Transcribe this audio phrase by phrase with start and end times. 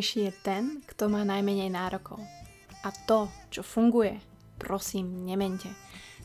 [0.00, 2.16] Najšťastnejší je ten, kto má najmenej nárokov.
[2.80, 4.16] A to, čo funguje,
[4.56, 5.68] prosím, nemente.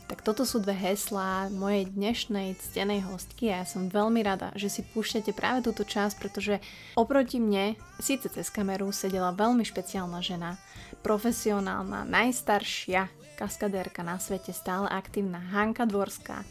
[0.07, 4.71] Tak toto sú dve heslá mojej dnešnej ctenej hostky a ja som veľmi rada, že
[4.71, 6.63] si púšťate práve túto časť, pretože
[6.95, 10.55] oproti mne, síce cez kameru, sedela veľmi špeciálna žena,
[11.03, 16.47] profesionálna, najstaršia kaskadérka na svete, stále aktívna Hanka Dvorská,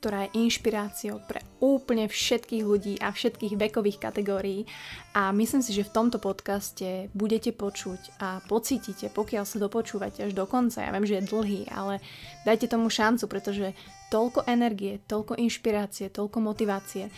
[0.00, 4.68] ktorá je inšpiráciou pre úplne všetkých ľudí a všetkých vekových kategórií
[5.16, 10.36] a myslím si, že v tomto podcaste budete počuť a pocítite, pokiaľ sa dopočúvate až
[10.36, 12.04] do konca, ja viem, že je dlhý, ale
[12.44, 13.72] dajte tomu šancu, pretože
[14.12, 17.10] toľko energie, toľko inšpirácie, toľko motivácie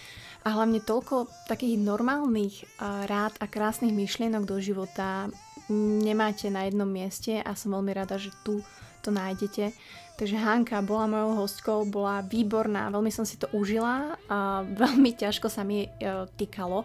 [0.47, 5.29] a hlavne toľko takých normálnych rád a krásnych myšlienok do života
[5.69, 8.65] nemáte na jednom mieste a som veľmi rada, že tu
[9.05, 9.73] to nájdete.
[10.19, 15.47] Takže Hanka bola mojou hostkou, bola výborná, veľmi som si to užila a veľmi ťažko
[15.47, 15.89] sa mi e,
[16.35, 16.83] týkalo,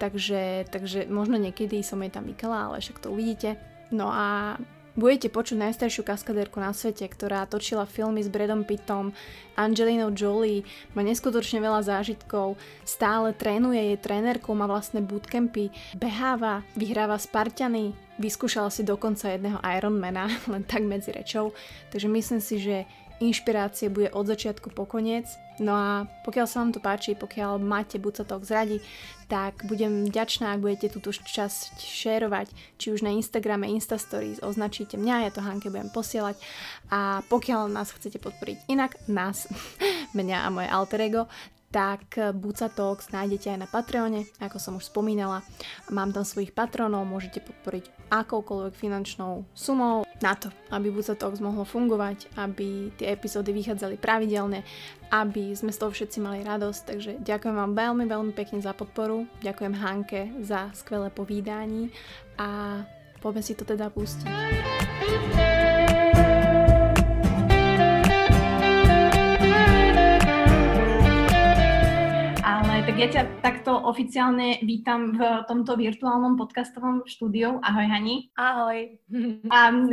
[0.00, 3.60] takže, takže možno niekedy som jej tam vykala, ale však to uvidíte.
[3.92, 4.56] No a
[4.98, 9.14] Budete počuť najstaršiu kaskadérku na svete, ktorá točila filmy s Bradom Pittom,
[9.54, 10.66] Angelinou Jolie,
[10.98, 18.68] má neskutočne veľa zážitkov, stále trénuje, je trénerkou, má vlastné bootcampy, beháva, vyhráva Spartany, vyskúšala
[18.68, 21.56] si dokonca jedného Ironmana, len tak medzi rečou,
[21.88, 22.84] takže myslím si, že
[23.20, 25.28] inšpirácie bude od začiatku po koniec.
[25.60, 28.80] No a pokiaľ sa vám to páči, pokiaľ máte buď sa to zradi,
[29.28, 32.48] tak budem vďačná, ak budete túto časť šerovať,
[32.80, 36.40] či už na Instagrame, Instastories, označíte mňa, ja to Hanke budem posielať.
[36.88, 39.52] A pokiaľ nás chcete podporiť inak, nás,
[40.18, 41.28] mňa a moje alter ego,
[41.70, 45.46] tak Buca Talks nájdete aj na Patreone, ako som už spomínala.
[45.90, 51.62] Mám tam svojich patronov, môžete podporiť akoukoľvek finančnou sumou na to, aby Buca Talks mohlo
[51.62, 54.66] fungovať, aby tie epizódy vychádzali pravidelne,
[55.14, 56.80] aby sme z toho všetci mali radosť.
[56.84, 61.94] Takže ďakujem vám veľmi, veľmi pekne za podporu, ďakujem Hanke za skvelé povídání
[62.34, 62.82] a
[63.22, 64.26] poďme si to teda pustiť.
[73.00, 77.56] Tak ja ťa takto oficiálne vítam v tomto virtuálnom podcastovom štúdiu.
[77.64, 78.28] Ahoj, Hani.
[78.36, 79.00] Ahoj.
[79.48, 79.88] A um,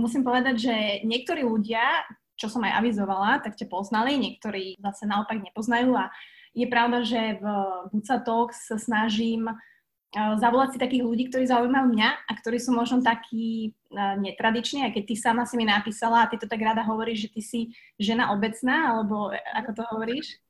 [0.00, 0.74] musím povedať, že
[1.04, 2.08] niektorí ľudia,
[2.40, 6.08] čo som aj avizovala, tak ťa poznali, niektorí zase naopak nepoznajú a
[6.56, 7.44] je pravda, že v
[7.92, 12.72] Buca Talks sa snažím uh, zavolať si takých ľudí, ktorí zaujímajú mňa a ktorí sú
[12.72, 16.64] možno takí uh, netradiční, aj keď ty sama si mi napísala a ty to tak
[16.64, 17.60] rada hovoríš, že ty si
[18.00, 20.40] žena obecná, alebo ako to hovoríš?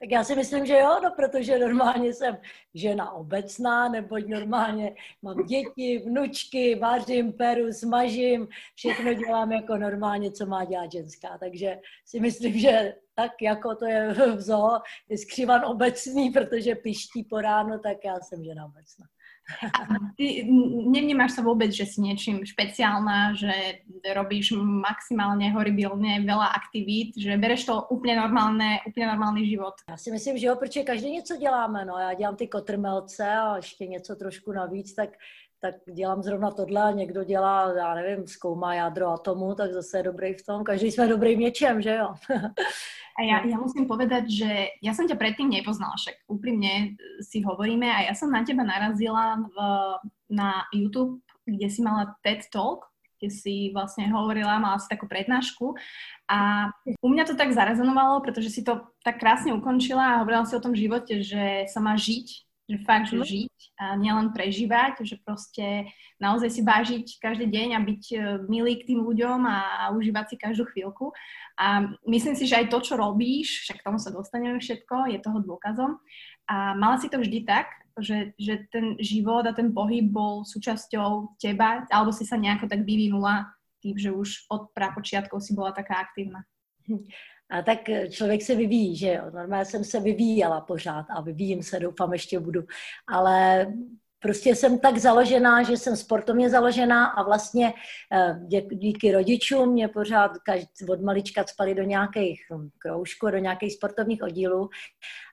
[0.00, 2.38] Tak já si myslím, že jo, no, protože normálně jsem
[2.74, 10.46] žena obecná, neboť normálně mám děti, vnučky, vařím, peru, smažím, všechno dělám jako normálně, co
[10.46, 11.38] má dělat ženská.
[11.38, 17.24] Takže si myslím, že tak jako to je v zoo, je skřívan obecný, protože piští
[17.24, 19.06] po ráno, tak já jsem žena obecná.
[20.16, 20.44] Ty
[20.88, 23.82] nevnímaš sa vôbec, že si niečím špeciálna, že
[24.12, 29.74] robíš maximálne horibilne veľa aktivít, že bereš to úplne normálne, úplne normálny život.
[29.88, 31.98] Já si myslím, že jo, protože každý něco děláme, no.
[31.98, 35.10] Já dělám ty kotrmelce a ještě něco trošku navíc, tak
[35.60, 40.34] tak dělám zrovna tohle někdo dělá, já nevím, zkoumá jádro atomu, tak zase je dobrý
[40.34, 40.64] v tom.
[40.64, 42.14] Každý jsme dobrý v něčem, že jo?
[43.18, 47.90] A ja, ja musím povedať, že ja som ťa predtým nepoznala, však úprimne si hovoríme
[47.90, 49.56] a ja som na teba narazila v,
[50.30, 52.86] na YouTube, kde si mala TED Talk,
[53.18, 55.74] kde si vlastne hovorila, mala si takú prednášku
[56.30, 56.70] a
[57.02, 60.62] u mňa to tak zarezonovalo, pretože si to tak krásne ukončila a hovorila si o
[60.62, 63.24] tom živote, že sa má žiť že fakt, že mhm.
[63.24, 65.88] žiť a nielen prežívať, že proste
[66.20, 70.24] naozaj si vážiť každý deň a byť e, milý k tým ľuďom a, a užívať
[70.28, 71.16] si každú chvíľku.
[71.56, 75.18] A myslím si, že aj to, čo robíš, však k tomu sa dostaneme všetko, je
[75.18, 75.96] toho dôkazom.
[76.44, 81.40] A mala si to vždy tak, že, že ten život a ten pohyb bol súčasťou
[81.40, 83.48] teba, alebo si sa nejako tak vyvinula
[83.80, 86.44] tým, že už od prapočiatkov si bola taká aktívna.
[87.50, 87.78] A tak
[88.10, 89.30] člověk se vyvíjí, že jo.
[89.34, 92.62] Normálně jsem se vyvíjela pořád a vyvíjím se, doufám, ještě budu.
[93.06, 93.66] Ale
[94.20, 97.72] prostě jsem tak založená, že jsem sportovně založená a vlastně
[98.12, 98.40] eh,
[98.72, 100.30] díky rodičům mě pořád
[100.88, 104.68] od malička spali do nějakých hm, kroužků, do nějakých sportovních oddílů.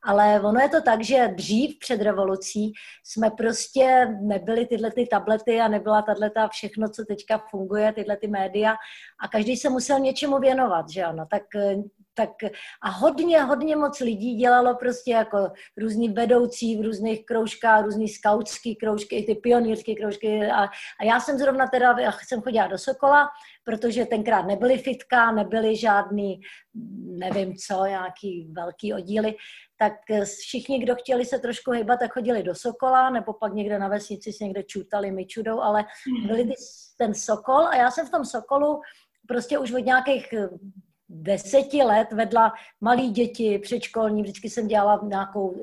[0.03, 2.73] Ale ono je to tak, že dřív před revolucí
[3.03, 8.27] jsme prostě nebyly tyhle ty tablety a nebyla tato všechno, co teďka funguje, tyhle ty
[8.27, 8.75] média
[9.19, 11.25] a každý se musel něčemu věnovat, že ano.
[11.31, 11.75] Tak eh,
[12.15, 12.29] tak
[12.81, 18.75] a hodně, hodně moc lidí dělalo prostě jako různí vedoucí v různých kroužkách, různý skautský
[18.75, 20.63] kroužky, ty pionýrské kroužky a,
[20.99, 23.27] a já jsem zrovna teda, já jsem chodila do Sokola,
[23.63, 26.41] protože tenkrát nebyly fitka, nebyly žádný,
[27.05, 29.35] nevím co, nějaký velký oddíly,
[29.77, 29.93] tak
[30.41, 34.33] všichni, kdo chtěli se trošku hýbat, tak chodili do Sokola, nebo pak někde na vesnici
[34.33, 35.85] si někde čutali myčudou, ale
[36.27, 36.53] byli ty,
[36.97, 38.81] ten Sokol a já jsem v tom Sokolu
[39.27, 40.33] prostě už od nějakých
[41.09, 45.59] deseti let vedla malí děti předškolní, vždycky jsem dělala nějakou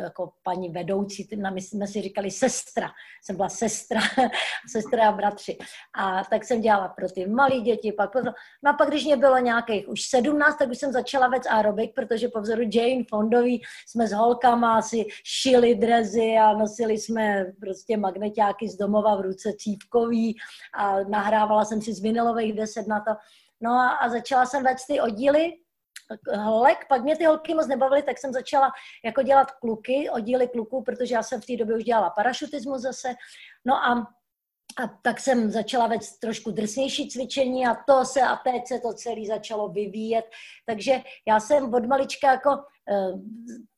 [0.00, 2.90] jako paní vedoucí, my jsme si říkali sestra,
[3.24, 4.00] jsem byla sestra,
[4.70, 5.58] sestra a bratři.
[5.98, 8.14] A tak jsem dělala pro ty malí děti, pak
[8.62, 11.94] no a pak když mě bylo nějakých už sedmnáct, tak už jsem začala vec aerobik,
[11.94, 17.96] protože po vzoru Jane Fondový jsme s holkama si šili drezy a nosili jsme prostě
[17.96, 20.36] magnetáky z domova v ruce cívkový
[20.74, 23.12] a nahrávala jsem si z vinilových deset na to.
[23.60, 25.52] No a, a začala jsem vést ty oddíly
[26.34, 28.72] holek, pak mě ty holky moc nebavily, tak jsem začala
[29.04, 33.14] jako dělat kluky, oddíly kluků, protože já jsem v té době už dělala parašutismus zase.
[33.64, 34.06] No a
[34.78, 38.94] a tak jsem začala vést trošku drsnější cvičení a to se a teď se to
[38.94, 40.24] celé začalo vyvíjet.
[40.66, 43.20] Takže já jsem od malička jako uh,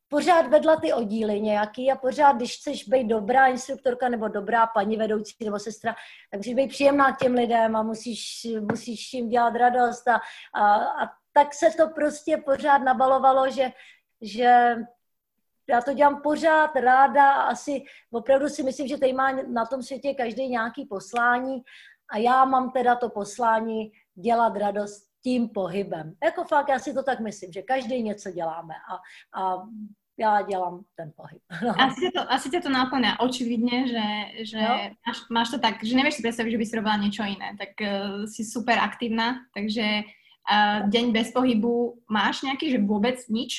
[0.09, 4.97] pořád vedla ty oddíly nějaký a pořád, když chceš být dobrá instruktorka nebo dobrá paní
[4.97, 5.95] vedoucí nebo sestra,
[6.31, 10.21] tak musíš být příjemná k těm lidem a musíš, musíš jim dělat radost a,
[10.55, 13.71] a, a tak se to prostě pořád nabalovalo, že,
[14.21, 14.77] že
[15.69, 19.83] já to dělám pořád ráda a asi opravdu si myslím, že tady má na tom
[19.83, 21.63] světě každý nějaký poslání
[22.11, 26.15] a já mám teda to poslání dělat radost tím pohybem.
[26.25, 28.95] Jako fakt, já si to tak myslím, že každý něco děláme a,
[29.43, 29.63] a
[30.19, 31.43] já dělám ten pohyb.
[31.65, 31.81] No.
[31.81, 34.05] Asi, tě to, asi tě to naplňá, očividně, že,
[34.45, 34.59] že
[35.07, 37.69] máš, máš to tak, že nevíš si představit, že by si robila něco jiné, tak
[37.81, 43.53] uh, si super aktivná, takže uh, deň bez pohybu máš nějaký, že vůbec nič?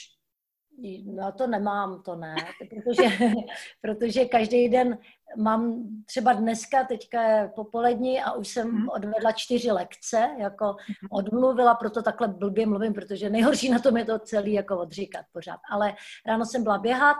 [1.05, 3.17] No to nemám, to ne, protože,
[3.81, 4.97] protože každý den
[5.37, 8.89] mám třeba dneska, teďka je popolední a už jsem mhm.
[8.89, 11.07] odvedla čtyři lekce, jako mhm.
[11.11, 15.59] odmluvila, proto takhle blbě mluvím, protože nejhorší na tom je to celý jako odříkat pořád.
[15.71, 15.93] Ale
[16.25, 17.17] ráno jsem byla běhat,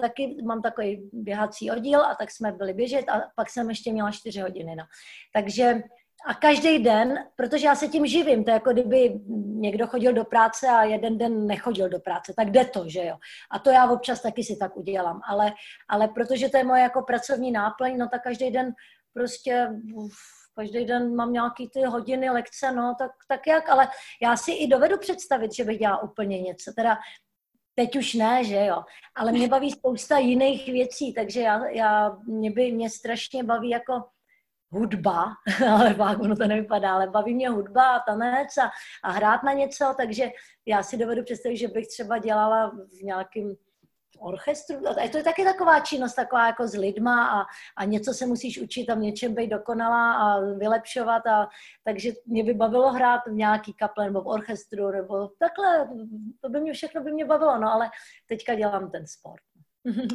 [0.00, 4.10] taky mám takový běhací oddíl a tak jsme byli běžet a pak jsem ještě měla
[4.10, 4.76] čtyři hodiny.
[4.76, 4.84] No.
[5.34, 5.82] Takže
[6.26, 10.24] a každý den, protože já se tím živím, to je jako kdyby někdo chodil do
[10.24, 13.16] práce a jeden den nechodil do práce, tak jde to, že jo.
[13.50, 15.52] A to já občas taky si tak udělám, ale,
[15.88, 18.72] ale protože to je moje jako pracovní náplň, no tak každý den
[19.14, 20.12] prostě uf,
[20.54, 23.88] každý den mám nějaký ty hodiny, lekce, no tak, tak jak, ale
[24.22, 26.98] já si i dovedu představit, že bych dělala úplně něco, teda
[27.74, 28.82] teď už ne, že jo,
[29.14, 34.04] ale mě baví spousta jiných věcí, takže já, já mě by, mě strašně baví jako
[34.70, 35.26] hudba,
[35.72, 38.70] ale pak ono to nevypadá, ale baví mě hudba a tanec a,
[39.04, 40.30] a hrát na něco, takže
[40.66, 43.54] já si dovedu představit, že bych třeba dělala v nějakém
[44.20, 44.88] orchestru.
[44.88, 47.44] A to je taky taková činnost, taková jako s lidma a,
[47.76, 51.26] a něco se musíš učit a v něčem být dokonalá a vylepšovat.
[51.26, 51.48] A,
[51.84, 55.88] takže mě by bavilo hrát v nějaký kaple nebo v orchestru nebo takhle.
[56.40, 57.90] To by mě všechno by mě bavilo, no ale
[58.28, 59.47] teďka dělám ten sport.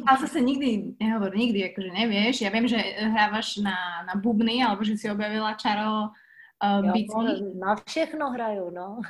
[0.06, 2.44] Ale zase nikdy, nehovor nikdy, akože nevieš.
[2.44, 7.14] Ja viem, že hrávaš na, na bubny, alebo že si objavila čaro uh, bicí.
[7.58, 9.02] Na všechno hraju, no.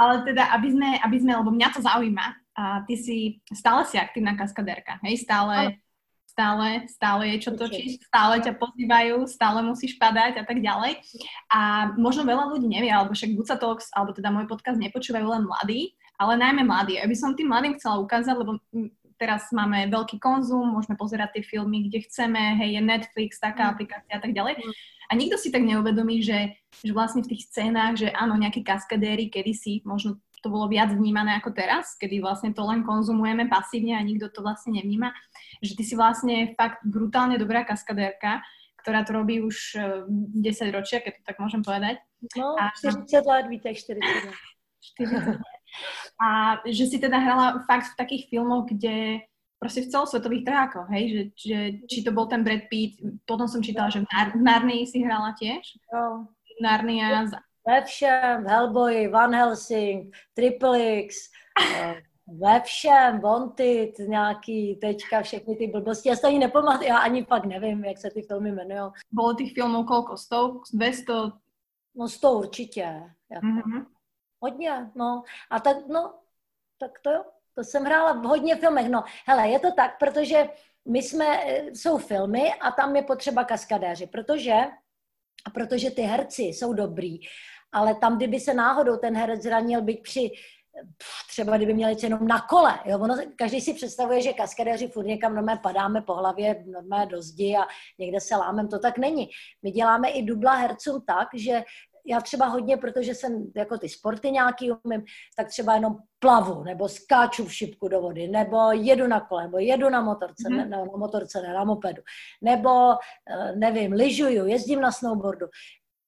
[0.00, 2.26] ale teda, aby sme, aby sme, lebo mňa to zaujíma,
[2.60, 3.16] a ty si,
[3.54, 5.24] stále si aktívna kaskadérka, hej?
[5.24, 5.80] Stále,
[6.28, 11.00] stále, stále je čo točiť, stále ťa pozývajú, stále musíš padať a tak ďalej.
[11.48, 15.48] A možno veľa ľudí nevie, alebo však Buca Talks, alebo teda môj podcast nepočúvajú len
[15.48, 17.00] mladí, ale najmä mladí.
[17.00, 18.60] Ja by som tým mladým chcela ukázať, lebo
[19.20, 23.70] teraz máme veľký konzum, môžeme pozerať tie filmy, kde chceme, hej, je Netflix, taká mm.
[23.76, 24.56] aplikácia a tak ďalej.
[24.56, 24.72] Mm.
[25.10, 29.28] A nikto si tak neuvedomí, že, že vlastne v tých scénách, že áno, nejaké kaskadéry
[29.28, 34.00] kedysi, možno to bolo viac vnímané ako teraz, kedy vlastne to len konzumujeme pasívne a
[34.00, 35.12] nikto to vlastne nevníma,
[35.60, 38.40] že ty si vlastne fakt brutálne dobrá kaskadérka,
[38.80, 39.76] ktorá to robí už
[40.08, 42.00] 10 eh, ročia, keď to tak môžem povedať.
[42.40, 44.36] No, a, 40 let, víte, 40 let.
[44.96, 45.59] 40 let.
[46.20, 49.20] A že si teda hrala fakt v takých filmoch, kde
[49.60, 52.96] proste v celosvetových trhákoch, hej, že, že či to bol ten Brad Pitt,
[53.28, 55.76] potom som čítala, že v, Nar- v Narnii si hrala tiež.
[55.92, 56.24] Jo.
[56.64, 57.28] Narnia.
[57.66, 61.28] Ve všem, Hellboy, Van Helsing, Triple X,
[61.60, 66.08] eh, ve všem, Wanted, nějaký teďka, všechny ty blbosti.
[66.08, 68.90] Já se ani nepamatuju, já ani pak nevím, jak se ty filmy jmenují.
[69.12, 70.16] Bylo těch filmů kolko?
[70.16, 70.60] 100?
[70.72, 71.12] 200?
[71.94, 73.02] No 100 určitě.
[73.30, 73.46] Jako.
[73.46, 73.86] Mm-hmm.
[74.40, 75.22] Hodně, no.
[75.50, 76.14] A tak, no,
[76.78, 77.24] tak to jo.
[77.54, 78.88] To jsem hrála v hodně filmech.
[78.88, 80.48] No, hele, je to tak, protože
[80.88, 84.54] my jsme, eh, jsou filmy a tam je potřeba kaskadéři, protože,
[85.54, 87.18] protože ty herci jsou dobrý,
[87.72, 90.30] ale tam, kdyby se náhodou ten herec zranil, byť při
[91.28, 92.78] třeba kdyby měli jenom na kole.
[92.84, 92.98] Jo?
[92.98, 97.56] Ono, každý si představuje, že kaskadéři furt někam normálně padáme po hlavě, normálně do zdi
[97.56, 97.66] a
[97.98, 98.68] někde se lámem.
[98.68, 99.30] To tak není.
[99.62, 101.64] My děláme i dubla hercům tak, že
[102.06, 105.04] já třeba hodně, protože jsem jako ty sporty nějaký umím,
[105.36, 109.58] tak třeba jenom plavu, nebo skáču v šipku do vody, nebo jedu na kole, nebo
[109.58, 110.56] jedu na motorce, mm-hmm.
[110.56, 112.02] ne, na motorce, ne, na mopedu,
[112.42, 115.46] nebo eh, nevím, lyžuju, jezdím na snowboardu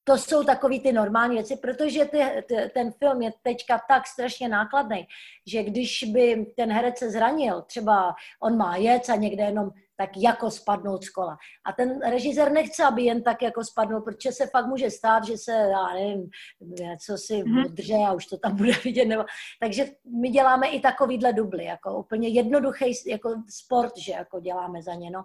[0.04, 4.48] to jsou takové ty normální věci, protože ty, ty, ten film je teďka tak strašně
[4.48, 5.06] nákladný,
[5.46, 10.10] že když by ten herec se zranil, třeba on má jec a někde jenom tak
[10.16, 11.38] jako spadnout z kola.
[11.64, 15.38] A ten režisér nechce, aby jen tak jako spadnul, protože se fakt může stát, že
[15.38, 16.30] se, já nevím,
[16.60, 17.66] něco si mm-hmm.
[17.66, 19.04] odře a už to tam bude vidět.
[19.04, 19.24] Nebo...
[19.60, 19.86] Takže
[20.20, 25.10] my děláme i takovýhle dubly, jako úplně jednoduchý jako sport, že jako děláme za ně.
[25.10, 25.24] No.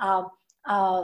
[0.00, 0.18] A,
[0.68, 0.98] a,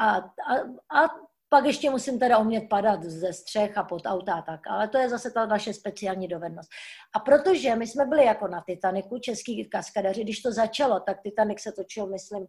[0.00, 0.54] a, a,
[0.90, 1.08] a
[1.52, 4.98] pak ještě musím teda umět padat ze střech a pod auta a tak, ale to
[4.98, 6.70] je zase ta naše speciální dovednost.
[7.14, 11.60] A protože my jsme byli jako na Titaniku, český kaskadeři, když to začalo, tak Titanic
[11.60, 12.46] se točil, myslím,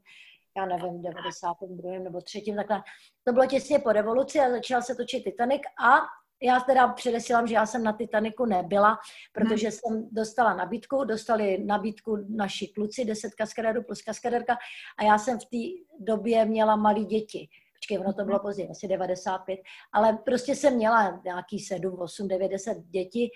[0.58, 2.00] já nevím, 92.
[2.00, 2.44] nebo 3.
[2.56, 2.84] takhle.
[3.24, 6.00] To bylo těsně po revoluci a začal se točit Titanic a
[6.44, 8.98] já teda předesílám, že já jsem na Titaniku nebyla,
[9.34, 9.72] protože hmm.
[9.72, 14.58] jsem dostala nabídku, dostali nabídku naši kluci, 10 kaskadérů plus kaskaderka
[14.98, 17.50] a já jsem v té době měla malé děti
[17.84, 19.60] počkej, ono to bylo později, asi 95,
[19.94, 23.30] ale prostě jsem měla nějaký 7, 8, 9, 10 děti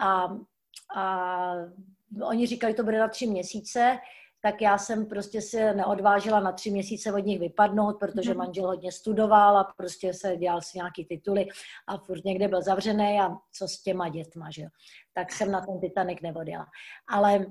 [0.00, 0.28] a,
[0.96, 1.54] a
[2.22, 3.98] oni říkali, to bude na tři měsíce,
[4.40, 8.38] tak já jsem prostě se neodvážila na tři měsíce od nich vypadnout, protože mhm.
[8.38, 11.46] manžel hodně studoval a prostě se dělal si nějaký tituly
[11.86, 14.68] a furt někde byl zavřený a co s těma dětma, že jo.
[15.14, 16.66] Tak jsem na ten Titanic nevodila.
[17.08, 17.46] Ale,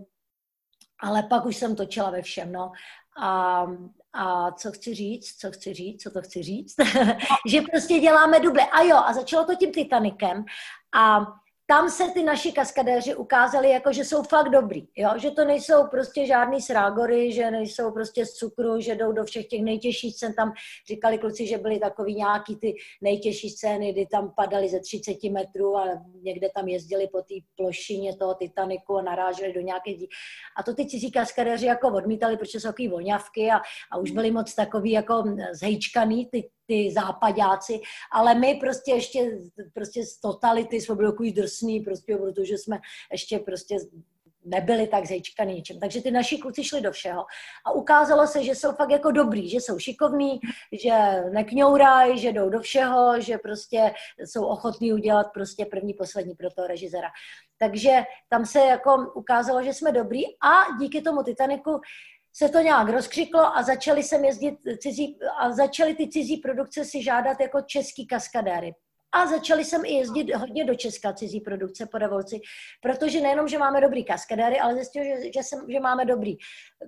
[1.00, 2.72] ale pak už jsem točila ve všem, no.
[3.18, 3.68] A,
[4.14, 6.76] a co chci říct, co chci říct, co to chci říct,
[7.48, 8.66] že prostě děláme duble.
[8.66, 10.46] A jo, a začalo to tím Titanikem.
[10.94, 11.26] A
[11.72, 15.10] tam se ty naši kaskadéři ukázali jako, že jsou fakt dobrý, jo?
[15.18, 19.48] že to nejsou prostě žádný srágory, že nejsou prostě z cukru, že jdou do všech
[19.48, 20.34] těch nejtěžších scén.
[20.34, 20.54] Tam
[20.88, 25.78] říkali kluci, že byly takový nějaký ty nejtěžší scény, kdy tam padali ze 30 metrů
[25.78, 25.86] a
[26.22, 30.08] někde tam jezdili po té plošině toho Titaniku a naráželi do nějaké dí.
[30.58, 33.62] A to ty cizí kaskadéři jako odmítali, protože jsou takový voňavky a,
[33.92, 39.38] a už byli moc takový jako zhejčkaný, ty ty západáci, ale my prostě ještě
[39.74, 42.80] prostě z totality jsme byli takový drsný, prostě, protože jsme
[43.12, 43.78] ještě prostě
[44.46, 45.80] nebyli tak zejčkaný ničem.
[45.80, 47.26] Takže ty naši kluci šli do všeho
[47.66, 50.40] a ukázalo se, že jsou fakt jako dobrý, že jsou šikovní,
[50.72, 53.94] že nekňourají, že jdou do všeho, že prostě
[54.26, 57.08] jsou ochotní udělat prostě první, poslední pro toho režisera.
[57.58, 61.82] Takže tam se jako ukázalo, že jsme dobrý a díky tomu Titaniku
[62.34, 67.04] se to nějak rozkřiklo a začali sem jezdit cizí, a začaly ty cizí produkce si
[67.04, 68.74] žádat jako český kaskadéry.
[69.14, 72.42] A začali jsem i jezdit hodně do Česka cizí produkce po revoluci,
[72.82, 76.38] protože nejenom, že máme dobrý kaskadéry, ale zjistil, že, že, jsem, že máme dobrý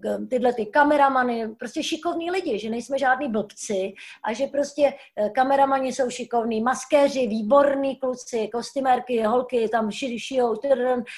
[0.05, 5.29] eh, tyhle ty kameramany, prostě šikovní lidi, že nejsme žádní blbci a že prostě eh,
[5.29, 10.55] kameramani jsou šikovní, maskéři, výborní kluci, kostymérky, holky tam šijou,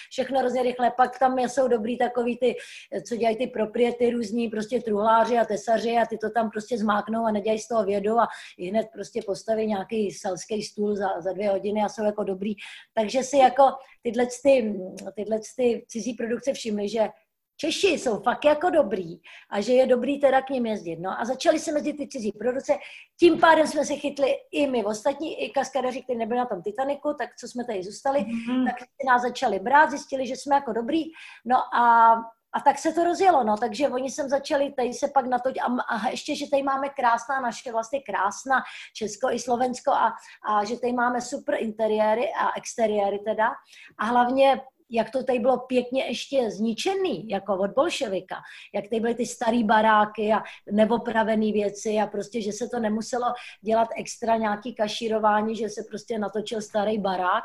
[0.09, 2.55] všechno hrozně rychle, pak tam jsou dobrý takový ty,
[2.91, 6.77] eh, co dělají ty propriety různí, prostě truhláři a tesaři a ty to tam prostě
[6.77, 8.27] zmáknou a nedělají z toho vědu a
[8.69, 12.53] hned prostě postaví nějaký selský stůl za, za dvě hodiny a jsou jako dobrý.
[12.93, 13.63] Takže si jako
[14.01, 14.79] tyhle, ty,
[15.15, 17.09] tyhle ty cizí produkce všimli, že
[17.57, 19.17] Češi jsou fakt jako dobrý
[19.49, 20.99] a že je dobrý teda k ním jezdit.
[20.99, 22.73] No a začali se mezi ty cizí produkce.
[23.19, 27.13] Tím pádem jsme se chytli i my ostatní, i kaskadeři, kteří nebyli na tom Titaniku,
[27.19, 28.65] tak co jsme tady zůstali, mm-hmm.
[28.65, 28.75] tak
[29.07, 31.03] nás začali brát, zjistili, že jsme jako dobrý.
[31.45, 32.15] No a
[32.55, 35.49] a tak se to rozjelo, no, takže oni sem začali, tady se pak na to,
[35.49, 40.13] a, a ještě, že tady máme krásná naše, vlastně krásná Česko i Slovensko a,
[40.49, 43.49] a že tady máme super interiéry a exteriéry teda.
[43.97, 48.35] A hlavně jak to tady bylo pěkně ještě zničený, jako od bolševika,
[48.73, 53.25] jak tady byly ty staré baráky a neopravené věci a prostě, že se to nemuselo
[53.61, 57.43] dělat extra nějaký kašírování, že se prostě natočil starý barák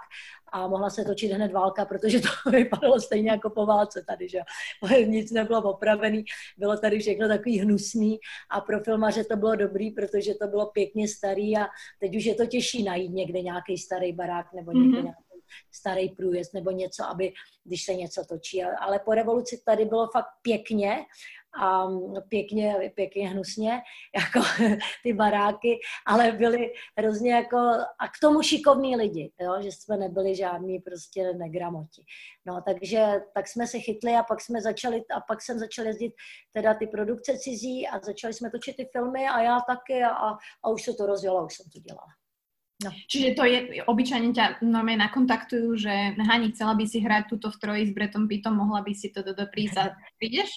[0.52, 4.38] a mohla se točit hned válka, protože to vypadalo stejně jako po válce tady, že
[5.06, 6.24] nic nebylo opravený,
[6.58, 8.18] bylo tady všechno takový hnusný
[8.50, 11.66] a pro filmaře to bylo dobrý, protože to bylo pěkně starý a
[12.00, 15.04] teď už je to těžší najít někde nějaký starý barák nebo někde mm-hmm.
[15.04, 15.30] nějaký
[15.70, 17.32] starý průjezd nebo něco, aby,
[17.64, 18.62] když se něco točí.
[18.62, 20.96] Ale po revoluci tady bylo fakt pěkně
[21.62, 21.86] a
[22.28, 23.70] pěkně, pěkně hnusně,
[24.16, 24.40] jako
[25.02, 27.56] ty baráky, ale byli hrozně jako,
[27.98, 32.04] a k tomu šikovní lidi, jo, že jsme nebyli žádní prostě negramoti.
[32.46, 36.12] No, takže tak jsme se chytli a pak jsme začali, a pak jsem začal jezdit
[36.52, 40.68] teda ty produkce cizí a začali jsme točit ty filmy a já taky a, a
[40.70, 42.08] už se to rozjelo, už jsem to dělala.
[42.80, 42.90] No.
[43.12, 47.60] Čiže to je, obyčajne ťa normálne nakontaktujú, že Hani, chcela by si hrať tuto v
[47.60, 49.84] troji s Bretom Pittom, mohla by si to do, do a
[50.16, 50.48] prídeš?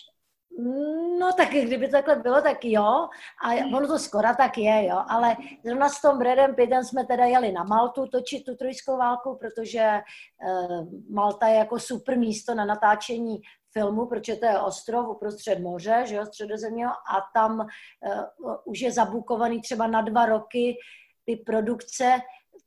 [1.19, 3.09] No tak kdyby to takhle bylo, tak jo.
[3.43, 3.73] A hmm.
[3.73, 5.03] ono to skoro tak je, jo.
[5.07, 9.37] Ale zrovna s tom Bredem Pittem jsme teda jeli na Maltu točit tu trojskou válku,
[9.39, 10.01] protože
[10.47, 13.41] uh, Malta je jako super místo na natáčení
[13.71, 18.91] filmu, protože to je ostrov uprostřed moře, že jo, středozemního, a tam uh, už je
[18.91, 20.77] zabukovaný třeba na dva roky
[21.25, 22.19] ty produkce,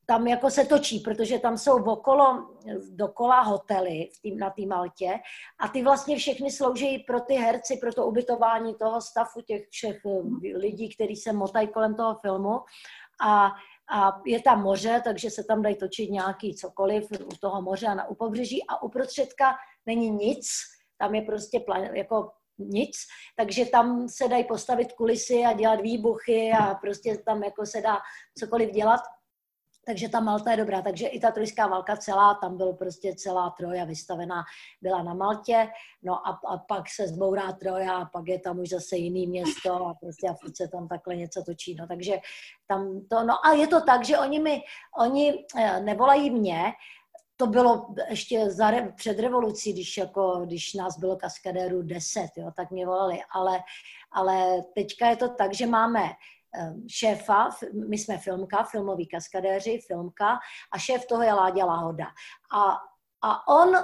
[0.07, 2.49] tam jako se točí, protože tam jsou okolo,
[2.91, 5.19] dokola hotely v tým, na té Maltě
[5.61, 9.97] a ty vlastně všechny slouží pro ty herci, pro to ubytování toho stafu, těch všech
[10.07, 12.61] eh, lidí, kteří se motají kolem toho filmu
[13.25, 13.51] a
[13.89, 17.95] a je tam moře, takže se tam dají točit nějaký cokoliv u toho moře a
[17.95, 19.55] na, u pobřeží a uprostředka
[19.87, 20.49] není nic,
[20.99, 22.97] tam je prostě plan, jako nic,
[23.37, 27.99] takže tam se dají postavit kulisy a dělat výbuchy a prostě tam jako se dá
[28.39, 29.01] cokoliv dělat.
[29.87, 30.83] Takže ta Malta je dobrá.
[30.83, 34.45] Takže i ta trojská válka celá, tam byl prostě celá Troja vystavená,
[34.83, 35.69] byla na Maltě,
[36.03, 39.87] no a, a pak se zbourá Troja a pak je tam už zase jiný město
[39.87, 41.75] a prostě a se tam takhle něco točí.
[41.75, 42.19] No takže
[42.67, 44.63] tam to, no a je to tak, že oni mi,
[44.99, 46.73] oni eh, nevolají mě,
[47.37, 52.71] to bylo ještě za, před revolucí, když, jako, když nás bylo kaskadérů deset, jo, tak
[52.71, 53.61] mě volali, ale,
[54.13, 56.03] ale teďka je to tak, že máme
[56.89, 57.51] šéfa,
[57.89, 60.39] my jsme filmka, filmoví kaskadéři, filmka
[60.73, 62.07] a šéf toho je Láďa Lahoda.
[62.53, 62.77] A,
[63.23, 63.75] a on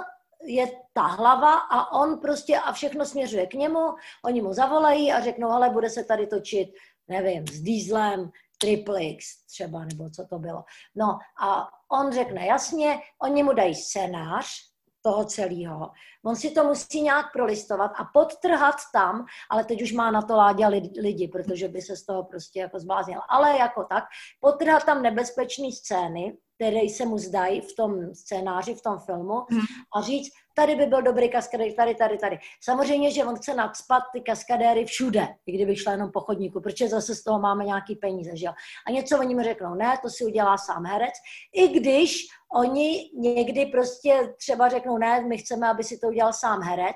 [0.45, 3.79] je ta hlava a on prostě a všechno směřuje k němu,
[4.25, 6.69] oni mu zavolají a řeknou, ale bude se tady točit,
[7.07, 10.63] nevím, s Dieslem, Triple X třeba, nebo co to bylo.
[10.95, 14.72] No a on řekne jasně, oni mu dají scénář
[15.03, 15.91] toho celého.
[16.25, 20.35] On si to musí nějak prolistovat a podtrhat tam, ale teď už má na to
[20.35, 20.67] Láďa
[21.01, 23.19] lidi, protože by se z toho prostě jako zbláznil.
[23.29, 24.03] Ale jako tak,
[24.39, 29.61] podtrhat tam nebezpečné scény, které se mu zdají v tom scénáři, v tom filmu hmm.
[29.95, 32.39] a říct, tady by byl dobrý kaskadér, tady, tady, tady.
[32.61, 36.87] Samozřejmě, že on chce nadspat ty kaskadéry všude, i kdyby šla jenom po chodníku, protože
[36.87, 38.51] zase z toho máme nějaký peníze, že jo.
[38.87, 41.13] A něco oni mi řeknou, ne, to si udělá sám herec,
[41.53, 46.61] i když oni někdy prostě třeba řeknou, ne, my chceme, aby si to udělal sám
[46.61, 46.95] herec,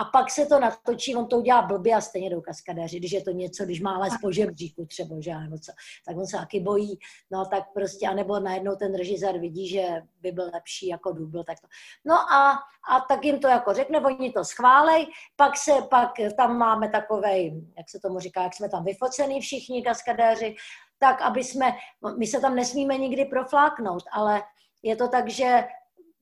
[0.00, 3.22] a pak se to natočí, on to udělá blbě a stejně jdou kaskadéři, když je
[3.22, 5.72] to něco, když má les po žebříku třeba, že nebo co,
[6.06, 6.98] tak on se taky bojí,
[7.30, 11.60] no tak prostě, anebo najednou ten režisér vidí, že by byl lepší jako dubl, tak
[11.60, 11.66] to.
[12.04, 12.58] No a,
[12.90, 17.64] a tak jim to jako řekne, oni to schválej, pak se, pak tam máme takovej,
[17.76, 20.54] jak se tomu říká, jak jsme tam vyfocený všichni kaskadéři,
[20.98, 21.72] tak aby jsme,
[22.18, 24.42] my se tam nesmíme nikdy profláknout, ale
[24.82, 25.64] je to tak, že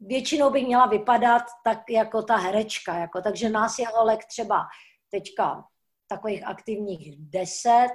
[0.00, 4.66] většinou bych měla vypadat tak jako ta herečka, jako, takže nás je holek třeba
[5.10, 5.64] teďka
[6.08, 7.88] takových aktivních deset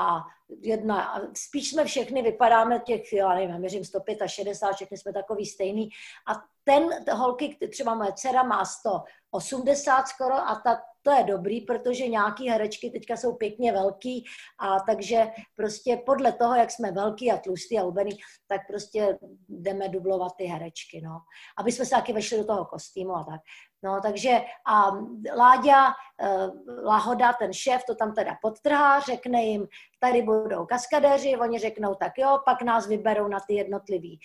[0.00, 0.20] a
[0.60, 5.46] jedna, spíš jsme všechny vypadáme těch, já nevím, měřím 105 a 60, všechny jsme takový
[5.46, 5.88] stejný
[6.26, 6.32] a
[6.64, 12.48] ten, holky, třeba moje dcera má 180 skoro a ta to je dobrý, protože nějaký
[12.48, 14.24] herečky teďka jsou pěkně velký
[14.58, 19.88] a takže prostě podle toho, jak jsme velký a tlustý a hubený, tak prostě jdeme
[19.88, 21.20] dublovat ty herečky, no.
[21.58, 23.40] Aby jsme se taky vešli do toho kostýmu a tak.
[23.82, 24.90] No, takže a
[25.36, 25.86] Láďa,
[26.20, 26.48] eh,
[26.84, 29.66] Lahoda, ten šéf, to tam teda podtrhá, řekne jim,
[30.00, 34.20] tady budou kaskadéři, oni řeknou, tak jo, pak nás vyberou na ty jednotlivý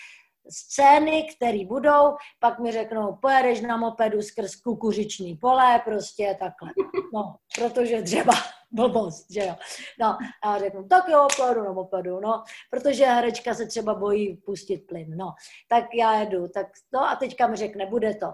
[0.50, 6.70] scény, které budou, pak mi řeknou, pojedeš na mopedu skrz kukuřiční pole, prostě takhle.
[7.14, 8.34] No, protože třeba
[8.72, 9.56] blbost, že jo.
[10.00, 14.78] No, a řeknu, tak jo, pojedu na mopedu, no, protože herečka se třeba bojí pustit
[14.78, 15.34] plyn, no.
[15.68, 18.28] Tak já jedu, tak no a teďka mi řekne, bude to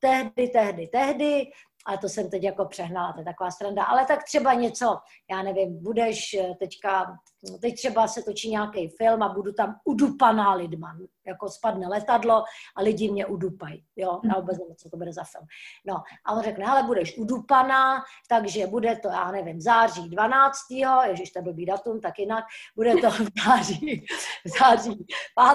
[0.00, 1.50] tehdy, tehdy, tehdy,
[1.86, 4.98] ale to jsem teď jako přehnala, to je taková stranda, ale tak třeba něco,
[5.30, 7.16] já nevím, budeš eh, teďka,
[7.60, 12.44] teď třeba se točí nějaký film a budu tam udupaná lidma, jako spadne letadlo
[12.76, 15.46] a lidi mě udupají, jo, já vůbec nevím, co to bude za film.
[15.86, 20.58] No, a on řekne, ale budeš udupaná, takže bude to, já nevím, září 12.
[21.06, 22.44] ježiš, to blbý datum, tak jinak,
[22.76, 24.06] bude to v září,
[24.44, 25.06] v září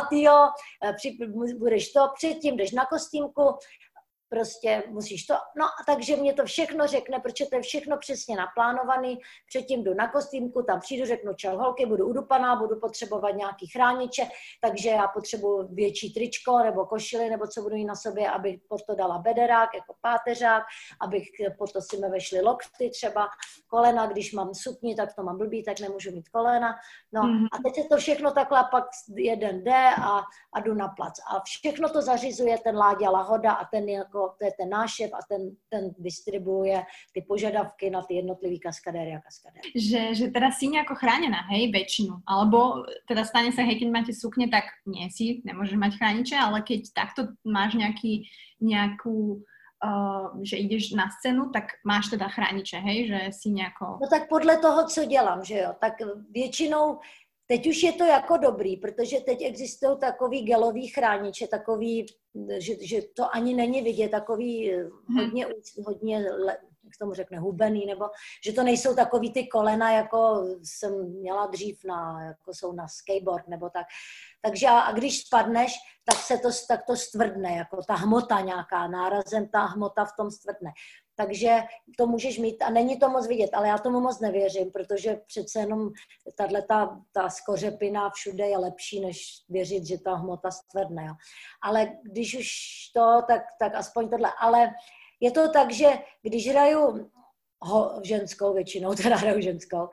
[0.09, 0.19] 5.
[0.83, 1.17] Eh, při,
[1.59, 3.57] budeš to, předtím jdeš na kostýmku,
[4.29, 9.19] prostě musíš to, no takže mě to všechno řekne, protože to je všechno přesně naplánovaný,
[9.47, 14.23] předtím jdu na kostýmku, tam přijdu, řeknu čau holky, budu udupaná, budu potřebovat nějaký chrániče,
[14.61, 18.85] takže já potřebuji větší tričko nebo košily, nebo co budu mít na sobě, abych pod
[18.85, 20.63] to dala bederák, jako páteřák,
[21.01, 23.27] abych pod to si mi vešly lokty třeba,
[23.67, 26.75] kolena, když mám sukni, tak to mám blbý, tak nemůžu mít kolena,
[27.13, 27.47] no mm-hmm.
[27.51, 28.83] a teď se to všechno takhle pak
[29.15, 30.21] jeden jde a,
[30.53, 34.35] a jdu na plac a všechno to zařizuje ten Láďa Lahoda a ten jako jako,
[34.39, 39.15] to je ten náš šéf a ten, ten distribuuje ty požadavky na ty jednotlivý kaskadéry
[39.15, 39.71] a kaskadéry.
[39.75, 42.23] Že, že teda si nejako chráněna, hej, väčšinu.
[42.27, 46.61] Alebo teda stane sa, hej, keď máte sukně, tak nie si, nemôžeš mať chrániče, ale
[46.61, 48.29] keď takto máš nejaký,
[48.61, 49.43] nejakú
[49.83, 53.99] Uh, že jdeš na scénu, tak máš teda chrániče, hej, že si nějako...
[54.01, 55.93] No tak podle toho, co dělám, že jo, tak
[56.31, 56.99] většinou
[57.47, 62.05] Teď už je to jako dobrý, protože teď existují takový gelový chrániče, takový,
[62.57, 65.19] že, že to ani není vidět, takový eh, mhm.
[65.19, 65.47] hodně,
[65.85, 66.25] hodně
[66.85, 68.05] jak tomu řekne, hubený, nebo
[68.45, 73.47] že to nejsou takový ty kolena, jako jsem měla dřív na, jako jsou na skateboard,
[73.47, 73.85] nebo tak.
[74.41, 78.87] Takže a, a když spadneš, tak se to, tak to stvrdne, jako ta hmota nějaká,
[78.87, 80.71] nárazem ta hmota v tom stvrdne
[81.15, 81.57] takže
[81.97, 85.59] to můžeš mít a není to moc vidět, ale já tomu moc nevěřím, protože přece
[85.59, 85.89] jenom
[86.37, 91.05] tahle ta, ta skořepina všude je lepší, než věřit, že ta hmota stvrdne.
[91.05, 91.13] Jo.
[91.61, 92.47] Ale když už
[92.93, 94.31] to, tak, tak aspoň tohle.
[94.39, 94.69] Ale
[95.19, 95.89] je to tak, že
[96.21, 97.11] když hraju
[97.61, 99.87] ho, ženskou, většinou teda hraju ženskou,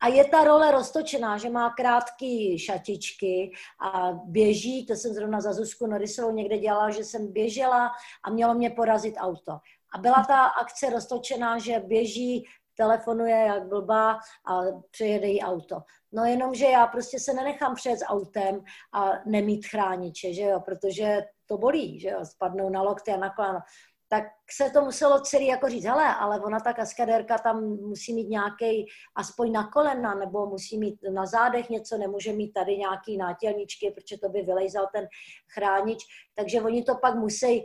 [0.00, 5.52] a je ta role roztočená, že má krátké šatičky a běží, to jsem zrovna za
[5.52, 7.90] Zuzku Norisovou někde dělala, že jsem běžela
[8.24, 9.58] a mělo mě porazit auto.
[9.96, 12.44] A byla ta akce roztočená, že běží,
[12.76, 14.12] telefonuje jak blbá
[14.48, 15.80] a přejede jí auto.
[16.12, 18.60] No jenom, že já prostě se nenechám přejet s autem
[18.92, 23.34] a nemít chrániče, že jo, protože to bolí, že jo, spadnou na lokty a na.
[24.08, 28.28] Tak se to muselo celý jako říct, hele, ale ona ta kaskadérka tam musí mít
[28.28, 33.90] nějaký aspoň na kolena, nebo musí mít na zádech něco, nemůže mít tady nějaký nátělničky,
[33.90, 35.06] protože to by vylejzal ten
[35.54, 36.04] chránič.
[36.34, 37.64] Takže oni to pak musí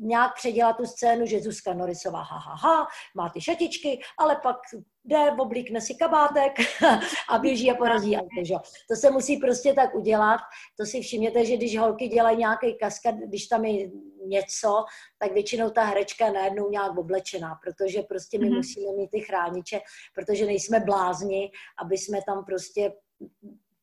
[0.00, 4.56] nějak předělat tu scénu, že Zuzka Norisová, ha, ha, ha, má ty šatičky, ale pak
[5.04, 6.52] jde, oblíkne si kabátek
[7.28, 8.54] a běží a porazí auto, že?
[8.88, 10.40] To se musí prostě tak udělat.
[10.76, 13.90] To si všimněte, že když holky dělají nějaký kaskad, když tam je
[14.26, 14.84] něco,
[15.18, 18.56] tak většinou ta herečka je najednou nějak oblečená, protože prostě my mm-hmm.
[18.56, 19.80] musíme mít ty chrániče,
[20.14, 21.50] protože nejsme blázni,
[21.82, 22.92] aby jsme tam prostě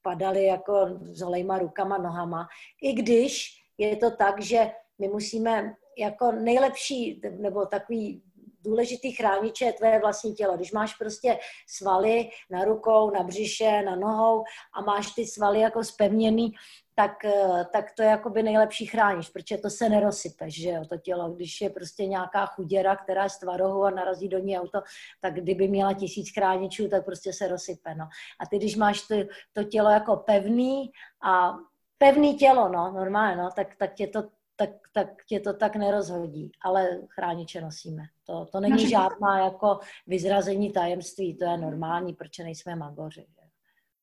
[0.02, 2.48] padali jako s holejma rukama, nohama.
[2.82, 8.24] I když je to tak, že my musíme jako nejlepší, nebo takový
[8.66, 10.56] důležitý chrániče je tvoje vlastní tělo.
[10.56, 15.84] Když máš prostě svaly na rukou, na břiše, na nohou a máš ty svaly jako
[15.84, 16.54] spevněný,
[16.96, 20.98] tak, eh, tak to je jakoby nejlepší chránič, protože to se nerozsype, že jo, to
[20.98, 21.30] tělo.
[21.30, 24.82] Když je prostě nějaká chuděra, která je z tvarohu a narazí do ní auto,
[25.22, 28.06] tak kdyby měla tisíc chráničů, tak prostě se rozsype, no.
[28.40, 29.16] A ty, když máš to,
[29.54, 30.92] to tělo jako pevný
[31.24, 31.54] a
[31.98, 34.24] pevný tělo, no, normálně, no, tak, tak tě to
[34.56, 38.04] tak, tak tě to tak nerozhodí, ale chrániče nosíme.
[38.24, 43.22] To, to není žádná jako vyzrazení tajemství, to je normální, protože nejsme magoři.
[43.22, 43.46] Že?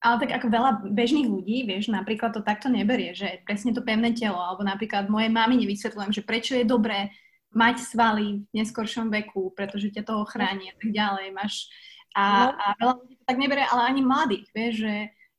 [0.03, 4.11] Ale tak ako veľa bežných ľudí, vieš, napríklad to takto neberie, že presne to pevné
[4.11, 7.15] telo, alebo napríklad mojej mami nevysvetľujem, že prečo je dobré
[7.55, 11.27] mať svaly v neskoršom veku, pretože ťa toho chráni a tak ďalej.
[11.31, 11.71] Máš,
[12.19, 12.59] a, no.
[12.59, 14.97] a veľa ľudí to tak neberie, ale ani mladých, vieš, že,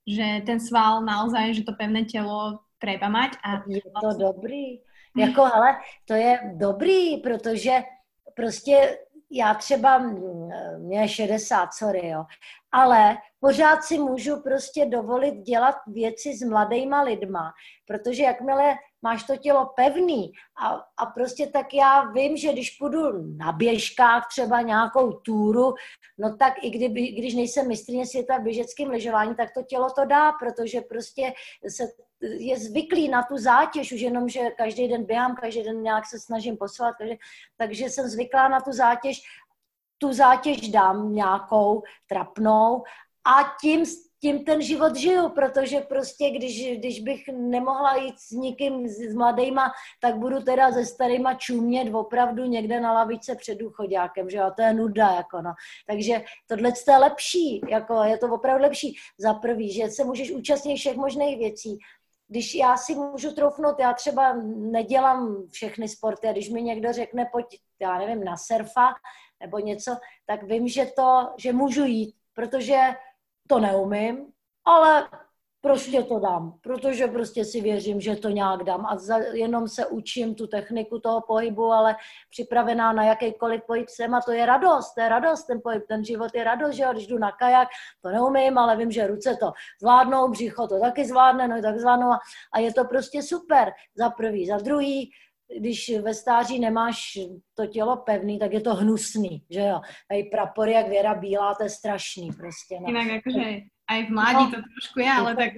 [0.07, 3.35] že ten sval naozaj, že to pevné telo treba mať.
[3.43, 4.79] A je to dobrý.
[5.17, 7.71] Jako, ale to je dobrý, protože
[8.35, 8.97] prostě
[9.31, 9.97] já třeba,
[10.77, 12.25] mě je 60, sorry, jo,
[12.71, 17.51] ale pořád si můžu prostě dovolit dělat věci s mladýma lidma,
[17.87, 20.31] protože jakmile máš to tělo pevný
[20.63, 23.01] a, a prostě tak já vím, že když půjdu
[23.37, 25.73] na běžkách třeba nějakou túru,
[26.17, 30.05] no tak i kdyby, když nejsem mistrně světa v běžeckém lyžování, tak to tělo to
[30.05, 31.33] dá, protože prostě
[31.69, 31.83] se
[32.23, 36.19] je zvyklý na tu zátěž, už jenom, že každý den běhám, každý den nějak se
[36.19, 37.15] snažím poslat, takže,
[37.57, 39.21] takže jsem zvyklá na tu zátěž,
[39.97, 42.83] tu zátěž dám nějakou trapnou
[43.25, 43.85] a tím
[44.23, 49.71] tím ten život žiju, protože prostě, když, když bych nemohla jít s nikým, s mladýma,
[50.01, 54.61] tak budu teda se starýma čumět opravdu někde na lavice před důchodákem, že jo, to
[54.61, 55.53] je nuda, jako no.
[55.87, 60.77] Takže tohle je lepší, jako je to opravdu lepší za prvý, že se můžeš účastnit
[60.77, 61.77] všech možných věcí,
[62.33, 67.29] když já si můžu troufnout, já třeba nedělám všechny sporty a když mi někdo řekne,
[67.31, 67.45] pojď,
[67.79, 68.93] já nevím, na surfa
[69.39, 72.79] nebo něco, tak vím, že to, že můžu jít, protože
[73.47, 74.31] to neumím,
[74.65, 75.09] ale
[75.63, 79.85] prostě to dám, protože prostě si věřím, že to nějak dám a za, jenom se
[79.85, 81.95] učím tu techniku toho pohybu, ale
[82.29, 86.05] připravená na jakýkoliv pohyb jsem a to je radost, to je radost, ten pohyb, ten
[86.05, 87.67] život je radost, že když jdu na kajak,
[88.01, 92.07] to neumím, ale vím, že ruce to zvládnou, břicho to taky zvládne, no tak zvládnou
[92.07, 92.19] a,
[92.53, 95.09] a je to prostě super, za prvý, za druhý,
[95.59, 97.19] když ve stáří nemáš
[97.53, 99.81] to tělo pevný, tak je to hnusný, že jo.
[100.09, 102.79] Tady prapory jak Věra Bílá, to je strašný prostě.
[102.79, 102.87] No.
[102.87, 105.51] Jinak jakože aj v mládí no, to trošku je, ale tak...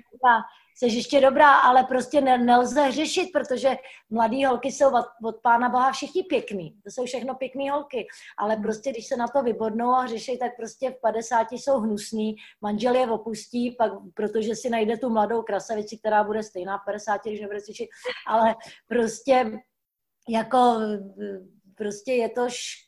[0.76, 3.78] jsi ještě dobrá, ale prostě ne, nelze řešit, protože
[4.10, 6.76] mladý holky jsou od, od pána boha všichni pěkný.
[6.84, 8.08] To jsou všechno pěkný holky.
[8.38, 12.36] Ale prostě, když se na to vybodnou a řeší, tak prostě v 50 jsou hnusný,
[12.62, 17.22] manžel je opustí, pak, protože si najde tu mladou krasavici, která bude stejná v 50,
[17.26, 17.90] když nebude cvičit,
[18.28, 18.56] ale
[18.88, 19.60] prostě
[20.30, 20.80] jako
[21.76, 22.85] prostě je to škoda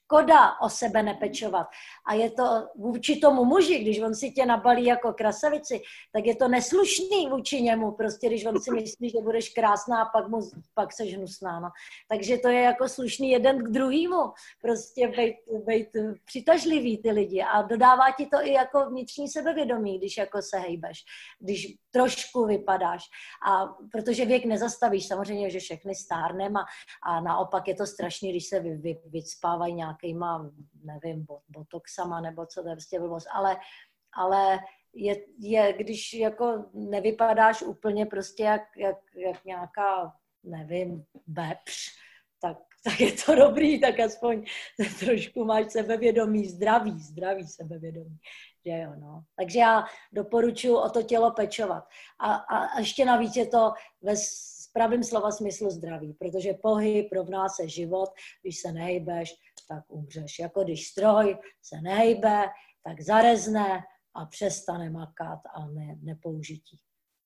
[0.62, 1.68] o sebe nepečovat.
[2.06, 2.44] A je to
[2.76, 5.82] vůči tomu muži, když on si tě nabalí jako krasavici,
[6.14, 10.10] tak je to neslušný vůči němu, prostě když on si myslí, že budeš krásná a
[10.10, 10.40] pak, mu,
[10.74, 11.60] pak seš hnusná.
[11.60, 11.70] No.
[12.10, 15.88] Takže to je jako slušný jeden k druhému, prostě být, být
[16.26, 21.04] přitažlivý ty lidi a dodává ti to i jako vnitřní sebevědomí, když jako se hejbeš,
[21.40, 23.04] když trošku vypadáš.
[23.48, 26.66] A protože věk nezastavíš, samozřejmě, že všechny stárnem a,
[27.04, 30.52] a naopak je to strašný, když se vy, vy, vycpávají nějakýma,
[30.84, 33.58] nevím, botoxama nebo co, to je prostě blbost, ale,
[34.14, 34.60] ale
[34.94, 41.98] je, je, když jako nevypadáš úplně prostě jak, jak, jak nějaká, nevím, bepř,
[42.42, 44.46] tak, tak je to dobrý, tak aspoň
[45.00, 48.18] trošku máš sebevědomí, zdravý, zdravý sebevědomí.
[48.66, 49.24] Že jo, no.
[49.36, 49.84] Takže já
[50.14, 51.84] doporučuji o to tělo pečovat.
[52.20, 54.16] A, a ještě navíc je to ve
[54.78, 58.10] pravém slova smyslu zdraví, protože pohyb rovná se život,
[58.42, 59.36] když se nehybeš,
[59.68, 60.40] tak umřeš.
[60.40, 62.46] Jako když stroj se nehejbe,
[62.84, 63.84] tak zarezne
[64.16, 66.80] a přestane makat a ne, nepoužití.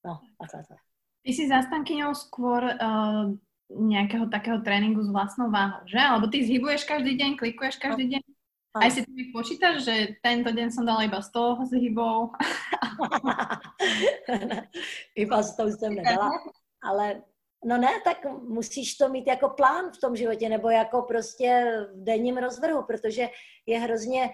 [0.06, 0.76] No, takhle to
[1.22, 3.30] Ty si zastankyňou skôr uh,
[3.70, 6.02] nejakého takého tréninku s vlastnou váhou, že?
[6.02, 8.22] Alebo ty zhybuješ každý deň, klikuješ každý deň?
[8.72, 12.34] Aj si ty počítaš, že tento deň som dala iba 100 zhybov?
[15.24, 16.32] iba 100 jsem nedala,
[16.88, 17.22] ale
[17.66, 22.04] No ne, tak musíš to mít jako plán v tom životě, nebo jako prostě v
[22.04, 23.30] denním rozvrhu, protože
[23.66, 24.30] je hrozně,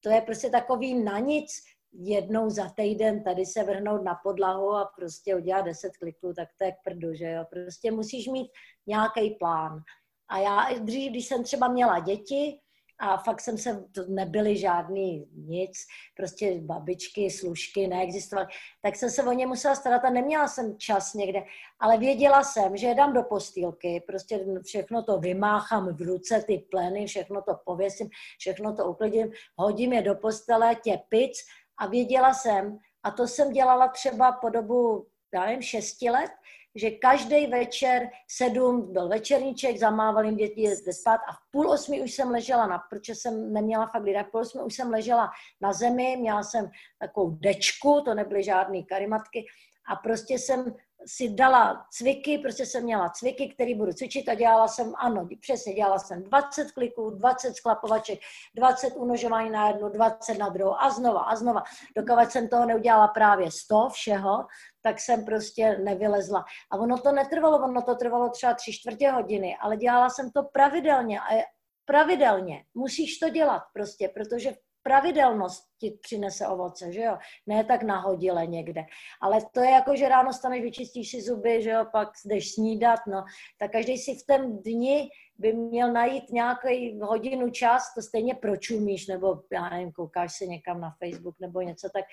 [0.00, 1.50] to je prostě takový na nic,
[1.92, 6.64] jednou za týden tady se vrhnout na podlahu a prostě udělat deset kliků, tak to
[6.64, 7.44] je k prdu, že jo.
[7.50, 8.48] Prostě musíš mít
[8.86, 9.80] nějaký plán.
[10.28, 12.60] A já dřív, když jsem třeba měla děti,
[13.00, 15.78] a fakt jsem se, to nebyly žádný nic,
[16.16, 18.48] prostě babičky, služky neexistovaly,
[18.82, 21.44] tak jsem se o ně musela starat a neměla jsem čas někde,
[21.80, 26.58] ale věděla jsem, že je dám do postýlky, prostě všechno to vymáchám v ruce, ty
[26.70, 28.08] pleny, všechno to pověsím,
[28.38, 31.32] všechno to uklidím, hodím je do postele, těpic
[31.78, 36.30] a věděla jsem, a to jsem dělala třeba po dobu, já nevím, šesti let,
[36.74, 42.02] že každý večer sedm byl večerníček, zamával jim děti jezde spát a v půl osmi
[42.02, 45.30] už jsem ležela, na, protože jsem neměla fakt lidé, v půl osmi už jsem ležela
[45.60, 49.46] na zemi, měla jsem takovou dečku, to nebyly žádné karimatky
[49.88, 50.74] a prostě jsem
[51.06, 55.74] si dala cviky, prostě jsem měla cviky, které budu cvičit a dělala jsem, ano, přesně,
[55.74, 58.18] dělala jsem 20 kliků, 20 sklapovaček,
[58.54, 61.62] 20 unožování na jednu, 20 na druhou a znova a znova.
[61.96, 64.46] Dokud jsem toho neudělala právě 100 všeho,
[64.82, 66.44] tak jsem prostě nevylezla.
[66.70, 70.42] A ono to netrvalo, ono to trvalo třeba tři čtvrtě hodiny, ale dělala jsem to
[70.42, 71.44] pravidelně a
[71.84, 72.64] pravidelně.
[72.74, 77.18] Musíš to dělat prostě, protože pravidelnost ti přinese ovoce, že jo?
[77.46, 78.84] Ne tak nahodile někde.
[79.22, 83.00] Ale to je jako, že ráno staneš, vyčistíš si zuby, že jo, pak jdeš snídat,
[83.06, 83.24] no.
[83.58, 89.06] Tak každý si v tom dni by měl najít nějaký hodinu čas, to stejně pročumíš,
[89.06, 92.04] nebo já nevím, koukáš se někam na Facebook nebo něco, tak,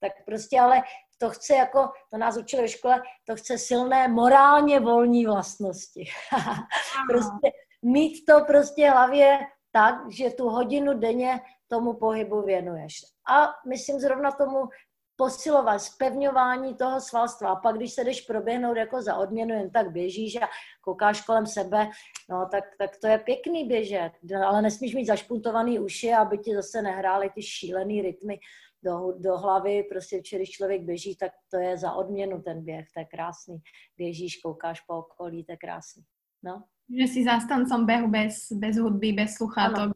[0.00, 0.82] tak prostě ale
[1.18, 6.04] to chce jako, to nás učili ve škole, to chce silné morálně volní vlastnosti.
[7.10, 7.50] prostě
[7.82, 9.38] mít to prostě hlavě
[9.72, 12.92] tak, že tu hodinu denně tomu pohybu věnuješ.
[13.30, 14.68] A myslím zrovna tomu
[15.16, 17.50] posilovat, spevňování toho svalstva.
[17.50, 20.48] A pak, když se jdeš proběhnout jako za odměnu, jen tak běžíš a
[20.80, 21.88] koukáš kolem sebe,
[22.30, 24.12] no tak, tak to je pěkný běžet.
[24.46, 28.38] Ale nesmíš mít zašpuntovaný uši, aby ti zase nehrály ty šílený rytmy
[28.82, 29.82] do, do hlavy.
[29.82, 33.58] Prostě, když člověk běží, tak to je za odměnu ten běh, to je krásný.
[33.96, 36.02] Běžíš, koukáš po okolí, to je krásný.
[36.42, 36.64] No.
[37.00, 39.95] Že si zastancom běhu bez, bez hudby, bez sluchátok.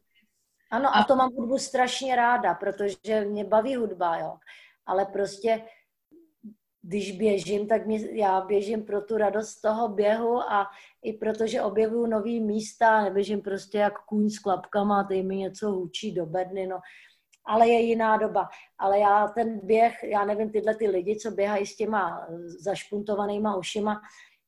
[0.71, 0.89] Ano.
[0.95, 4.37] a to mám hudbu strašně ráda, protože mě baví hudba, jo.
[4.85, 5.61] Ale prostě
[6.81, 10.67] když běžím, tak mě, já běžím pro tu radost toho běhu a
[11.03, 16.13] i protože objevuju nový místa, neběžím prostě jak kůň s klapkama, tady mi něco hučí
[16.13, 16.79] do bedny, no
[17.45, 18.49] ale je jiná doba.
[18.77, 22.27] Ale já ten běh, já nevím, tyhle ty lidi, co běhají s těma
[22.63, 24.01] zašpuntovanýma ušima,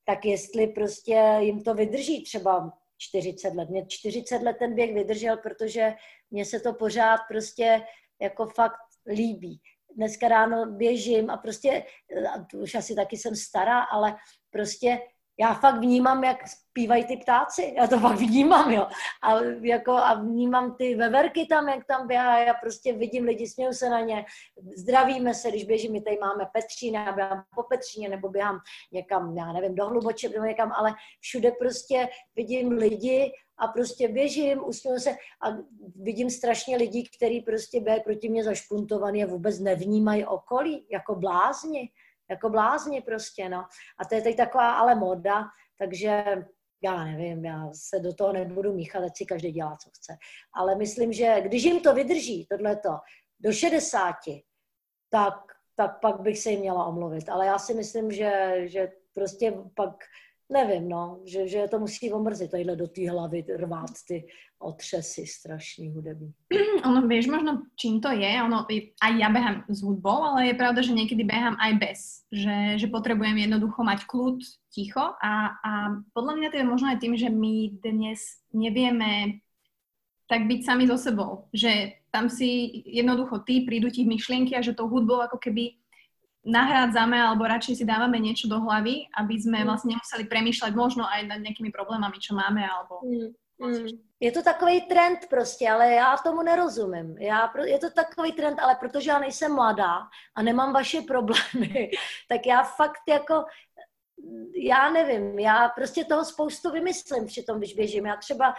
[0.05, 3.69] tak jestli prostě jim to vydrží třeba 40 let.
[3.69, 5.93] Mě 40 let ten běh vydržel, protože
[6.31, 7.81] mně se to pořád prostě
[8.21, 9.61] jako fakt líbí.
[9.95, 11.85] Dneska ráno běžím a prostě,
[12.53, 14.15] už asi taky jsem stará, ale
[14.51, 14.99] prostě
[15.39, 17.73] já fakt vnímám, jak zpívají ty ptáci.
[17.77, 18.87] Já to fakt vnímám, jo.
[19.23, 22.47] A, jako, a vnímám ty veverky tam, jak tam běhají.
[22.47, 24.25] Já prostě vidím lidi, směju se na ně,
[24.77, 28.59] zdravíme se, když běžím, my tady máme Petřín, já běhám po Petříně, nebo běhám
[28.91, 34.65] někam, já nevím, do Hluboče, nebo někam, ale všude prostě vidím lidi a prostě běžím,
[34.65, 35.47] usměju se a
[35.95, 41.89] vidím strašně lidí, kteří prostě běhají proti mě zašpuntovaný a vůbec nevnímají okolí, jako blázni
[42.33, 43.65] jako blázni prostě, no.
[43.97, 45.43] A to je teď taková ale moda,
[45.77, 46.23] takže
[46.83, 50.17] já nevím, já se do toho nebudu míchat, ať si každý dělá, co chce.
[50.53, 52.89] Ale myslím, že když jim to vydrží, tohleto,
[53.39, 54.15] do 60,
[55.09, 55.33] tak,
[55.75, 57.29] tak pak bych se jim měla omluvit.
[57.29, 60.03] Ale já si myslím, že, že prostě pak
[60.53, 64.27] nevím, no, že, že to musí omrzit, tadyhle do té hlavy rvát ty
[64.59, 66.33] otřesy strašný hudební.
[66.85, 68.65] Ono, vieš možno, čím to je, ono,
[69.01, 71.99] aj ja behám s hudbou, ale je pravda, že niekedy behám aj bez,
[72.31, 74.39] že, že potrebujem jednoducho mať kľud,
[74.71, 75.71] ticho a, a
[76.15, 78.19] podľa mňa to je možno aj tým, že my dnes
[78.55, 79.43] nevieme
[80.31, 84.73] tak byť sami so sebou, že tam si jednoducho ty prídu ti myšlienky a že
[84.73, 85.82] tou hudbou ako keby
[86.43, 89.65] nahrádzame alebo radšej si dávame niečo do hlavy, aby sme mm.
[89.67, 92.99] vlastne nemuseli premýšľať možno aj nad nejakými problémami, čo máme, alebo...
[93.03, 93.31] Mm.
[93.63, 93.87] Mm.
[94.19, 97.17] Je to takový trend prostě, ale já tomu nerozumím.
[97.17, 101.91] Já, je to takový trend, ale protože já nejsem mladá a nemám vaše problémy,
[102.29, 103.45] tak já fakt jako
[104.55, 108.05] já nevím, já prostě toho spoustu vymyslím při tom, když běžím.
[108.05, 108.55] Já třeba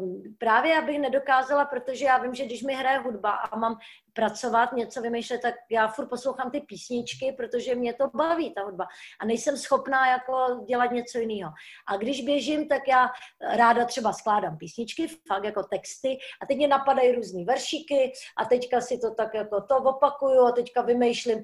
[0.00, 3.78] um, právě abych nedokázala, protože já vím, že když mi hraje hudba a mám
[4.12, 8.86] pracovat, něco vymýšlet, tak já furt poslouchám ty písničky, protože mě to baví, ta hudba.
[9.20, 11.52] A nejsem schopná jako dělat něco jiného.
[11.86, 13.10] A když běžím, tak já
[13.56, 18.80] ráda třeba skládám písničky, fakt jako texty, a teď mě napadají různý veršíky a teďka
[18.80, 21.42] si to tak jako to opakuju a teďka vymýšlím,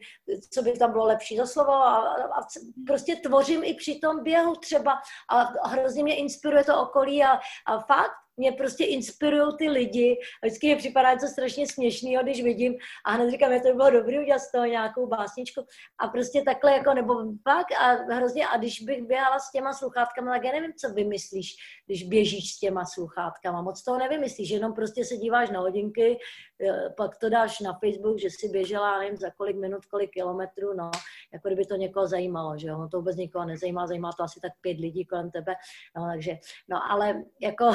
[0.50, 2.46] co by tam bylo lepší za slovo a, a, a
[2.86, 7.78] prostě tvořím i při tom běhu třeba a hrozně mě inspiruje to okolí a, a
[7.80, 10.18] fakt mě prostě inspirují ty lidi.
[10.42, 13.74] A vždycky mi připadá něco strašně směšného, když vidím a hned říkám, že to by
[13.74, 15.66] bylo dobré udělat z toho nějakou básničku.
[15.98, 20.32] A prostě takhle jako, nebo pak a hrozně, a když bych běhala s těma sluchátkama,
[20.32, 23.62] tak já nevím, co vymyslíš, když běžíš s těma sluchátkama.
[23.62, 26.18] Moc toho nevymyslíš, jenom prostě se díváš na hodinky,
[26.60, 30.74] eh, pak to dáš na Facebook, že si běžela, nevím, za kolik minut, kolik kilometrů,
[30.74, 30.90] no,
[31.32, 34.40] jako kdyby to někoho zajímalo, že jo, no to vůbec někoho nezajímá, zajímá to asi
[34.40, 35.54] tak pět lidí kolem tebe,
[35.96, 37.72] no, takže, no, ale jako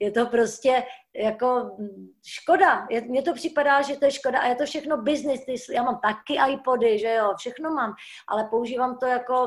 [0.00, 0.82] je to prostě
[1.14, 1.76] jako
[2.26, 2.86] škoda.
[2.90, 5.68] Je, mně to připadá, že to je škoda a je to všechno business.
[5.74, 7.94] Já mám taky iPody, že jo, všechno mám,
[8.28, 9.46] ale používám to jako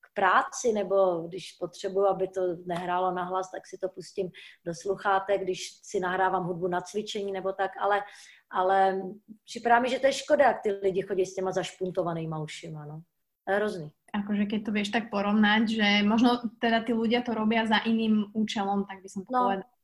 [0.00, 4.30] k práci, nebo když potřebuji, aby to nehrálo na hlas, tak si to pustím
[4.66, 8.02] do sluchátek, když si nahrávám hudbu na cvičení nebo tak, ale,
[8.50, 9.02] ale
[9.44, 13.00] připadá mi, že to je škoda, jak ty lidi chodí s těma zašpuntovanýma ušima, no.
[13.46, 17.68] To hrozný akože keď to vieš tak porovnať, že možno teda tí ľudia to robia
[17.68, 19.40] za iným účelom, tak by som to no.
[19.44, 19.74] povedala.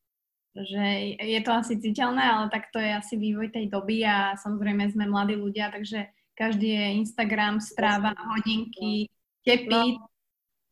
[0.54, 0.84] Že
[1.18, 5.10] je to asi citeľné, ale tak to je asi vývoj tej doby a samozrejme sme
[5.10, 6.06] mladí ľudia, takže
[6.38, 9.10] každý je Instagram, stráva, hodinky,
[9.42, 10.06] tepy, no.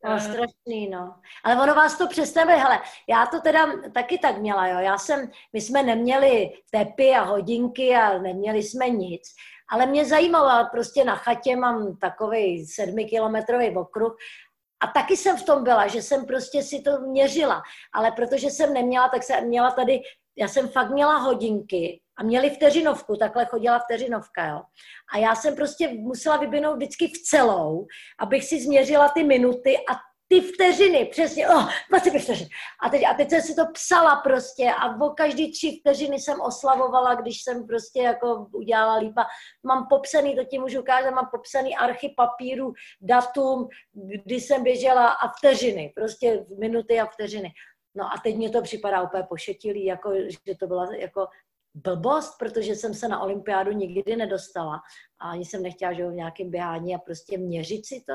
[0.03, 1.15] No, strašný, no.
[1.43, 4.79] Ale ono vás to představuje, hele, já to teda taky tak měla, jo.
[4.79, 9.21] Já jsem, my jsme neměli tepy a hodinky a neměli jsme nic.
[9.71, 14.15] Ale mě zajímalo, prostě na chatě mám takový sedmikilometrový okruh
[14.83, 17.61] a taky jsem v tom byla, že jsem prostě si to měřila.
[17.93, 20.01] Ale protože jsem neměla, tak jsem měla tady,
[20.37, 24.61] já jsem fakt měla hodinky a měli vteřinovku, takhle chodila vteřinovka, jo.
[25.13, 27.85] A já jsem prostě musela vybinout vždycky v celou,
[28.19, 32.47] abych si změřila ty minuty a ty vteřiny, přesně, oh, 25 vteřin.
[32.83, 36.41] A teď, a teď jsem si to psala prostě a o každý tři vteřiny jsem
[36.41, 39.25] oslavovala, když jsem prostě jako udělala lípa.
[39.63, 45.27] Mám popsaný, to ti můžu ukázat, mám popsaný archy papíru, datum, kdy jsem běžela a
[45.27, 47.51] vteřiny, prostě minuty a vteřiny.
[47.95, 50.13] No a teď mě to připadá úplně pošetilý, jako,
[50.47, 51.27] že to byla jako
[51.75, 54.81] blbost, protože jsem se na olympiádu nikdy nedostala
[55.19, 58.13] a ani jsem nechtěla, že v nějakém běhání a prostě měřit si to,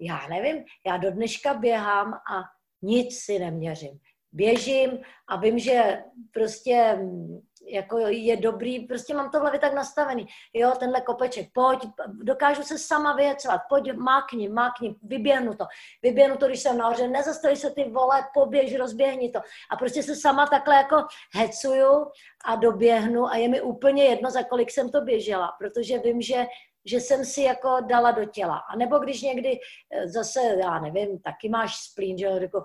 [0.00, 2.42] já nevím, já do dneška běhám a
[2.82, 3.98] nic si neměřím.
[4.32, 9.74] Běžím a vím, že prostě mm, jako je dobrý, prostě mám to v hlavě tak
[9.74, 10.26] nastavený.
[10.54, 11.86] Jo, tenhle kopeček, pojď,
[12.22, 15.64] dokážu se sama vyhecovat, pojď, mákni, mákni, vyběhnu to.
[16.02, 19.40] Vyběhnu to, když jsem nahoře, nezastaví se ty vole, poběž, rozběhni to.
[19.70, 20.96] A prostě se sama takhle jako
[21.34, 22.06] hecuju
[22.44, 26.46] a doběhnu a je mi úplně jedno, za kolik jsem to běžela, protože vím, že
[26.86, 28.56] že jsem si jako dala do těla.
[28.56, 29.58] A nebo když někdy
[29.90, 32.62] eh, zase, já nevím, taky máš splín, že jako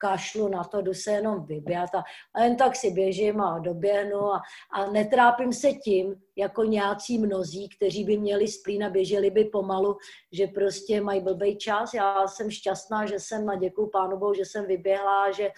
[0.00, 2.02] kašlu na to, jdu se jenom vyběhat a,
[2.34, 4.42] a jen tak si běžím a doběhnu a,
[4.72, 9.96] a netrápím se tím, jako nějací mnozí, kteří by měli splín a běželi by pomalu,
[10.32, 11.94] že prostě mají blbej čas.
[11.94, 15.50] Já jsem šťastná, že jsem a děkuju pánu Bohu, že jsem vyběhla, že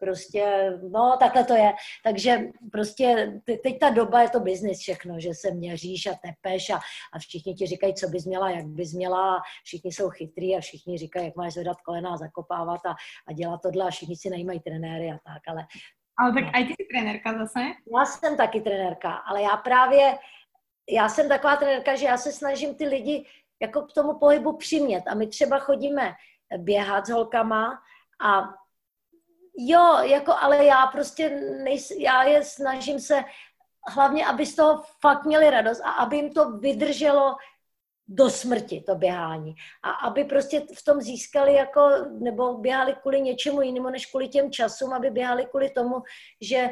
[0.00, 1.72] prostě, no takhle to je.
[2.04, 2.40] Takže
[2.72, 6.76] prostě teď ta doba je to biznis všechno, že se měříš a tepeš a,
[7.12, 10.98] a všichni ti říkají, co bys měla, jak bys měla, všichni jsou chytrý a všichni
[10.98, 12.94] říkají, jak máš zvedat kolena a zakopávat a,
[13.28, 15.66] a dělat tohle a všichni si najímají trenéry a tak, ale
[16.20, 17.60] ale tak aj ty jsi trenérka zase?
[17.96, 20.18] Já jsem taky trenérka, ale já právě,
[20.90, 23.24] já jsem taková trenérka, že já se snažím ty lidi
[23.62, 25.04] jako k tomu pohybu přimět.
[25.08, 26.14] A my třeba chodíme
[26.58, 27.78] běhat s holkama
[28.24, 28.54] a
[29.68, 31.30] jo, jako, ale já prostě
[31.64, 33.24] nejs, já je snažím se
[33.88, 37.36] hlavně, aby z toho fakt měli radost a aby jim to vydrželo
[38.08, 39.54] do smrti, to běhání.
[39.82, 41.90] A aby prostě v tom získali jako,
[42.20, 46.02] nebo běhali kvůli něčemu jinému, než kvůli těm časům, aby běhali kvůli tomu,
[46.40, 46.70] že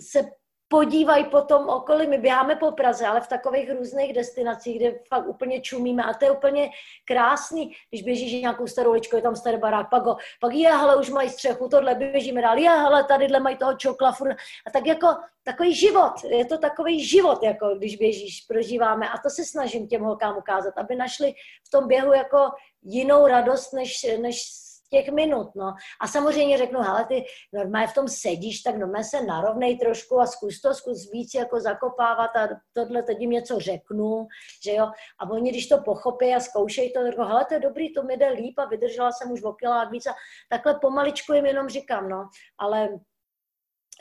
[0.00, 0.22] se
[0.68, 2.06] podívají potom okolí.
[2.06, 6.24] My běháme po Praze, ale v takových různých destinacích, kde fakt úplně čumíme a to
[6.24, 6.70] je úplně
[7.04, 10.96] krásný, když běžíš nějakou starou uličku, je tam starý barák, pak, ho, pak je, hele,
[10.96, 14.36] už mají střechu, tohle běžíme dál, je, hele, tadyhle mají toho čokla, furt.
[14.66, 15.06] a tak jako
[15.42, 20.02] takový život, je to takový život, jako když běžíš, prožíváme a to se snažím těm
[20.02, 21.34] holkám ukázat, aby našli
[21.66, 22.50] v tom běhu jako
[22.82, 25.74] jinou radost, než, než těch minut, no.
[26.00, 30.26] A samozřejmě řeknu, hele, ty normálně v tom sedíš, tak normálně se narovnej trošku a
[30.26, 34.26] zkus to, zkus víc jako zakopávat a tohle, teď jim něco řeknu,
[34.64, 34.90] že jo.
[35.18, 38.16] A oni, když to pochopí a zkoušejí to, řeknu, hele, to je dobrý, to mi
[38.16, 39.54] jde líp a vydržela jsem už o
[39.90, 40.14] víc a
[40.48, 42.28] takhle pomaličku jim jenom říkám, no.
[42.58, 42.88] Ale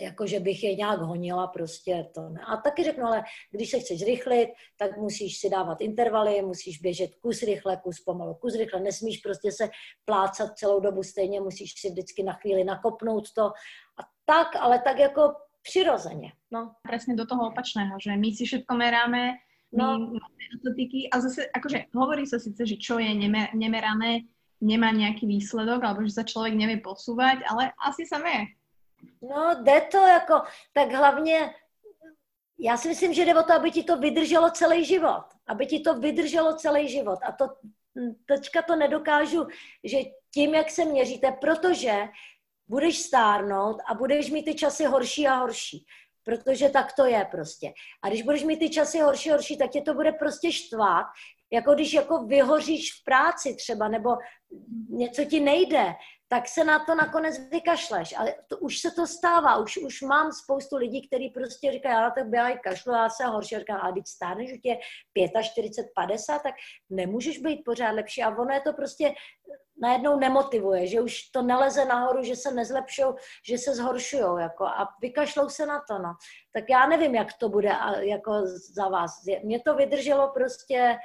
[0.02, 2.42] jako že bych je nějak honila, prostě to ne.
[2.48, 7.16] A taky řeknu, ale když se chceš rychlit, tak musíš si dávat intervaly, musíš běžet
[7.16, 9.70] kus rychle, kus pomalu, kus rychle, nesmíš prostě se
[10.06, 13.46] plácat celou dobu stejně, musíš si vždycky na chvíli nakopnout to
[14.00, 16.32] a tak, ale tak jako přirozeně.
[16.52, 16.76] No.
[16.84, 19.36] Presne do toho opačného, že my si všetko meráme,
[19.76, 20.16] no.
[20.16, 23.12] my atletiky a zase akože hovorí sa síce, že čo je
[23.52, 24.32] nemerané,
[24.64, 28.57] nemá nejaký výsledok, alebo že sa človek nevie posúvať, ale asi sa vie.
[29.22, 30.42] No, jde to jako,
[30.74, 31.54] tak hlavně,
[32.60, 35.24] já si myslím, že jde o to, aby ti to vydrželo celý život.
[35.48, 37.20] Aby ti to vydrželo celý život.
[37.24, 37.48] A to
[38.26, 39.48] teďka to nedokážu,
[39.84, 39.98] že
[40.34, 42.08] tím, jak se měříte, protože
[42.68, 45.86] budeš stárnout a budeš mít ty časy horší a horší.
[46.24, 47.74] Protože tak to je prostě.
[48.04, 51.06] A když budeš mít ty časy horší a horší, tak tě to bude prostě štvát.
[51.52, 54.18] Jako když jako vyhoříš v práci třeba, nebo
[54.90, 55.94] něco ti nejde,
[56.28, 58.14] tak se na to nakonec vykašleš.
[58.18, 62.02] Ale to, už se to stává, už, už mám spoustu lidí, kteří prostě říkají, já
[62.02, 64.80] na to běhají kašlu, já se horší, a říkám, a teď stárneš, že tě
[65.42, 66.54] 45, 50, tak
[66.90, 68.24] nemůžeš být pořád lepší.
[68.24, 69.14] A ono je to prostě
[69.82, 73.16] najednou nemotivuje, že už to neleze nahoru, že se nezlepšou,
[73.50, 76.14] že se zhoršují, jako, a vykašlou se na to, no.
[76.54, 78.42] Tak já nevím, jak to bude jako
[78.74, 79.24] za vás.
[79.44, 80.98] Mě to vydrželo prostě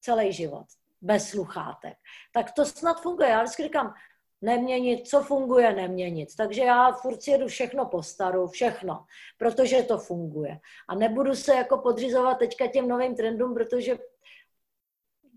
[0.00, 0.66] celý život
[1.00, 1.94] bez sluchátek.
[2.32, 3.28] Tak to snad funguje.
[3.28, 3.94] Já vždycky říkám,
[4.42, 6.36] neměnit, co funguje, neměnit.
[6.36, 9.04] Takže já furt jedu všechno po staru, všechno,
[9.38, 10.58] protože to funguje.
[10.88, 13.98] A nebudu se jako podřizovat teďka těm novým trendům, protože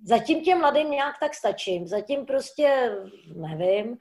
[0.04, 1.88] zatím těm mladým nějak tak stačím.
[1.88, 2.98] Zatím prostě
[3.36, 3.98] nevím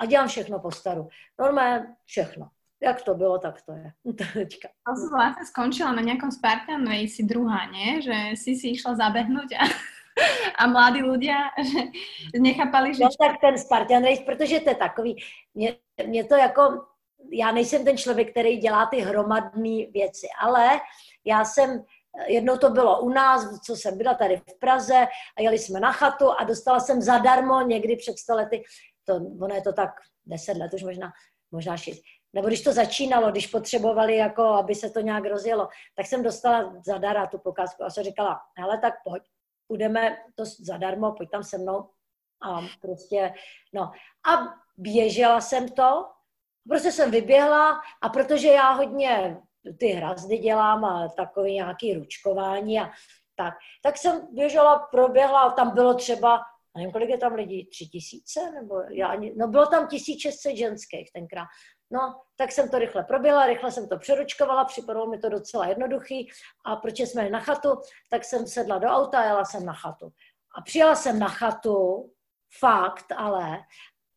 [0.00, 1.08] a dělám všechno po staru.
[1.38, 2.48] Normálně všechno.
[2.82, 3.92] Jak to bylo, tak to je.
[4.32, 4.68] Teďka.
[4.86, 4.94] A
[5.34, 8.02] si skončila na nějakom Spartan Race druhá, ne?
[8.02, 9.64] Že si si išla zabehnout a
[10.58, 11.32] a mladí že
[12.40, 13.04] nechápali, že...
[13.04, 15.16] No tak ten Spartan Race, protože to je takový,
[15.54, 16.84] mě, mě to jako,
[17.32, 20.80] já nejsem ten člověk, který dělá ty hromadné věci, ale
[21.24, 21.84] já jsem,
[22.26, 25.06] jednou to bylo u nás, co jsem byla tady v Praze
[25.38, 28.64] a jeli jsme na chatu a dostala jsem zadarmo někdy před sto lety,
[29.04, 29.90] to, ono je to tak
[30.26, 31.12] deset let už možná,
[31.50, 32.02] možná šest,
[32.32, 36.74] nebo když to začínalo, když potřebovali, jako, aby se to nějak rozjelo, tak jsem dostala
[36.86, 39.22] zadara tu pokázku a jsem říkala, hele, tak pojď,
[39.68, 41.90] půjdeme to zadarmo, pojď tam se mnou.
[42.42, 43.34] A prostě,
[43.72, 43.82] no.
[44.32, 46.06] A běžela jsem to,
[46.68, 49.36] prostě jsem vyběhla a protože já hodně
[49.78, 52.90] ty hrazdy dělám a takový nějaký ručkování a
[53.36, 56.40] tak, tak jsem běžela, proběhla, tam bylo třeba,
[56.76, 61.46] nevím, kolik je tam lidí, tři tisíce, nebo já, no bylo tam 1600 ženských tenkrát.
[61.94, 66.30] No, tak jsem to rychle proběhla, rychle jsem to přeručkovala, připadalo mi to docela jednoduchý
[66.64, 67.80] a proč jsme na chatu,
[68.10, 70.12] tak jsem sedla do auta a jela jsem na chatu.
[70.56, 72.10] A přijela jsem na chatu,
[72.58, 73.58] fakt ale,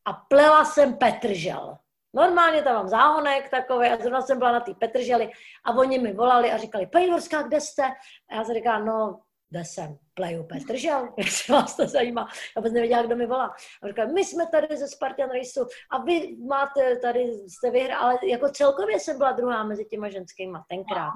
[0.05, 1.77] a plela jsem Petržel.
[2.13, 5.31] Normálně tam mám záhonek takový a zrovna jsem byla na té Petrželi
[5.65, 7.83] a oni mi volali a říkali, paní Horská, kde jste?
[8.29, 9.19] A já jsem říkala, no,
[9.49, 12.21] kde jsem, pleju Petržel, jak se vás to zajímá.
[12.55, 13.55] Já vůbec nevěděla, kdo mi volá.
[13.81, 18.31] A říkala, my jsme tady ze Spartan Raceu a vy máte tady, jste vyhráli, ale
[18.31, 21.13] jako celkově jsem byla druhá mezi těma ženskýma tenkrát.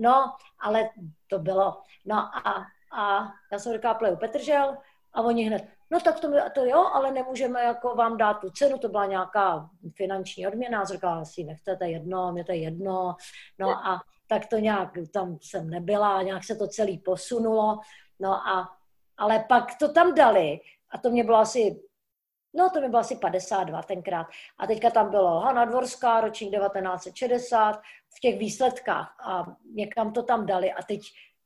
[0.00, 0.90] No, ale
[1.26, 1.82] to bylo.
[2.04, 4.76] No a, a já jsem říkala, pleju Petržel
[5.12, 8.50] a oni hned, no tak to, my, to jo, ale nemůžeme jako vám dát tu
[8.50, 13.16] cenu, to byla nějaká finanční odměna, a říkala, si nechcete jedno, mě to je jedno,
[13.58, 17.78] no a tak to nějak, tam jsem nebyla, nějak se to celý posunulo,
[18.20, 18.76] no a,
[19.18, 20.60] ale pak to tam dali
[20.90, 21.82] a to mě bylo asi,
[22.54, 24.26] no to mi bylo asi 52 tenkrát.
[24.58, 27.80] A teďka tam bylo Hanna Dvorská, ročník 1960
[28.16, 31.00] v těch výsledkách a někam to tam dali a teď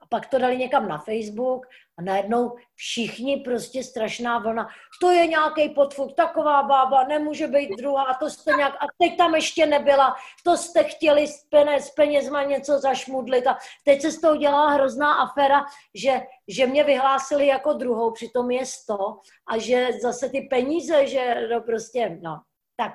[0.04, 1.66] a pak to dali někam na Facebook
[1.98, 4.68] a najednou všichni prostě strašná vlna.
[5.00, 8.74] To je nějaký podfuk, taková bába, nemůže být druhá, to jste nějak...
[8.74, 13.46] A teď tam ještě nebyla, to jste chtěli s, peněz, s penězma něco zašmudlit.
[13.46, 18.50] A teď se z toho dělá hrozná aféra, že, že mě vyhlásili jako druhou, přitom
[18.50, 22.40] je sto a že zase ty peníze, že no prostě, no,
[22.76, 22.92] tak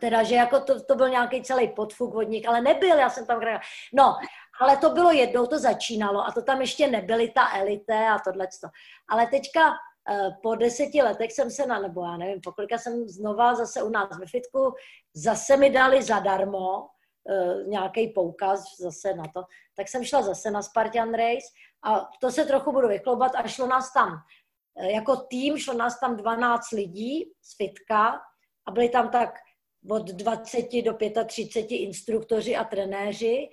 [0.00, 3.26] teda, že jako to, to byl nějaký celý podfuk od nich, ale nebyl, já jsem
[3.26, 3.60] tam hrála.
[3.94, 4.16] No,
[4.60, 8.48] ale to bylo jednou, to začínalo a to tam ještě nebyly ta elite a tohle.
[9.08, 9.72] Ale teďka
[10.10, 13.88] eh, po deseti letech jsem se na, nebo já nevím, pokolika jsem znova zase u
[13.88, 14.74] nás ve fitku,
[15.14, 16.88] zase mi dali zadarmo
[17.30, 19.42] eh, nějaký poukaz zase na to,
[19.76, 21.46] tak jsem šla zase na Spartan Race
[21.84, 24.18] a to se trochu budu vykloubat a šlo nás tam
[24.78, 28.20] eh, jako tým, šlo nás tam 12 lidí z fitka
[28.66, 29.34] a byli tam tak
[29.90, 30.94] od 20 do
[31.26, 33.48] 35 instruktoři a trenéři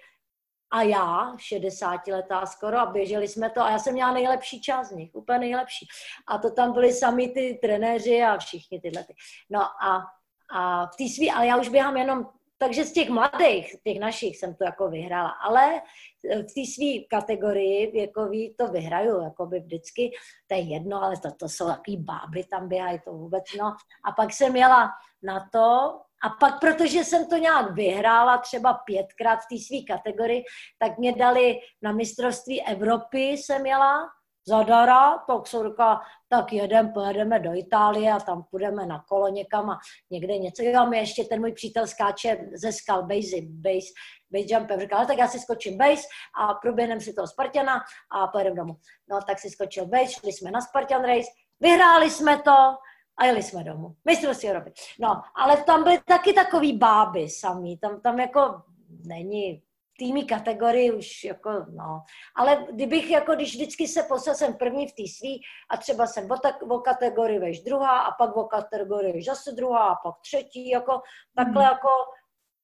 [0.74, 4.88] a já, 60 letá skoro, a běželi jsme to a já jsem měla nejlepší čas
[4.88, 5.88] z nich, úplně nejlepší.
[6.28, 9.04] A to tam byli sami ty trenéři a všichni tyhle.
[9.04, 9.14] Ty.
[9.50, 10.06] No a,
[10.52, 14.38] a v té svý, ale já už běhám jenom, takže z těch mladých, těch našich
[14.38, 15.82] jsem to jako vyhrála, ale
[16.24, 20.12] v té své kategorii věkový to vyhraju, jako by vždycky,
[20.48, 23.76] to je jedno, ale to, to jsou takový báby, tam běhají to vůbec, no.
[24.06, 24.90] A pak jsem jela
[25.24, 30.44] na to, a pak, protože jsem to nějak vyhrála třeba pětkrát v té své kategorii,
[30.80, 34.10] tak mě dali na mistrovství Evropy, jsem jela
[34.48, 39.70] zadara, tak jsem říkala, tak jedem, pojedeme do Itálie a tam půjdeme na kolo někam
[39.70, 39.80] a
[40.12, 40.64] někde něco.
[40.64, 43.88] Jo, mi ještě ten můj přítel skáče ze skal base, base,
[44.32, 44.80] base jumpem.
[44.80, 46.04] Říkal, tak já si skočím base
[46.42, 48.74] a proběhneme si toho Spartana a pojedeme domů.
[49.10, 52.76] No, tak si skočil base, šli jsme na Spartan Race, vyhráli jsme to,
[53.18, 53.96] a jeli jsme domů.
[54.06, 54.74] Mistrovství Evropy.
[55.00, 58.62] No, ale tam byly taky takový báby samý, tam, tam jako
[59.06, 59.64] není
[59.98, 62.04] týmí kategorii už jako, no.
[62.36, 66.32] Ale kdybych jako, když vždycky se poslal, jsem první v té svý a třeba jsem
[66.32, 70.16] o, tak, o kategorii veš druhá a pak o kategorii veš zase druhá a pak
[70.22, 71.02] třetí, jako
[71.36, 71.70] takhle mm.
[71.70, 71.90] jako,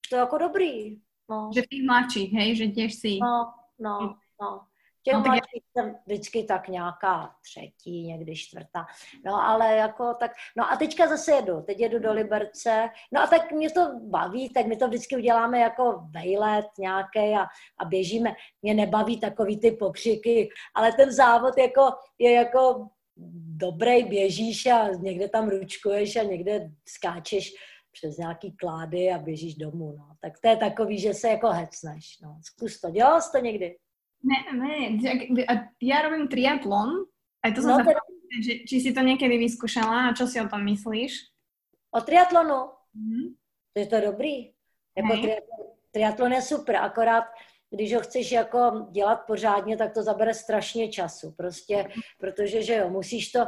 [0.10, 1.00] to je jako dobrý.
[1.30, 1.50] No.
[1.56, 3.20] Že ty mladší, hej, že těž si...
[3.22, 4.62] No, no, no.
[5.04, 5.42] Těch no, je...
[5.72, 8.86] jsem vždycky tak nějaká třetí, někdy čtvrtá.
[9.26, 13.28] No ale jako tak, no a teďka zase jedu, teď jedu do Liberce, no a
[13.28, 17.48] tak mě to baví, tak my to vždycky uděláme jako vejlet nějaký a,
[17.80, 18.34] a běžíme.
[18.62, 21.90] Mě nebaví takový ty pokřiky, ale ten závod jako,
[22.20, 22.88] je jako
[23.58, 27.54] dobrý, běžíš a někde tam ručkuješ a někde skáčeš
[27.92, 30.16] přes nějaký klády a běžíš domů, no.
[30.22, 32.40] Tak to je takový, že se jako hecneš, no.
[32.44, 33.76] Zkus to, dělal jsi to někdy?
[34.20, 35.00] Ne, ne,
[35.80, 37.08] ja robím triatlon,
[37.40, 38.02] aj to som no, sa teda...
[38.44, 41.32] že, či si to niekedy vyskúšala a čo si o tom myslíš?
[41.96, 42.76] O triatlonu?
[42.92, 43.26] Mm-hmm.
[43.74, 44.36] To je to dobrý.
[44.98, 45.62] Jako triatlon,
[45.92, 47.26] triatlon je super, akorát
[47.70, 51.32] když ho chceš jako dělat pořádně, tak to zabere strašně času.
[51.32, 51.90] Prostě,
[52.20, 53.48] protože, že jo, musíš to,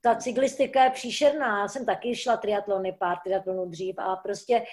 [0.00, 1.60] ta cyklistika je příšerná.
[1.60, 4.64] Já jsem taky šla triatlony, pár triatlonů dřív a prostě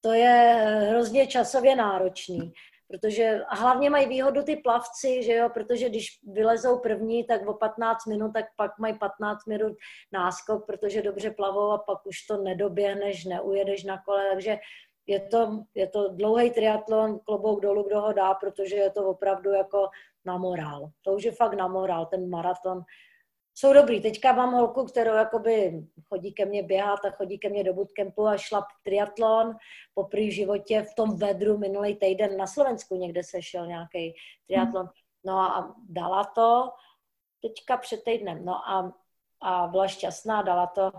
[0.00, 0.56] to je
[0.90, 2.52] hrozně časově náročný
[2.88, 7.54] protože a hlavně mají výhodu ty plavci, že jo, protože když vylezou první, tak o
[7.54, 9.72] 15 minut, tak pak mají 15 minut
[10.12, 14.58] náskok, protože dobře plavou a pak už to nedoběhneš, neujedeš na kole, takže
[15.06, 19.50] je to, je to dlouhý triatlon, klobouk dolů, kdo ho dá, protože je to opravdu
[19.50, 19.88] jako
[20.24, 20.90] na morál.
[21.02, 22.82] To už je fakt na morál, ten maraton
[23.58, 24.00] jsou dobrý.
[24.00, 28.26] Teďka mám holku, kterou jakoby chodí ke mně běhat a chodí ke mně do bootcampu
[28.26, 29.56] a šla triatlon
[29.94, 34.14] po v životě v tom vedru minulý týden na Slovensku někde se šel nějaký
[34.46, 34.88] triatlon.
[35.24, 36.70] No a dala to
[37.42, 38.44] teďka před týdnem.
[38.44, 38.92] No a,
[39.42, 40.92] a byla šťastná, dala to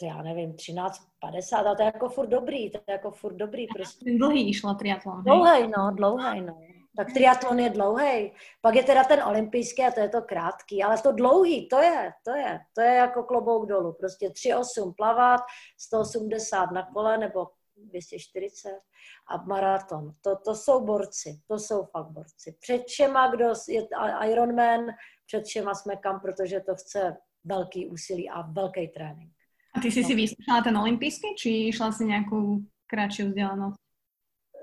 [0.00, 3.66] to já nevím, 13.50 a to je jako furt dobrý, to je jako furt dobrý.
[3.66, 4.12] Prostě.
[4.18, 5.22] Dlouhý šla triatlon.
[5.22, 6.58] Dlouhý, no, dlouhý, no.
[6.96, 8.32] Tak triatlon je dlouhý.
[8.60, 12.12] Pak je teda ten olympijský a to je to krátký, ale to dlouhý, to je,
[12.24, 13.92] to je, to je jako klobouk dolů.
[13.92, 15.40] Prostě 3,8 plavat,
[15.78, 18.80] 180 na kole nebo 240
[19.28, 20.14] a maraton.
[20.20, 22.56] To, to jsou borci, to jsou fakt borci.
[22.60, 23.86] Před všema, kdo je
[24.30, 24.80] Ironman,
[25.26, 29.32] před všema jsme kam, protože to chce velký úsilí a velký trénink.
[29.74, 30.08] A ty jsi no.
[30.08, 33.83] si vyzkoušela ten olympijský, či šla si nějakou kratší vzdělanost?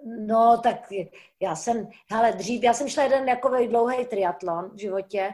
[0.06, 0.88] No, tak
[1.40, 5.34] já jsem, hele, dřív, já jsem šla jeden jako dlouhý triatlon v životě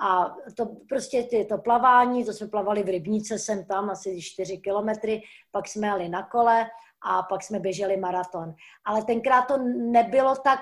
[0.00, 4.58] a to prostě ty, to plavání, to jsme plavali v rybníce sem tam, asi 4
[4.58, 6.66] kilometry, pak jsme jeli na kole
[7.02, 8.54] a pak jsme běželi maraton.
[8.84, 10.60] Ale tenkrát to nebylo tak,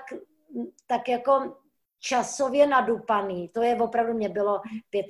[0.86, 1.57] tak jako
[1.98, 3.48] časově nadupaný.
[3.48, 4.61] To je opravdu, mě bylo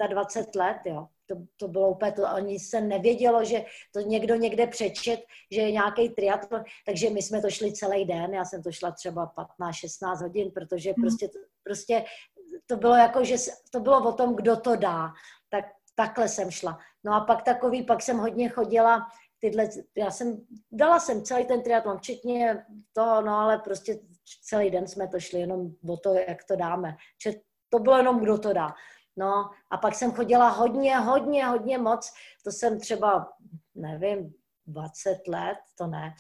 [0.08, 1.08] 25 let, jo.
[1.26, 5.20] To, to bylo úplně to, ani se nevědělo, že to někdo někde přečet,
[5.52, 8.90] že je nějaký triatlon, takže my jsme to šli celý den, já jsem to šla
[8.90, 11.02] třeba 15-16 hodin, protože hmm.
[11.02, 11.28] prostě,
[11.64, 12.04] prostě
[12.66, 13.36] to bylo jako, že
[13.70, 15.12] to bylo o tom, kdo to dá.
[15.50, 15.64] Tak
[15.94, 16.78] takhle jsem šla.
[17.04, 19.06] No a pak takový, pak jsem hodně chodila
[19.38, 23.98] tyhle, já jsem, dala jsem celý ten triatlon, včetně toho, no ale prostě
[24.42, 26.96] celý den jsme to šli jenom o to, jak to dáme.
[27.22, 27.32] Že
[27.68, 28.74] to bylo jenom, kdo to dá.
[29.16, 32.12] No a pak jsem chodila hodně, hodně, hodně moc,
[32.44, 33.32] to jsem třeba,
[33.74, 34.34] nevím,
[34.66, 36.14] 20 let, to ne,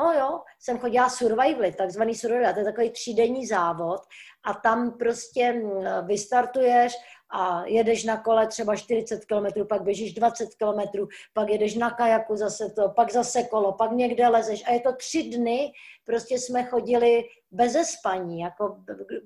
[0.00, 4.00] No jo, jsem chodila survivaly, takzvaný survival, to je takový třídenní závod.
[4.44, 6.92] A tam prostě mm, vystartuješ
[7.32, 12.36] a jedeš na kole třeba 40 km, pak běžíš 20 km, pak jedeš na kajaku
[12.36, 15.72] zase to, pak zase kolo, pak někde lezeš a je to tři dny,
[16.04, 18.76] prostě jsme chodili bez spaní, jako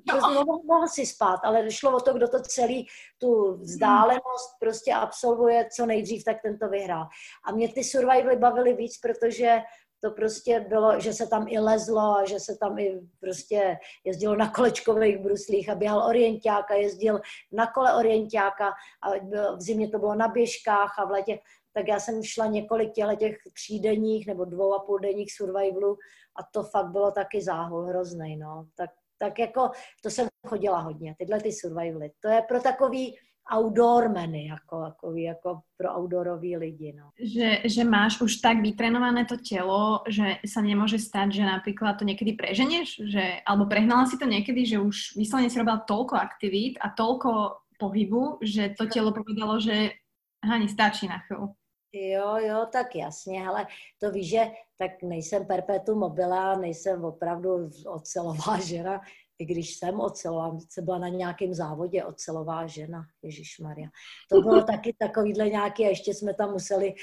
[0.08, 0.20] no.
[0.20, 2.86] mohl, mohl si spát, ale šlo o to, kdo to celý,
[3.18, 7.06] tu vzdálenost prostě absolvuje co nejdřív, tak ten to vyhrál.
[7.44, 9.58] A mě ty survivaly bavily víc, protože
[10.04, 14.50] to prostě bylo, že se tam i lezlo že se tam i prostě jezdilo na
[14.50, 17.20] kolečkových bruslích a běhal orienták a jezdil
[17.52, 19.10] na kole orientáka a
[19.56, 21.38] v zimě to bylo na běžkách a v letě,
[21.72, 25.98] tak já jsem šla několik těch třídenních nebo dvou a půl denních survivalů
[26.36, 28.66] a to fakt bylo taky záhul hrozný, no.
[28.74, 29.70] Tak, tak jako,
[30.02, 32.10] to jsem chodila hodně, tyhle ty survivaly.
[32.20, 36.92] To je pro takový, outdoormeny, jako, jako, jako pro outdoorový lidi.
[36.98, 37.10] No.
[37.20, 42.04] Že, že máš už tak vytrenované to tělo, že sa nemůže stát, že například to
[42.04, 46.78] někdy preženeš, že, alebo prehnala si to někdy, že už vyslovene si robila tolko aktivít
[46.80, 49.90] a tolko pohybu, že to tělo povedalo, že
[50.44, 51.48] Hani, stačí na chvíli.
[51.92, 53.66] Jo, jo, tak jasně, ale
[53.98, 59.00] to víš, že tak nejsem perpetuum mobile, nejsem opravdu ocelová žena,
[59.38, 63.88] i když jsem ocelová, se byla na nějakém závodě ocelová žena, Ježíš Maria.
[64.30, 66.94] To bylo taky takovýhle nějaký, a ještě jsme tam museli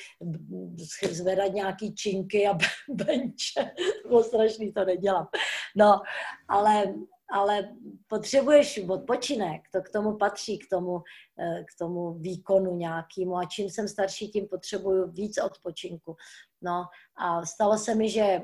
[1.12, 2.58] zvedat nějaký činky a
[2.90, 3.72] benče.
[4.04, 5.28] To bylo strašný, to nedělám.
[5.76, 6.02] No,
[6.48, 6.94] ale,
[7.34, 7.76] ale
[8.08, 11.02] potřebuješ odpočinek, to k tomu patří, k tomu,
[11.40, 16.16] eh, k tomu výkonu nějakému a čím jsem starší, tím potřebuju víc odpočinku.
[16.62, 18.42] No a stalo se mi, že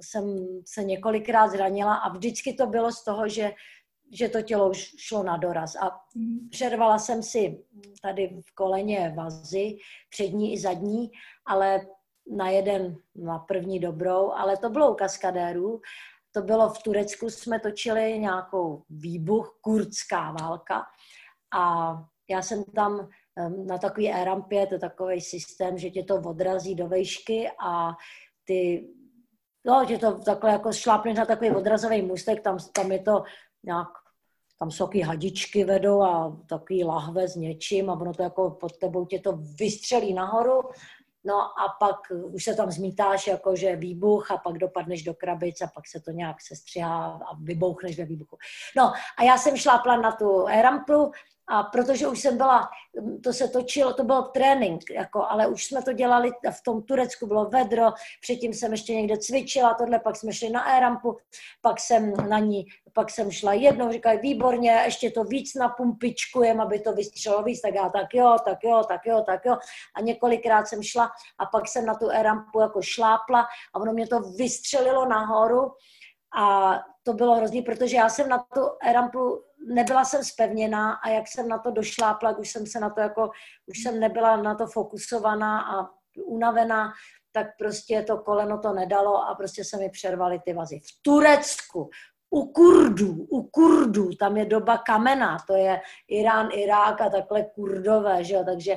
[0.00, 3.52] jsem se několikrát zranila a vždycky to bylo z toho, že,
[4.12, 5.76] že to tělo už šlo na doraz.
[5.76, 6.48] A mhm.
[6.50, 7.64] přervala jsem si
[8.02, 9.76] tady v koleně vazy,
[10.10, 11.10] přední i zadní,
[11.46, 11.80] ale
[12.36, 15.80] na jeden, na první dobrou, ale to bylo u kaskadérů.
[16.32, 20.82] To bylo v Turecku, jsme točili nějakou výbuch, kurdská válka
[21.54, 21.94] a
[22.30, 23.08] já jsem tam
[23.66, 27.92] na takový e-rampě, to je takový systém, že tě to odrazí do vejšky a
[28.44, 28.88] ty
[29.66, 33.22] No, že to takhle jako šlápneš na takový odrazový můstek, tam, tam je to
[33.62, 33.88] nějak,
[34.58, 38.76] tam jsou taky hadičky vedou a takový lahve s něčím a ono to jako pod
[38.76, 40.62] tebou tě to vystřelí nahoru,
[41.24, 45.70] no a pak už se tam zmítáš jakože výbuch a pak dopadneš do krabic a
[45.74, 48.38] pak se to nějak sestřihá a vybouchneš ve výbuchu.
[48.76, 51.12] No a já jsem šlápla na tu rampu
[51.48, 52.68] a protože už jsem byla,
[53.24, 57.26] to se točilo, to byl trénink, jako, ale už jsme to dělali v tom Turecku,
[57.26, 61.16] bylo vedro, předtím jsem ještě někde cvičila, tohle, pak jsme šli na e-rampu,
[61.62, 66.80] pak jsem na ní, pak jsem šla jednou, říkají, výborně, ještě to víc napumpičkujem, aby
[66.80, 69.56] to vystřelo víc, tak já tak jo, tak jo, tak jo, tak jo.
[69.96, 74.06] A několikrát jsem šla a pak jsem na tu e-rampu jako šlápla a ono mě
[74.06, 75.72] to vystřelilo nahoru
[76.36, 81.28] a to bylo hrozný, protože já jsem na tu e-rampu nebyla jsem spevněná a jak
[81.28, 83.30] jsem na to došlápla, už jsem se na to jako,
[83.66, 85.90] už jsem nebyla na to fokusovaná a
[86.26, 86.92] unavená,
[87.32, 90.80] tak prostě to koleno to nedalo a prostě se mi přervaly ty vazy.
[90.80, 91.90] V Turecku,
[92.30, 98.24] u Kurdů, u Kurdů, tam je doba kamená, to je Irán, Irák a takhle kurdové,
[98.24, 98.76] že jo, takže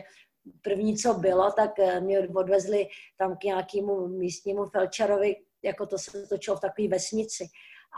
[0.61, 6.27] první, co bylo, tak eh, mě odvezli tam k nějakému místnímu felčerovi, jako to se
[6.27, 7.47] točilo v takové vesnici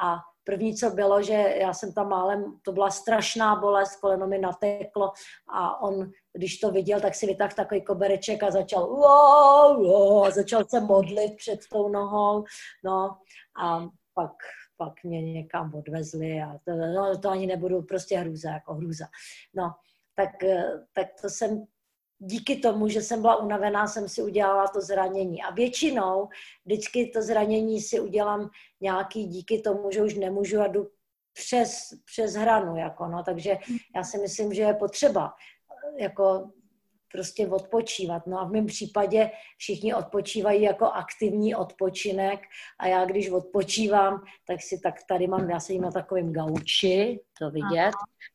[0.03, 4.37] A první, co bylo, že já jsem tam málem, to byla strašná bolest, koleno mi
[4.37, 5.11] nateklo
[5.47, 10.31] a on, když to viděl, tak si vytáhl takový kobereček a začal wow, wow, a
[10.31, 12.43] začal se modlit před tou nohou,
[12.83, 13.17] no
[13.61, 14.31] a pak
[14.79, 19.05] pak mě někam odvezli a to, no, to ani nebudu, prostě hrůza, jako hrůza.
[19.53, 19.75] No,
[20.15, 21.65] tak, eh, tak to jsem
[22.19, 25.43] díky tomu, že jsem byla unavená, jsem si udělala to zranění.
[25.43, 26.29] A většinou
[26.65, 28.49] vždycky to zranění si udělám
[28.81, 30.87] nějaký díky tomu, že už nemůžu a jdu
[31.33, 32.75] přes, přes hranu.
[32.75, 33.23] Jako no.
[33.23, 33.57] Takže
[33.95, 35.33] já si myslím, že je potřeba
[35.97, 36.51] jako
[37.11, 38.27] prostě odpočívat.
[38.27, 42.39] No a v mém případě všichni odpočívají jako aktivní odpočinek
[42.79, 47.51] a já když odpočívám, tak si tak tady mám, já sedím na takovém gauči, to
[47.51, 47.91] vidět,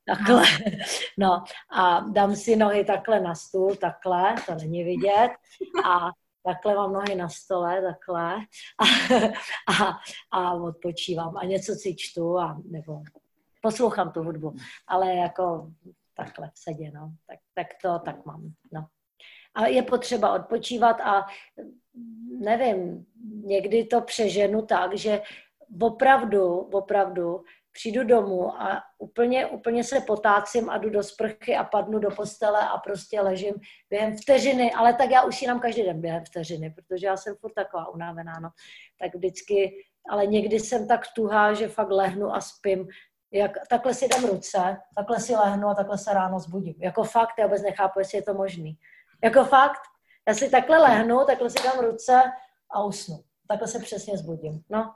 [0.06, 0.42] takhle,
[1.18, 5.30] no a dám si nohy takhle na stůl, takhle, to není vidět.
[5.84, 6.10] A
[6.42, 8.36] takhle mám nohy na stole, takhle.
[8.78, 8.84] A,
[9.82, 9.98] a,
[10.30, 11.36] a odpočívám.
[11.36, 13.02] A něco si čtu a nebo
[13.62, 14.54] poslouchám tu hudbu,
[14.86, 15.70] ale jako
[16.16, 17.12] takhle v sedě, no.
[17.26, 18.86] Tak, tak to tak mám, no.
[19.54, 21.26] A je potřeba odpočívat a
[22.38, 23.06] nevím,
[23.44, 25.22] někdy to přeženu tak, že
[25.80, 31.98] opravdu, opravdu přijdu domů a úplně, úplně se potácím a jdu do sprchy a padnu
[31.98, 33.54] do postele a prostě ležím
[33.90, 37.88] během vteřiny, ale tak já usínám každý den během vteřiny, protože já jsem furt taková
[37.88, 38.48] unávená, no.
[39.00, 42.88] Tak vždycky, ale někdy jsem tak tuhá, že fakt lehnu a spím
[43.34, 46.74] jak, takhle si dám ruce, takhle si lehnu a takhle se ráno zbudím.
[46.78, 48.78] Jako fakt, já vůbec nechápu, jestli je to možný.
[49.24, 49.80] Jako fakt,
[50.28, 52.22] já si takhle lehnu, takhle si dám ruce
[52.70, 53.24] a usnu.
[53.48, 54.62] Takhle se přesně zbudím.
[54.70, 54.94] No.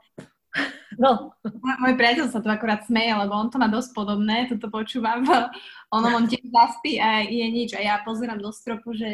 [0.99, 1.31] No.
[1.79, 5.23] Môj priateľ sa tu akurát smeje, lebo on to má dosť podobné, toto počúvam.
[5.95, 7.71] On, on tiež zaspí a je nič.
[7.77, 9.07] A ja pozerám do stropu, že...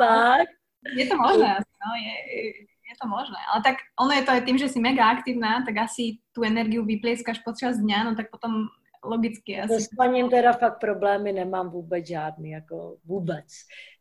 [0.00, 0.50] Tak.
[0.96, 1.88] Je to možné, no.
[1.94, 2.14] Je
[3.00, 3.40] to možné.
[3.48, 6.84] Ale tak ono je to aj tým, že si mega aktívna, tak asi tú energiu
[6.84, 8.68] vyplieskaš počas dňa, no tak potom
[9.00, 9.80] logicky asi.
[9.80, 13.48] S spaním teda fakt problémy nemám vůbec žádný, jako vůbec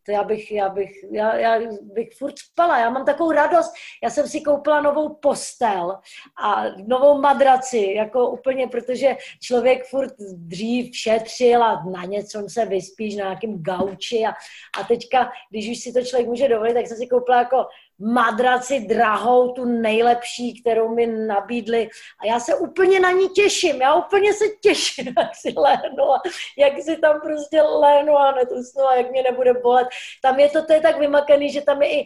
[0.10, 2.80] to já bych, já bych, já, já bych furt spala.
[2.80, 3.74] Já mám takovou radost.
[4.04, 6.00] Já jsem si koupila novou postel
[6.44, 13.16] a novou madraci, jako úplně, protože člověk furt dřív šetřil a na něco se vyspíš
[13.16, 14.34] na nějakým gauči a,
[14.80, 17.66] a teďka, když už si to člověk může dovolit, tak jsem si koupila jako
[18.00, 21.90] madraci drahou, tu nejlepší, kterou mi nabídli.
[22.20, 23.82] A já se úplně na ní těším.
[23.82, 26.22] Já úplně se těším, jak si lehnu a
[26.58, 29.88] jak si tam prostě lehnu a netusnu a jak mě nebude bolet.
[30.22, 32.06] Tam je to, to je tak vymakaný, že tam je i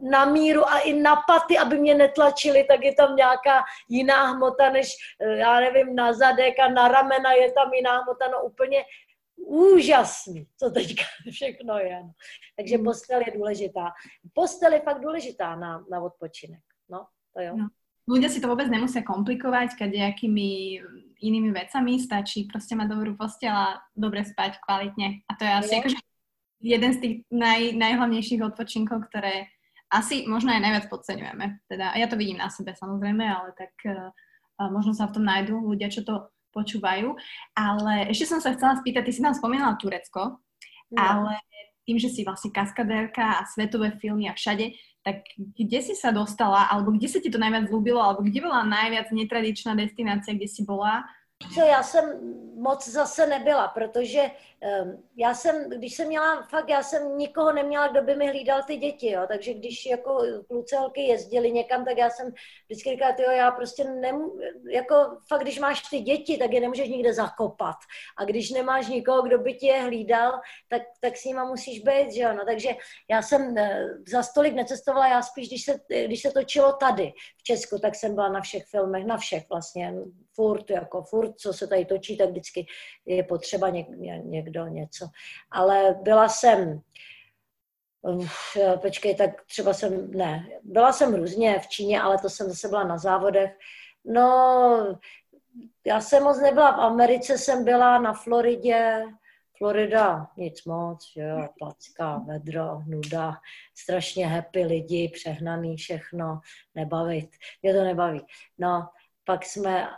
[0.00, 4.70] na míru a i na paty, aby mě netlačili, tak je tam nějaká jiná hmota,
[4.70, 8.84] než eh, já nevím, na zadek a na ramena je tam jiná hmota, no úplně
[9.36, 11.98] úžasný, co teďka všechno je.
[12.02, 12.12] No.
[12.56, 12.84] Takže hmm.
[12.84, 13.92] postel je důležitá.
[14.34, 16.62] Postel je fakt důležitá na, na odpočinek.
[16.90, 17.06] No,
[17.36, 17.56] to jo.
[17.56, 17.68] No.
[18.04, 20.76] Ľudia si to vôbec nemusia komplikovať kadejakými
[21.24, 25.24] inými vecami, stačí proste mať dobrú postel a dobre spať kvalitne.
[25.24, 25.98] A to je asi akože
[26.60, 29.48] jeden z tých naj, najhlavnejších odpočinkov, ktoré
[29.88, 31.64] asi možno aj najviac podceňujeme.
[31.64, 34.12] Teda ja to vidím na sebe samozrejme, ale tak uh,
[34.68, 37.18] možno sa v tom nájdú ľudia, čo to počúvajú.
[37.58, 40.38] Ale ešte som sa chcela spýtať, ty si nám spomínala Turecko,
[40.94, 40.96] no.
[40.96, 41.42] ale
[41.84, 44.72] tým, že si vlastne kaskadérka a svetové filmy a všade,
[45.04, 48.64] tak kde si sa dostala, alebo kde sa ti to najviac ľúbilo, alebo kde bola
[48.64, 51.04] najviac netradičná destinácia, kde si bola
[51.54, 54.22] Co já jsem moc zase nebyla, protože
[54.82, 58.62] um, já jsem, když jsem měla, fakt já jsem nikoho neměla, kdo by mi hlídal
[58.62, 62.32] ty děti, jo, takže když jako klucelky jezdili někam, tak já jsem
[62.68, 64.38] vždycky říkala, jo, já prostě nemů,
[64.70, 64.94] jako
[65.28, 67.76] fakt, když máš ty děti, tak je nemůžeš nikde zakopat.
[68.18, 72.12] A když nemáš nikoho, kdo by tě je hlídal, tak, tak s nima musíš být,
[72.12, 72.70] že jo, no, takže
[73.10, 77.42] já jsem eh, za stolik necestovala, já spíš, když se, když se točilo tady v
[77.42, 79.94] Česku, tak jsem byla na všech filmech, na všech vlastně,
[80.34, 82.66] furt, jako furt, co se tady točí, tak vždycky
[83.06, 83.88] je potřeba něk,
[84.24, 85.06] někdo něco.
[85.50, 86.80] Ale byla jsem,
[88.82, 92.84] počkej, tak třeba jsem, ne, byla jsem různě v Číně, ale to jsem zase byla
[92.84, 93.58] na závodech.
[94.04, 94.98] No,
[95.86, 99.04] já jsem moc nebyla v Americe, jsem byla na Floridě,
[99.58, 103.32] Florida, nic moc, že jo, placka, vedro, nuda,
[103.74, 106.40] strašně happy lidi, přehnaný všechno,
[106.74, 107.30] nebavit,
[107.62, 108.26] mě to nebaví.
[108.58, 108.88] No,
[109.24, 109.88] pak jsme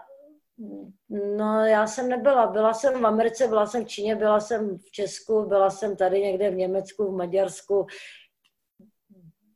[1.08, 2.46] No, já jsem nebyla.
[2.46, 6.20] Byla jsem v Americe, byla jsem v Číně, byla jsem v Česku, byla jsem tady
[6.20, 7.86] někde v Německu, v Maďarsku,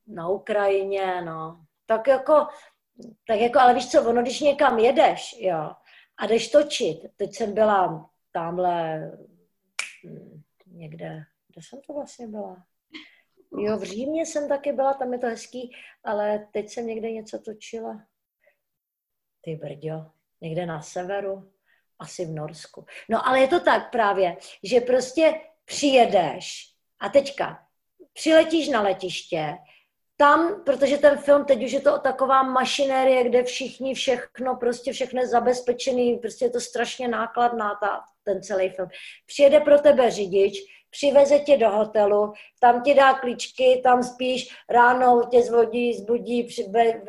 [0.07, 1.65] na Ukrajině, no.
[1.87, 2.47] Tak jako,
[3.27, 5.73] tak jako, ale víš co, ono, když někam jedeš, jo,
[6.19, 9.01] a jdeš točit, teď jsem byla tamhle
[10.07, 12.65] hm, někde, kde jsem to vlastně byla?
[13.59, 17.39] Jo, v Římě jsem taky byla, tam je to hezký, ale teď jsem někde něco
[17.39, 18.07] točila.
[19.41, 20.11] Ty brďo,
[20.41, 21.51] někde na severu,
[21.99, 22.87] asi v Norsku.
[23.09, 27.59] No ale je to tak právě, že prostě přijedeš a teďka
[28.13, 29.57] přiletíš na letiště,
[30.17, 35.21] tam, protože ten film, teď už je to taková mašinérie, kde všichni všechno, prostě všechno
[35.21, 38.89] je zabezpečený, prostě je to strašně nákladná ta, ten celý film.
[39.27, 40.55] Přijede pro tebe řidič,
[40.91, 46.49] přiveze tě do hotelu, tam ti dá klíčky, tam spíš, ráno tě zvodí, zbudí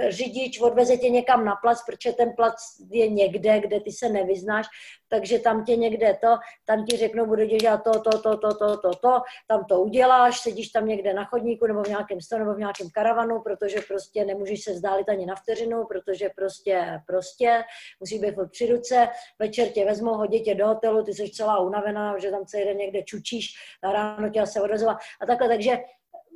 [0.09, 2.55] řidič, odveze tě někam na plac, protože ten plac
[2.89, 4.67] je někde, kde ty se nevyznáš,
[5.09, 8.77] takže tam tě někde to, tam ti řeknou, bude dělat to, to, to, to, to,
[8.77, 12.53] to, to, tam to uděláš, sedíš tam někde na chodníku nebo v nějakém stolu nebo
[12.53, 17.63] v nějakém karavanu, protože prostě nemůžeš se vzdálit ani na vteřinu, protože prostě, prostě
[17.99, 19.07] musí být při ruce,
[19.39, 22.77] večer tě vezmou, hodí tě do hotelu, ty jsi celá unavená, že tam celý den
[22.77, 23.53] někde čučíš,
[23.83, 25.77] ráno tě se odvezovat a takhle, takže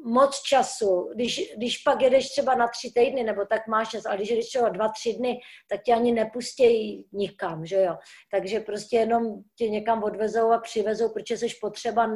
[0.06, 1.10] moc času.
[1.16, 4.48] Když, když pak jedeš třeba na tři týdny, nebo tak máš čas, ale když jedeš
[4.48, 7.98] třeba dva, tři dny, tak tě ani nepustějí nikam, že jo.
[8.32, 9.24] Takže prostě jenom
[9.58, 12.08] tě někam odvezou a přivezou, protože jsi potřeba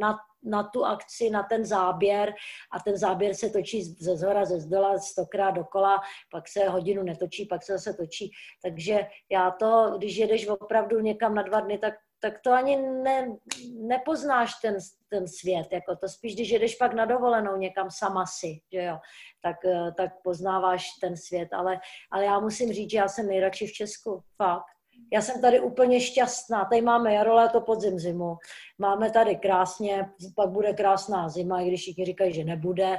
[0.00, 2.34] na, na tu akci, na ten záběr
[2.72, 6.00] a ten záběr se točí ze zhora, ze zdola, stokrát dokola,
[6.30, 8.30] pak se hodinu netočí, pak se zase točí.
[8.62, 11.94] Takže já to, když jedeš opravdu někam na dva dny, tak
[12.24, 13.36] tak to ani ne,
[13.72, 14.76] nepoznáš ten,
[15.08, 15.68] ten svět.
[15.72, 18.98] Jako to spíš, když jedeš pak na dovolenou někam sama si, že jo,
[19.42, 21.48] tak, eh, tak poznáváš ten svět.
[21.52, 24.64] Ale, ale já musím říct, že já jsem nejradši v Česku, fakt.
[25.12, 26.64] Já jsem tady úplně šťastná.
[26.64, 28.36] Tady máme jaro, léto, podzim, zimu.
[28.78, 32.98] Máme tady krásně, pak bude krásná zima, i když všichni říkají, že nebude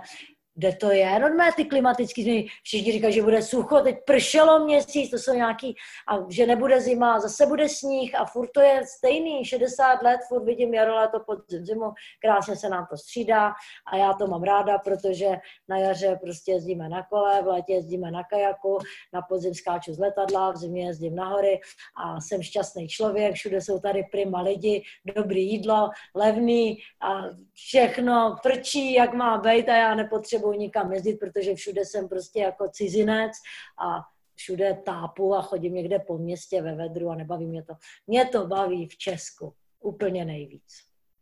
[0.55, 5.11] kde to je, normálně ty klimatické změny, všichni říkají, že bude sucho, teď pršelo měsíc,
[5.11, 5.75] to jsou nějaký,
[6.07, 10.43] a že nebude zima, zase bude sníh a furt to je stejný, 60 let, furt
[10.43, 13.53] vidím jaro, léto, podzim, zimu, krásně se nám to střídá
[13.91, 15.29] a já to mám ráda, protože
[15.69, 18.77] na jaře prostě jezdíme na kole, v létě jezdíme na kajaku,
[19.13, 21.59] na podzim skáču z letadla, v zimě jezdím na hory
[21.97, 28.93] a jsem šťastný člověk, všude jsou tady prima lidi, dobrý jídlo, levný a všechno prčí,
[28.93, 33.31] jak má být a já nepotřebuji sebou nikam jezdit, protože všude jsem prostě jako cizinec
[33.79, 33.99] a
[34.35, 37.73] všude tápu a chodím někde po městě ve vedru a nebaví mě to.
[38.07, 40.73] Mě to baví v Česku úplně nejvíc.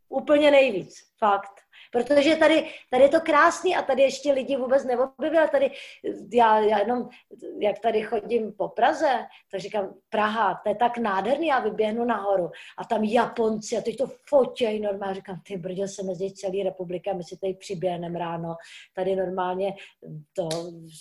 [0.08, 1.63] Úplně nejvíc, fakt.
[1.94, 5.48] Protože tady, tady je to krásný a tady ještě lidi vůbec neobjevili.
[5.48, 5.70] Tady
[6.32, 7.08] já, já jenom,
[7.60, 12.50] jak tady chodím po Praze, tak říkám, Praha, to je tak nádherný, já vyběhnu nahoru
[12.78, 15.14] a tam Japonci a teď to fotěj normálně.
[15.14, 18.56] Říkám, ty brdě se mezi celý republika, my si tady přiběhneme ráno.
[18.94, 19.74] Tady normálně
[20.32, 20.48] to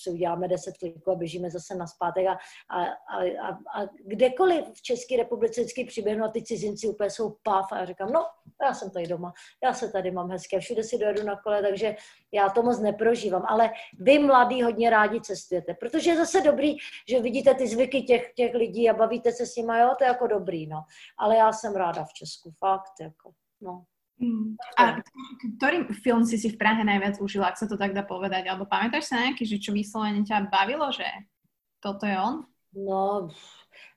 [0.02, 2.38] si uděláme deset kliků a běžíme zase na zpátek a,
[2.70, 7.36] a, a, a, a kdekoliv v České republice vždycky přiběhnu a ty cizinci úplně jsou
[7.44, 8.26] pav a já říkám, no,
[8.62, 9.34] já jsem tady doma,
[9.64, 11.96] já se tady mám hezké, všude si dojedu na kole, takže
[12.32, 13.44] já to moc neprožívám.
[13.48, 16.78] Ale vy mladí hodně rádi cestujete, protože je zase dobrý,
[17.10, 20.08] že vidíte ty zvyky těch, těch lidí a bavíte se s nimi, jo, to je
[20.08, 20.84] jako dobrý, no.
[21.18, 23.32] Ale já jsem ráda v Česku, fakt, jako,
[23.62, 23.84] no.
[24.22, 24.56] Hmm.
[24.78, 25.02] A
[25.58, 28.46] ktorý film si si v Prahe najviac užila, ak sa to tak dá povedať?
[28.46, 31.06] Alebo pamätáš sa nejaký, že čo vyslovene ťa bavilo, že
[31.82, 32.46] toto je on?
[32.78, 33.28] No,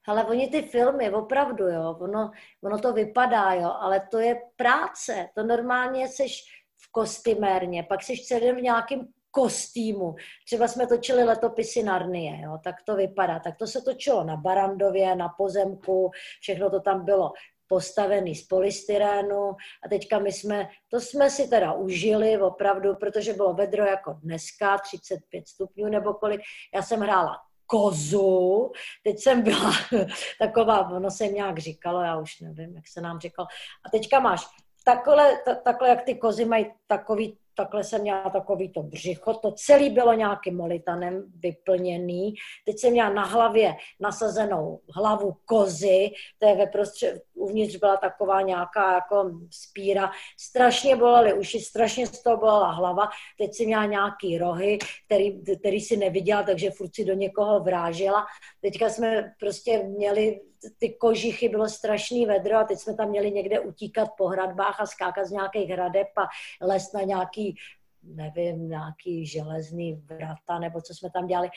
[0.09, 2.31] ale oni ty filmy, opravdu, jo, ono,
[2.65, 5.29] ono to vypadá, jo, ale to je práce.
[5.35, 6.65] To normálně seš
[6.97, 10.15] kostymérně, pak seš celý v nějakém kostýmu.
[10.47, 13.39] Třeba jsme točili letopisy Narnie, jo, tak to vypadá.
[13.39, 17.33] Tak to se točilo na Barandově, na pozemku, všechno to tam bylo
[17.69, 19.49] postavený z polystyrénu
[19.85, 24.79] a teďka my jsme, to jsme si teda užili opravdu, protože bylo vedro jako dneska,
[24.79, 26.41] 35 stupňů nebo kolik.
[26.75, 27.37] Já jsem hrála
[27.67, 28.73] kozu.
[29.05, 29.73] Teď jsem byla
[30.41, 33.49] taková, ono se nějak říkalo, já už nevím, jak se nám říkalo.
[33.87, 34.47] A teďka máš
[34.87, 39.91] takhle, takhle jak ty kozy mají takový takhle jsem měla takový to břicho, to celé
[39.91, 42.35] bylo nějakým molitanem vyplněný.
[42.65, 48.43] Teď jsem měla na hlavě nasazenou hlavu kozy, to je ve prostřed, uvnitř byla taková
[48.43, 50.11] nějaká jako spíra.
[50.41, 53.09] Strašně bolely uši, strašně z toho bolela hlava.
[53.39, 58.27] Teď jsem měla nějaký rohy, který, který si neviděla, takže furt si do někoho vrážela.
[58.61, 60.41] Teďka jsme prostě měli
[60.79, 64.87] ty kožichy, bylo strašný vedro a teď jsme tam měli někde utíkat po hradbách a
[64.87, 66.27] skákat z nějakých hradeb a
[66.67, 67.57] les na nějaký,
[68.03, 71.49] nevím, nějaký železný vrata nebo co jsme tam dělali.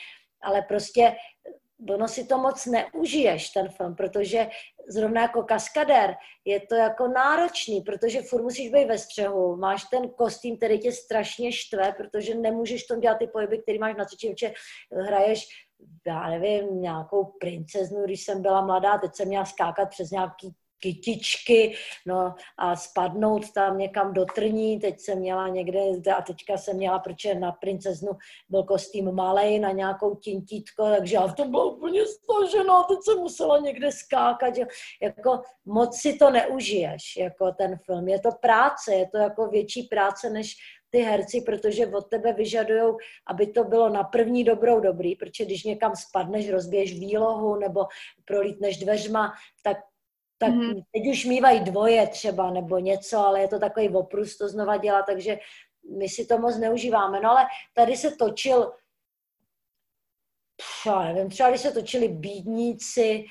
[0.42, 1.16] Ale prostě
[1.88, 4.48] ono si to moc neužiješ, ten film, protože
[4.88, 10.08] zrovna jako kaskadér je to jako náročný, protože furt musíš být ve střehu, máš ten
[10.08, 14.34] kostým, který tě strašně štve, protože nemůžeš tom dělat ty pohyby, který máš na cvičení,
[15.06, 15.46] hraješ
[16.06, 21.74] já nevím, nějakou princeznu, když jsem byla mladá, teď jsem měla skákat přes nějaký kytičky,
[22.06, 25.80] no a spadnout tam někam do trní, teď jsem měla někde,
[26.16, 28.12] a teďka jsem měla, protože na princeznu
[28.48, 33.18] byl kostým malej na nějakou tintítko, takže já v tom byla úplně stažená, teď jsem
[33.18, 34.62] musela někde skákat, že,
[35.02, 39.82] jako moc si to neužiješ, jako ten film, je to práce, je to jako větší
[39.82, 40.56] práce, než
[40.90, 42.94] ty herci, protože od tebe vyžadují,
[43.26, 47.86] aby to bylo na první dobrou dobrý, protože když někam spadneš, rozbiješ výlohu nebo
[48.24, 49.32] prolítneš dveřma,
[49.62, 49.76] tak
[50.42, 50.84] tak mm-hmm.
[50.92, 55.02] teď už mývají dvoje třeba nebo něco, ale je to takový oprus to znova dělat,
[55.06, 55.38] takže
[55.98, 57.20] my si to moc neužíváme.
[57.20, 58.72] No ale tady se točil,
[60.56, 63.24] pff, já nevím, třeba když se točili bídníci,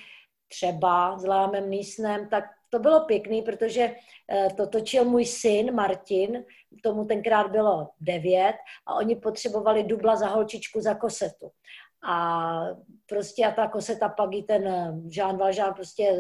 [0.48, 3.96] třeba s Lámem Nísnem, tak to bylo pěkný, protože
[4.32, 6.46] eh, to točil můj syn Martin,
[6.84, 8.56] tomu tenkrát bylo devět
[8.86, 11.52] a oni potřebovali dubla za holčičku za kosetu.
[12.04, 12.62] A
[13.10, 16.12] prostě a ta koseta pak i ten eh, Jean Valjean prostě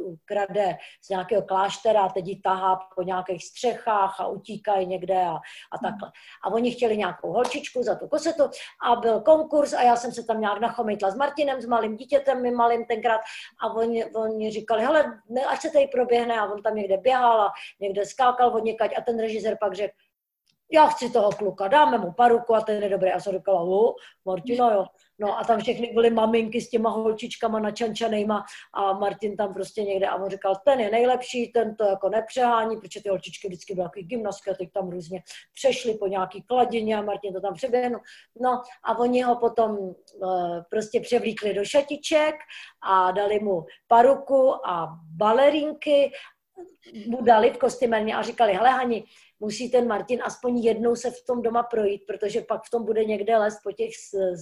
[0.00, 5.34] ukrade z nějakého kláštera a teď ji tahá po nějakých střechách a utíkají někde a,
[5.72, 6.10] a takhle.
[6.44, 8.42] A oni chtěli nějakou holčičku za tu kosetu
[8.82, 12.42] a byl konkurs a já jsem se tam nějak nachomejtla s Martinem, s malým dítětem,
[12.42, 13.20] mým malým tenkrát
[13.62, 17.52] a oni, oni říkali, hele, ať se tady proběhne a on tam někde běhal a
[17.80, 19.94] někde skákal od někať a ten režisér pak řekl,
[20.72, 23.12] já chci toho kluka, dáme mu paruku a ten je dobrý.
[23.12, 23.94] A jsem říkala, o,
[24.24, 24.86] Martina, jo.
[25.18, 28.44] No a tam všechny byly maminky s těma holčičkama načančanejma
[28.74, 32.76] a Martin tam prostě někde a on říkal, ten je nejlepší, ten to jako nepřehání,
[32.76, 35.22] protože ty holčičky vždycky byly takový gymnastky a teď tam různě
[35.54, 38.00] přešli po nějaký kladině a Martin to tam přeběhnul.
[38.40, 39.94] No a oni ho potom uh,
[40.70, 42.34] prostě převlíkli do šatiček
[42.82, 46.12] a dali mu paruku a balerínky
[47.06, 49.04] mu dali v kostýmerně a říkali, hele Hani,
[49.42, 53.04] musí ten Martin aspoň jednou se v tom doma projít, protože pak v tom bude
[53.04, 53.90] někde les po těch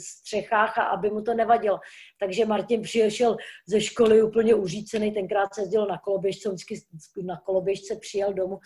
[0.05, 1.79] střechách a aby mu to nevadilo.
[2.19, 3.37] Takže Martin přišel
[3.67, 6.75] ze školy úplně uřícený, tenkrát se jezdil na koloběžce, vždycky
[7.23, 8.59] na koloběžce přijel domů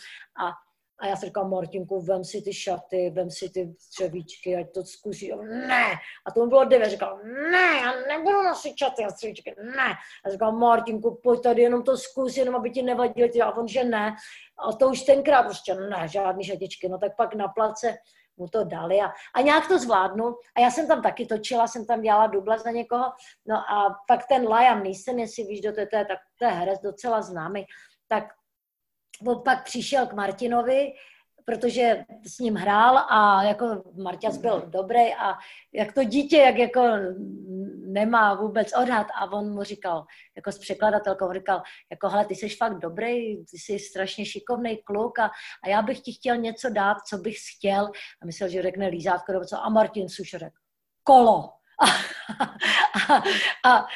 [0.45, 0.51] a
[0.99, 4.85] a já jsem říkal, Martinku, vem si ty šaty, vem si ty střevíčky, ať to
[4.85, 5.33] zkusí.
[5.33, 5.93] A ne.
[6.27, 6.91] A to bylo devět.
[6.91, 7.21] Říkal,
[7.51, 9.95] ne, já nebudu nosit šaty a střevíčky, ne.
[10.25, 13.29] A říkal, Martinku, pojď tady jenom to zkus, jenom aby ti nevadil.
[13.43, 14.17] A on, že ne.
[14.69, 16.89] A to už tenkrát prostě, ne, žádný šatičky.
[16.89, 17.95] No tak pak na place
[18.37, 20.35] mu to dali a, a nějak to zvládnu.
[20.57, 23.05] A já jsem tam taky točila, jsem tam dělala dubla za někoho.
[23.47, 26.51] No a pak ten Liam Neeson, jestli víš, do té, to je, tak to je
[26.51, 27.65] herec docela známý,
[28.09, 28.25] tak
[29.27, 30.93] on pak přišel k Martinovi,
[31.45, 35.35] protože s ním hrál a jako Marťas byl dobrý a
[35.73, 36.83] jak to dítě, jak jako
[37.87, 40.05] nemá vůbec odhad a on mu říkal,
[40.37, 45.19] jako s překladatelkou, říkal, jako hele, ty jsi fakt dobrý, ty jsi strašně šikovný kluk
[45.19, 45.31] a,
[45.63, 47.91] a já bych ti chtěl něco dát, co bych chtěl.
[48.23, 49.57] A myslel, že řekne lízátko nebo co.
[49.57, 50.57] A Martin Suš řekl,
[51.03, 51.51] kolo.
[51.81, 51.87] A,
[53.15, 53.23] a,
[53.65, 53.87] a,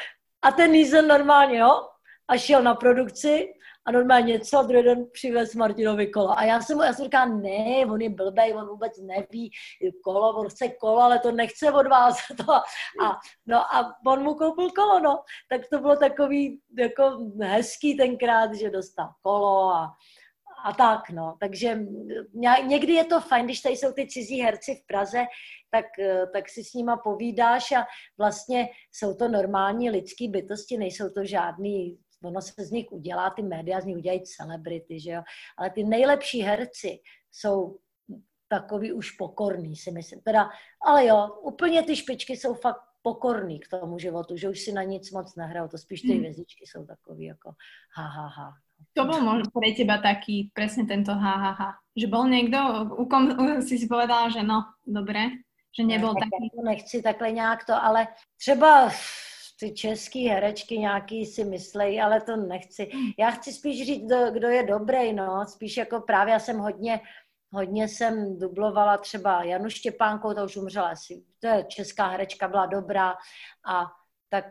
[0.41, 1.87] a ten Nizel normálně, jo,
[2.27, 3.53] a šel na produkci
[3.89, 6.37] a normálně co druhý den přivez Martinovi kolo.
[6.39, 9.51] A já jsem mu, já jsem říkala, ne, on je blbej, on vůbec neví
[10.03, 12.17] kolo, on chce kolo, ale to nechce od vás.
[12.37, 12.53] To.
[12.53, 15.23] A, no a on mu koupil kolo, no.
[15.49, 19.93] Tak to bylo takový jako hezký tenkrát, že dostal kolo a,
[20.65, 21.35] a tak, no.
[21.39, 21.79] Takže
[22.67, 25.25] někdy je to fajn, když tady jsou ty cizí herci v Praze,
[25.71, 25.85] tak,
[26.33, 27.85] tak si s nima povídáš a
[28.17, 33.41] vlastně jsou to normální lidský bytosti, nejsou to žádný ono se z nich udělá, ty
[33.41, 35.21] média z nich udělají celebrity, že jo,
[35.57, 36.99] ale ty nejlepší herci
[37.31, 37.77] jsou
[38.47, 40.21] takový už pokorný, si myslím.
[40.21, 40.49] Teda,
[40.85, 44.83] ale jo, úplně ty špičky jsou fakt pokorný k tomu životu, že už si na
[44.83, 46.19] nic moc nehrajou, to spíš ty hmm.
[46.19, 47.51] hvězdičky jsou takový jako
[47.95, 48.53] ha, ha, ha.
[48.95, 51.69] To bol možno pre teba taký, presne tento ha, ha, ha.
[51.99, 52.55] Že bol niekto,
[52.95, 53.27] u kom
[53.59, 55.43] si si povedala, že no, dobre,
[55.75, 56.47] že nebol ne, taký.
[56.63, 58.07] Nechci takhle nějak to, ale
[58.39, 58.87] třeba
[59.59, 62.89] ty český herečky nějaký si myslej, ale to nechci.
[63.17, 67.01] Já chci spíš říct, kdo, kdo je dobrý, no, spíš jako právě já jsem hodně,
[67.51, 72.65] hodně jsem dublovala třeba Janu Štěpánkou, to už umřela asi, to je česká herečka, byla
[72.65, 73.15] dobrá.
[73.65, 73.85] A
[74.29, 74.45] tak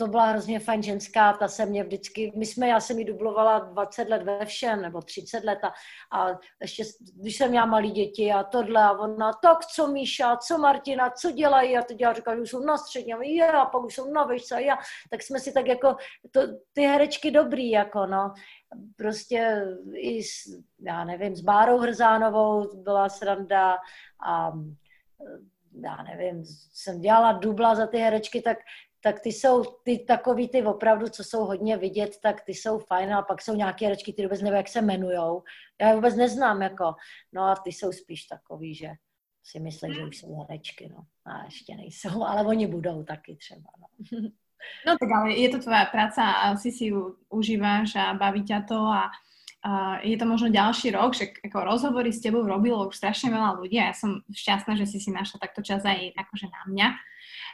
[0.00, 3.58] to byla hrozně fajn ženská, ta se mě vždycky, my jsme, já jsem ji dublovala
[3.58, 5.72] 20 let ve všem, nebo 30 let a,
[6.18, 6.84] a ještě,
[7.14, 11.30] když jsem měla malí děti a tohle a ona, tak co Míša, co Martina, co
[11.30, 11.76] dělají?
[11.76, 14.24] A teď já říkám, že už jsou na středně a a pak už jsou na
[14.24, 14.78] výšce a já,
[15.10, 15.96] tak jsme si tak jako,
[16.30, 16.40] to,
[16.72, 18.34] ty herečky dobrý, jako no,
[18.96, 23.76] prostě i s, já nevím, s Bárou Hrzánovou byla sranda
[24.26, 24.52] a
[25.84, 28.58] já nevím, jsem dělala dubla za ty herečky, tak
[29.00, 33.14] tak ty jsou ty takový ty opravdu, co jsou hodně vidět, tak ty jsou fajn,
[33.14, 35.42] a pak jsou nějaké herečky, ty vůbec nevím, jak se jmenujou.
[35.80, 36.94] Já je vůbec neznám, jako,
[37.32, 38.90] no a ty jsou spíš takový, že
[39.44, 41.06] si myslí, že už jsou herečky, no.
[41.24, 44.18] A ještě nejsou, ale oni budou taky třeba, no.
[44.86, 48.66] No tak ale je to tvoja práca a si si ju užíváš a baví ťa
[48.66, 49.10] to a
[49.58, 53.58] Uh, je to možno ďalší rok, že ako rozhovory s tebou robilo už strašne veľa
[53.58, 56.88] ľudí a ja som šťastná, že si si našla takto čas aj akože na mňa.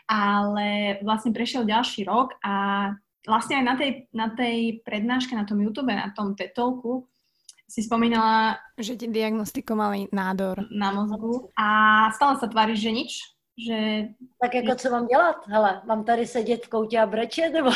[0.05, 2.89] Ale vlastne prešiel ďalší rok a
[3.25, 7.09] vlastne aj na tej, na tej prednáške, na tom YouTube, na tom TETolku
[7.65, 8.61] si spomínala...
[8.77, 10.69] Že ti diagnostikovali nádor.
[10.71, 11.67] Na mozgu a
[12.13, 13.13] stále sa tváriš, že nič,
[13.59, 13.79] že...
[14.41, 15.37] Tak jako co mám dělat?
[15.47, 17.71] Hele, mám tady sedět v koutě a brečet, nebo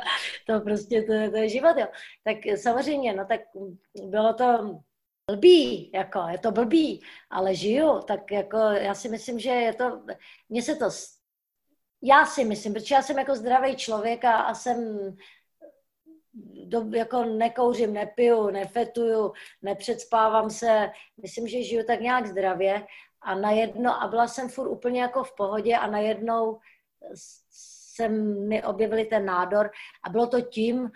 [0.46, 1.86] to prostě, to, to je život, jo.
[2.24, 3.40] Tak samozřejmě, no tak
[4.08, 4.80] bylo to
[5.30, 10.02] blbý, jako je to blbý, ale žiju, tak jako já si myslím, že je to,
[10.48, 10.90] mně se to,
[12.06, 14.98] já si myslím, protože já jsem jako zdravý člověk a, a jsem
[16.64, 19.32] do, jako nekouřím, nepiju, nefetuju,
[19.62, 20.90] nepředspávám se,
[21.22, 22.86] myslím, že žiju tak nějak zdravě
[23.20, 26.58] a najednou, a byla jsem furt úplně jako v pohodě a najednou
[27.94, 29.70] se mi objevili ten nádor
[30.04, 30.90] a bylo to tím,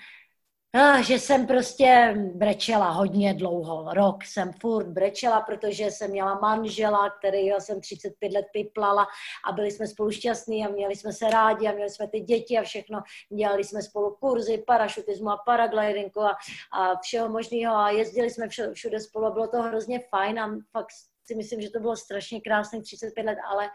[0.75, 3.95] Ah, že jsem prostě brečela hodně dlouho.
[3.95, 9.07] Rok jsem furt brečela, protože jsem měla manžela, který jsem 35 let piplala
[9.49, 12.59] a byli jsme spolu šťastní a měli jsme se rádi a měli jsme ty děti
[12.59, 13.03] a všechno.
[13.37, 16.37] Dělali jsme spolu kurzy, parašutismu a paraglidingu a,
[16.73, 20.93] a všeho možného a jezdili jsme všude, spolu a bylo to hrozně fajn a fakt
[21.29, 23.69] si myslím, že to bylo strašně krásných 35 let, ale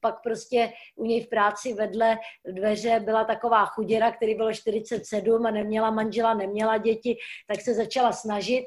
[0.00, 5.50] pak prostě u něj v práci vedle dveře byla taková chuděra, který bylo 47 a
[5.50, 8.64] neměla manžela, neměla děti, tak se začala snažit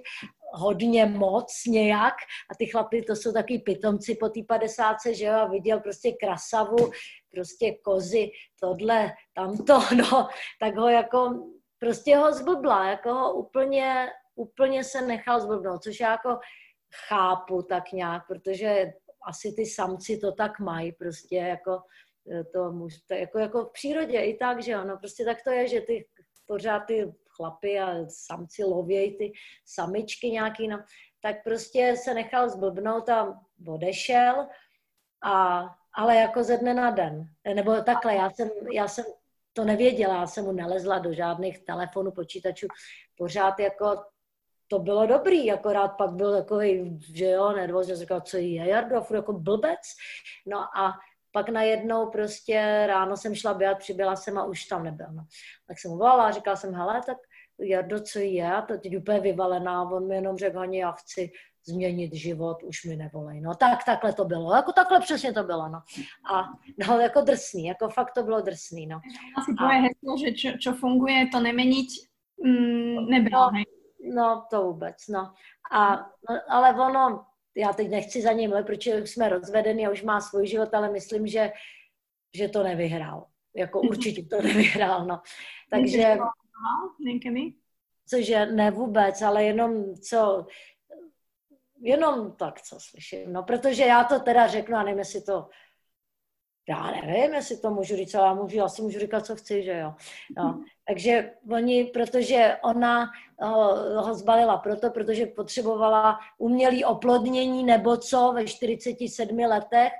[0.53, 2.13] hodně moc nějak.
[2.51, 6.11] A ty chlapy, to jsou takový pitomci po té 50, že jo, a viděl prostě
[6.11, 6.91] krasavu,
[7.31, 10.27] prostě kozy, tohle, tamto, no,
[10.59, 16.11] tak ho jako, prostě ho zblbla, jako ho úplně, úplně se nechal zblbnout, což já
[16.11, 16.39] jako
[17.07, 18.93] chápu tak nějak, protože
[19.27, 21.81] asi ty samci to tak mají, prostě jako
[22.31, 25.51] e, to, muž, to jako, jako v přírodě i tak, že ano, prostě tak to
[25.51, 26.07] je, že ty
[26.45, 29.31] pořád ty chlapy a samci lovějí ty
[29.65, 30.83] samičky nějaký, no,
[31.21, 34.47] tak prostě se nechal zblbnout a odešel,
[35.23, 37.29] a, ale jako ze dne na den.
[37.53, 39.05] Nebo takhle, já jsem, já jsem
[39.53, 42.67] to nevěděla, já jsem mu nelezla do žádných telefonů, počítačů,
[43.17, 44.03] pořád jako
[44.71, 49.15] to bylo dobrý, akorát pak byl takový, že jo, nervózně říkal, co je Jardo, furt
[49.15, 49.79] jako blbec.
[50.47, 50.93] No a
[51.31, 55.07] pak najednou prostě ráno jsem šla běhat, přibyla jsem a už tam nebyl.
[55.11, 55.23] No.
[55.67, 57.17] Tak jsem mu volala a říkala jsem, hele, tak
[57.59, 58.53] Jardo, co je?
[58.53, 61.31] A to teď úplně vyvalená, on mi jenom řekl, Hani, já chci
[61.67, 63.41] změnit život, už mi nevolej.
[63.41, 65.79] No tak takhle to bylo, jako takhle přesně to bylo, no.
[66.33, 66.43] A
[66.87, 69.01] no, jako drsný, jako fakt to bylo drsný, no.
[69.37, 71.89] Asi tvoje heslo, že čo, čo funguje, to nemeniť,
[72.45, 73.61] mm, nebral, no,
[74.03, 75.33] No, to vůbec, no.
[75.71, 77.25] A, no, ale ono,
[77.55, 81.27] já teď nechci za ním, protože jsme rozvedeni a už má svůj život, ale myslím,
[81.27, 81.51] že,
[82.35, 83.27] že to nevyhrál.
[83.55, 85.21] Jako určitě to nevyhrál, no.
[85.69, 86.17] Takže...
[88.07, 90.47] Cože, ne vůbec, ale jenom co,
[91.79, 93.33] jenom tak, co slyším.
[93.33, 95.49] No, protože já to teda řeknu a nevím, jestli to
[96.69, 99.77] já nevím, jestli to můžu říct, ale já můžu, asi můžu říkat, co chci, že
[99.77, 99.93] jo.
[100.37, 100.63] No.
[100.87, 103.09] Takže oni, protože ona
[103.39, 109.91] ho, ho zbalila proto, protože potřebovala umělý oplodnění nebo co ve 47 letech,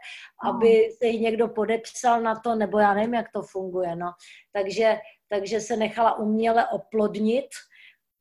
[0.44, 4.12] aby se jí někdo podepsal na to, nebo já nevím, jak to funguje, no.
[4.52, 4.98] Takže,
[5.30, 7.48] takže se nechala uměle oplodnit,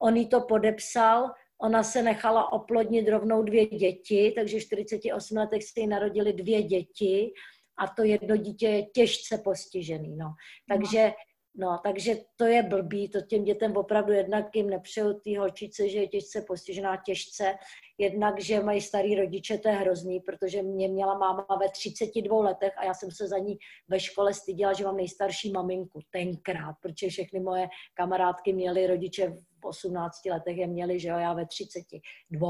[0.02, 1.30] on jí to podepsal,
[1.60, 6.62] ona se nechala oplodnit rovnou dvě děti, takže v 48 letech se jí narodili dvě
[6.62, 7.32] děti
[7.80, 10.16] a to jedno dítě je těžce postižený.
[10.16, 10.26] No.
[10.68, 11.12] Takže,
[11.54, 15.98] no, takže to je blbý, to těm dětem opravdu jednak jim nepřeju ty holčice, že
[15.98, 17.54] je těžce postižená těžce,
[18.00, 22.72] jednak, že mají starý rodiče, to je hrozný, protože mě měla máma ve 32 letech
[22.76, 27.08] a já jsem se za ní ve škole styděla, že mám nejstarší maminku tenkrát, protože
[27.08, 29.28] všechny moje kamarádky měly rodiče
[29.62, 32.48] v 18 letech, je měli, že jo, já ve 32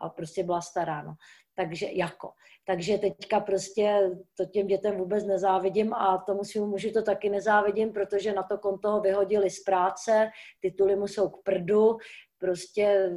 [0.00, 1.14] a prostě byla stará, no.
[1.54, 2.30] Takže jako.
[2.66, 7.92] Takže teďka prostě to těm dětem vůbec nezávidím a tomu svým muži to taky nezávidím,
[7.92, 10.30] protože na to konto ho vyhodili z práce,
[10.60, 11.96] tituly mu jsou k prdu,
[12.40, 13.10] prostě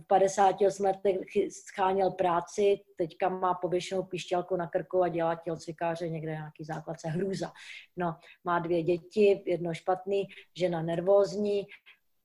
[0.00, 1.16] v 58 letech
[1.50, 7.08] scháněl práci, teďka má pověšenou pišťalku na krku a dělá tělocvikáře někde nějaký základce.
[7.08, 7.52] Hrůza.
[7.96, 10.24] No, má dvě děti, jedno špatný,
[10.56, 11.66] žena nervózní,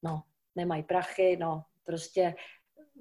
[0.04, 0.24] no,
[0.56, 2.36] nemají prachy, no, prostě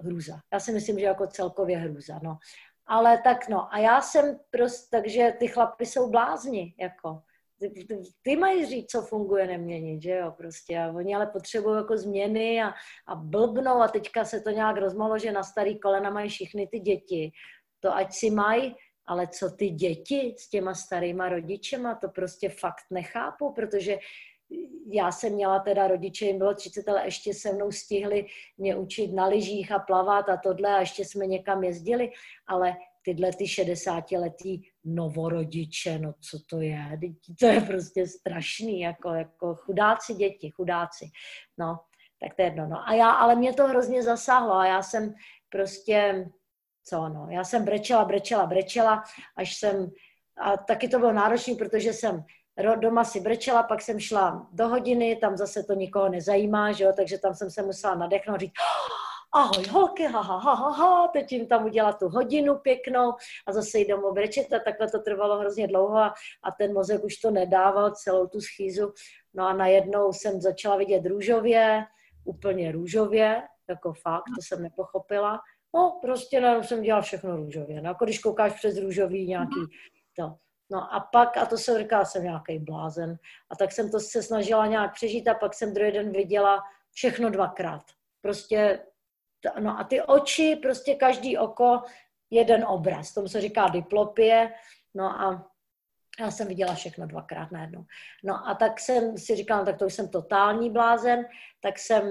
[0.00, 0.40] hrůza.
[0.52, 2.38] Já si myslím, že jako celkově hrůza, no.
[2.86, 7.22] Ale tak no, a já jsem prostě, takže ty chlapy jsou blázni, jako.
[8.22, 10.78] Ty, mají říct, co funguje, neměnit, že jo, prostě.
[10.78, 12.72] A oni ale potřebují jako změny a,
[13.06, 16.80] a blbnou a teďka se to nějak rozmalo, že na starý kolena mají všichni ty
[16.80, 17.32] děti.
[17.80, 18.74] To ať si mají,
[19.06, 23.98] ale co ty děti s těma starýma rodičema, to prostě fakt nechápu, protože
[24.92, 28.26] já jsem měla teda rodiče, jim bylo 30, ale ještě se mnou stihli
[28.58, 32.10] mě učit na lyžích a plavat a tohle a ještě jsme někam jezdili,
[32.46, 36.98] ale tyhle ty 60 letý novorodiče, no co to je,
[37.40, 41.10] to je prostě strašný, jako, jako chudáci děti, chudáci,
[41.58, 41.80] no,
[42.20, 42.88] tak to je jedno, no.
[42.88, 45.14] A já, ale mě to hrozně zasáhlo a já jsem
[45.48, 46.28] prostě,
[46.84, 49.04] co no, já jsem brečela, brečela, brečela,
[49.36, 49.90] až jsem,
[50.40, 52.24] a taky to bylo náročné, protože jsem
[52.80, 56.92] doma si brečela, pak jsem šla do hodiny, tam zase to nikoho nezajímá, že jo,
[56.96, 58.52] takže tam jsem se musela nadechnout, říct,
[59.32, 63.12] ahoj holky, ha, ha, ha, ha, ha, teď jim tam udělat tu hodinu pěknou
[63.46, 67.04] a zase jít domů brečet a takhle to trvalo hrozně dlouho a, a ten mozek
[67.04, 68.92] už to nedával celou tu schýzu.
[69.34, 71.84] No a najednou jsem začala vidět růžově,
[72.24, 75.40] úplně růžově, jako fakt, to jsem nepochopila.
[75.74, 77.82] No, prostě najednou jsem dělala všechno růžově.
[77.82, 79.60] No, jako když koukáš přes růžový nějaký
[80.16, 80.34] to.
[80.72, 83.16] No a pak, a to jsem říkala, jsem nějaký blázen.
[83.50, 86.60] A tak jsem to se snažila nějak přežít a pak jsem druhý den viděla
[86.92, 87.82] všechno dvakrát.
[88.22, 88.80] Prostě,
[89.60, 91.82] no a ty oči, prostě každý oko,
[92.30, 93.14] jeden obraz.
[93.14, 94.52] Tomu se říká diplopie.
[94.94, 95.50] No a
[96.20, 97.84] já jsem viděla všechno dvakrát najednou.
[98.24, 101.24] No a tak jsem si říkala, no tak to už jsem totální blázen,
[101.60, 102.04] tak jsem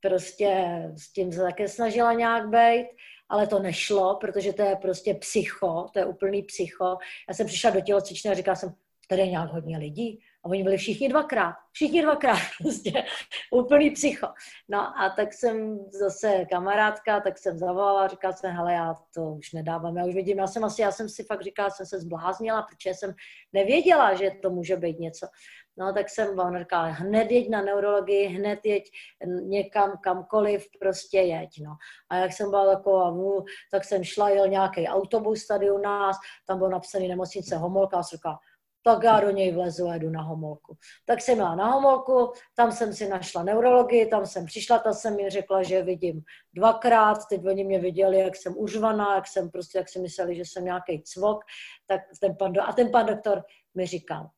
[0.00, 2.86] prostě s tím se také snažila nějak být
[3.28, 6.98] ale to nešlo, protože to je prostě psycho, to je úplný psycho.
[7.28, 8.74] Já jsem přišla do tělocvičny a říkala jsem,
[9.08, 10.20] tady je nějak hodně lidí.
[10.46, 11.54] A oni byli všichni dvakrát.
[11.72, 12.38] Všichni dvakrát.
[12.62, 13.04] Prostě
[13.52, 14.26] úplný psycho.
[14.68, 19.52] No a tak jsem zase kamarádka, tak jsem zavolala říkala jsem, hele, já to už
[19.52, 22.62] nedávám, já už vidím, já jsem asi, já jsem si fakt říkala, jsem se zbláznila,
[22.62, 23.14] protože jsem
[23.52, 25.26] nevěděla, že to může být něco.
[25.78, 28.84] No tak jsem vám říkala, hned jeď na neurologii, hned jeď
[29.42, 31.76] někam, kamkoliv, prostě jeď, no.
[32.10, 36.16] A jak jsem byla taková, no, tak jsem šla, jel nějaký autobus tady u nás,
[36.46, 38.38] tam byl napsaný nemocnice Homolka a jsem říkala,
[38.86, 40.76] tak já do něj vlezu a jdu na homolku.
[41.04, 45.16] Tak jsem jela na homolku, tam jsem si našla neurologii, tam jsem přišla, ta jsem
[45.16, 46.22] mi řekla, že vidím
[46.54, 50.42] dvakrát, teď oni mě viděli, jak jsem užvaná, jak jsem prostě, jak si mysleli, že
[50.44, 51.44] jsem nějaký cvok,
[51.86, 53.42] tak ten pan, a ten pan doktor
[53.74, 54.30] mi říkal,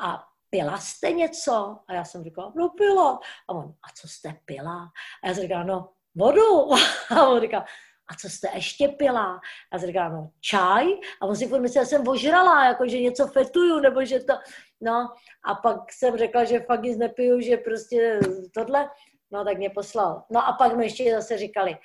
[0.00, 1.78] a pila jste něco?
[1.88, 3.20] A já jsem říkala, no pila.
[3.48, 4.90] A on, a co jste pila?
[5.24, 6.72] A já jsem říkala, no vodu.
[7.10, 7.64] A on říká,
[8.08, 9.40] a co jste ještě pila?
[9.72, 10.86] A jsem říkala, no čaj.
[11.22, 14.34] A on si myslel, že jsem ožrala, jako že něco fetuju, nebo že to,
[14.80, 15.08] no.
[15.44, 18.20] A pak jsem řekla, že fakt nic nepiju, že prostě
[18.54, 18.90] tohle.
[19.30, 20.24] No tak mě poslal.
[20.30, 21.76] No a pak mi ještě zase říkali,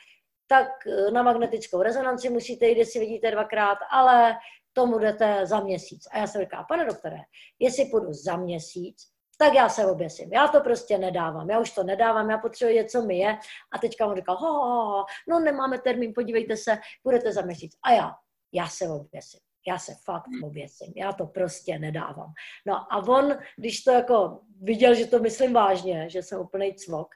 [0.48, 0.68] tak
[1.14, 4.38] na magnetickou rezonanci musíte jít, jestli vidíte dvakrát, ale
[4.74, 6.08] tomu jdete za měsíc.
[6.12, 7.18] A já jsem říkala, pane doktore,
[7.60, 9.12] jestli půjdu za měsíc,
[9.42, 10.34] tak já se oběsím.
[10.34, 13.38] Já to prostě nedávám, já už to nedávám, já potřebuji něco mi je.
[13.72, 17.78] A teďka on říkal, ho, ho, ho, no nemáme termín, podívejte se, budete za měsíc.
[17.84, 18.12] A já,
[18.54, 19.40] já se oběsím.
[19.68, 22.34] Já se fakt oběsím, já to prostě nedávám.
[22.66, 27.08] No a on, když to jako viděl, že to myslím vážně, že jsem úplný cvok,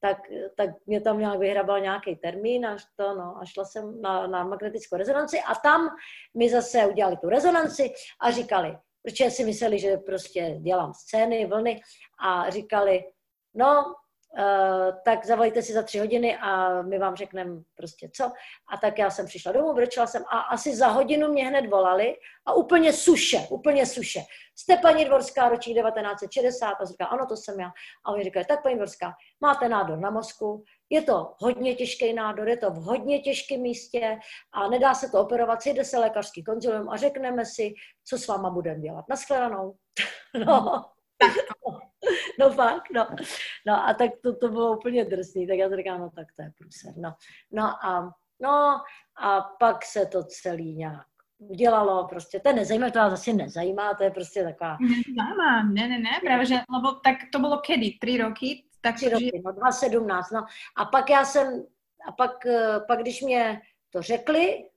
[0.00, 0.18] tak,
[0.56, 4.44] tak mě tam nějak vyhrabal nějaký termín až to, no, a šla jsem na, na
[4.44, 5.88] magnetickou rezonanci a tam
[6.34, 11.80] mi zase udělali tu rezonanci a říkali, protože si mysleli, že prostě dělám scény, vlny
[12.24, 13.04] a říkali,
[13.54, 13.94] no,
[14.38, 18.24] Uh, tak zavolejte si za tři hodiny a my vám řekneme prostě co.
[18.68, 22.16] A tak já jsem přišla domů, brečela jsem a asi za hodinu mě hned volali
[22.46, 24.20] a úplně suše, úplně suše.
[24.56, 27.70] Jste paní Dvorská, ročník 1960 a říká, ano, to jsem já.
[28.04, 32.48] A oni říkají, tak paní Dvorská, máte nádor na mozku, je to hodně těžký nádor,
[32.48, 34.18] je to v hodně těžkém místě
[34.52, 37.74] a nedá se to operovat, jde se lékařský konzilium a řekneme si,
[38.04, 39.04] co s váma budeme dělat.
[39.08, 39.74] Naschledanou.
[40.46, 40.84] no.
[42.38, 43.06] No fakt, no.
[43.66, 46.42] No a tak to, to bylo úplně drsný, tak já to říkám, no tak to
[46.42, 47.14] je průser, no.
[47.52, 48.80] No a, no
[49.16, 51.06] a pak se to celý nějak
[51.38, 54.76] udělalo, prostě to je nezajímavé, to vás asi nezajímá, to je prostě taková...
[55.18, 58.64] Zajímá, ne, ne, ne, právě, že, lebo tak to bylo kedy, tři roky?
[58.82, 60.46] Tak tři roky, no 2017, no.
[60.76, 61.66] A pak já jsem,
[62.08, 63.60] a pak, eh, pak když mě
[63.90, 64.68] to řekli,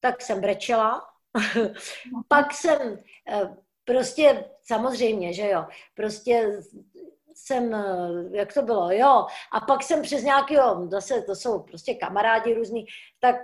[0.00, 1.08] tak jsem brečela,
[2.28, 2.98] pak jsem
[3.28, 6.62] eh, prostě samozřejmě, že jo, prostě
[7.34, 7.84] jsem,
[8.32, 12.86] jak to bylo, jo, a pak jsem přes nějakého, zase to jsou prostě kamarádi různý,
[13.20, 13.36] tak,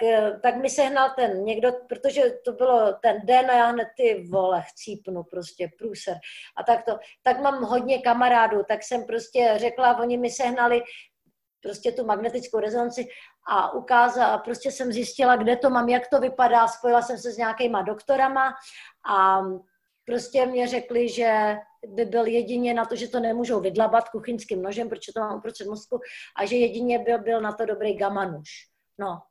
[0.42, 4.62] tak mi sehnal ten někdo, protože to bylo ten den a já hned ty vole
[4.62, 6.16] chcípnu, prostě průser.
[6.56, 10.82] A tak to, tak mám hodně kamarádů, tak jsem prostě řekla, oni mi sehnali
[11.62, 13.08] prostě tu magnetickou rezonanci
[13.48, 17.36] a ukázala, prostě jsem zjistila, kde to mám, jak to vypadá, spojila jsem se s
[17.36, 18.54] nějakýma doktorama
[19.10, 19.40] a
[20.10, 21.56] prostě mě řekli, že
[21.86, 25.68] by byl jedině na to, že to nemůžou vydlabat kuchyňským nožem, protože to mám uprostřed
[25.68, 26.00] mozku,
[26.36, 28.50] a že jedině byl, byl na to dobrý gamanuš.
[28.98, 29.22] No.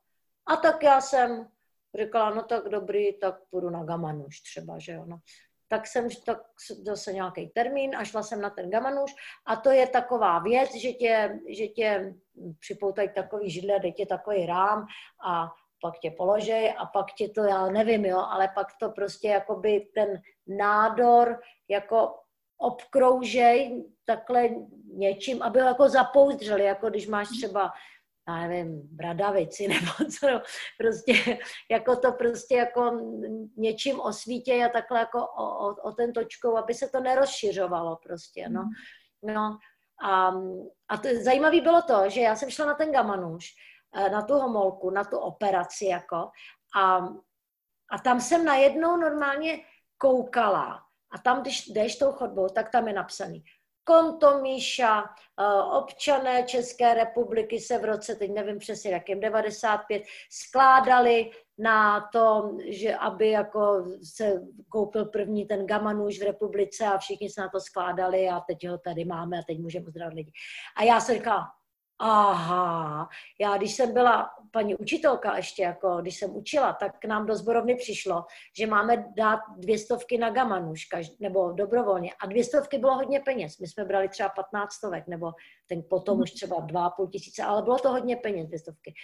[0.46, 1.48] A tak já jsem
[2.00, 5.04] říkala, no tak dobrý, tak půjdu na gamanuš třeba, že jo.
[5.06, 5.18] No.
[5.68, 6.42] tak jsem tak
[6.82, 9.14] zase nějaký termín a šla jsem na ten gamanuš
[9.46, 12.14] a to je taková věc, že tě, že tě
[12.58, 14.86] připoutají takový židle, dej tě takový rám
[15.26, 15.52] a
[15.82, 19.88] pak tě položej a pak tě to, já nevím, jo, ale pak to prostě jakoby
[19.94, 22.14] ten nádor jako
[22.58, 24.48] obkroužej takhle
[24.94, 27.72] něčím, aby ho jako zapouzdřeli, jako když máš třeba
[28.28, 30.42] já nevím, bradavici nebo co, no,
[30.78, 31.38] prostě
[31.70, 33.00] jako to prostě jako
[33.56, 38.48] něčím osvítě a takhle jako o, o, o ten točkou, aby se to nerozšiřovalo prostě,
[38.48, 38.62] no.
[38.62, 39.34] Mm.
[39.34, 39.58] no
[40.02, 40.32] a,
[40.88, 43.46] a to, zajímavé bylo to, že já jsem šla na ten gamanuš,
[43.94, 46.30] na tu homolku, na tu operaci jako.
[46.76, 46.96] A,
[47.90, 49.58] a tam jsem najednou normálně
[49.98, 50.82] koukala.
[51.10, 53.44] A tam, když jdeš tou chodbou, tak tam je napsaný.
[53.84, 61.30] Konto Míša, eh, občané České republiky se v roce, teď nevím přesně jakým, 95, skládali
[61.58, 63.84] na to, že aby jako
[64.14, 68.68] se koupil první ten gamanuš v republice a všichni se na to skládali a teď
[68.68, 70.32] ho tady máme a teď můžeme uzdravit lidi.
[70.76, 71.46] A já jsem říkala,
[72.00, 73.08] aha,
[73.40, 77.36] já když jsem byla paní učitelka ještě, jako když jsem učila, tak k nám do
[77.36, 78.24] zborovny přišlo,
[78.58, 80.88] že máme dát dvě stovky na gamanuš,
[81.20, 82.12] nebo dobrovolně.
[82.22, 83.58] A dvě stovky bylo hodně peněz.
[83.58, 85.32] My jsme brali třeba 15 stovek, nebo
[85.68, 88.94] ten potom už třeba dva půl tisíce, ale bylo to hodně peněz, dvě stovky.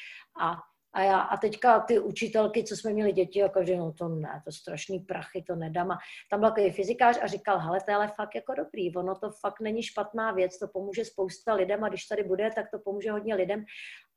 [0.40, 0.56] A
[0.96, 4.42] a, já, a teďka ty učitelky, co jsme měli děti, a každý, no to ne,
[4.44, 5.90] to strašný prachy, to nedám.
[5.90, 5.98] A
[6.30, 9.30] tam byl takový fyzikář a říkal, hele, to je ale fakt jako dobrý, ono to
[9.30, 13.10] fakt není špatná věc, to pomůže spousta lidem a když tady bude, tak to pomůže
[13.10, 13.64] hodně lidem.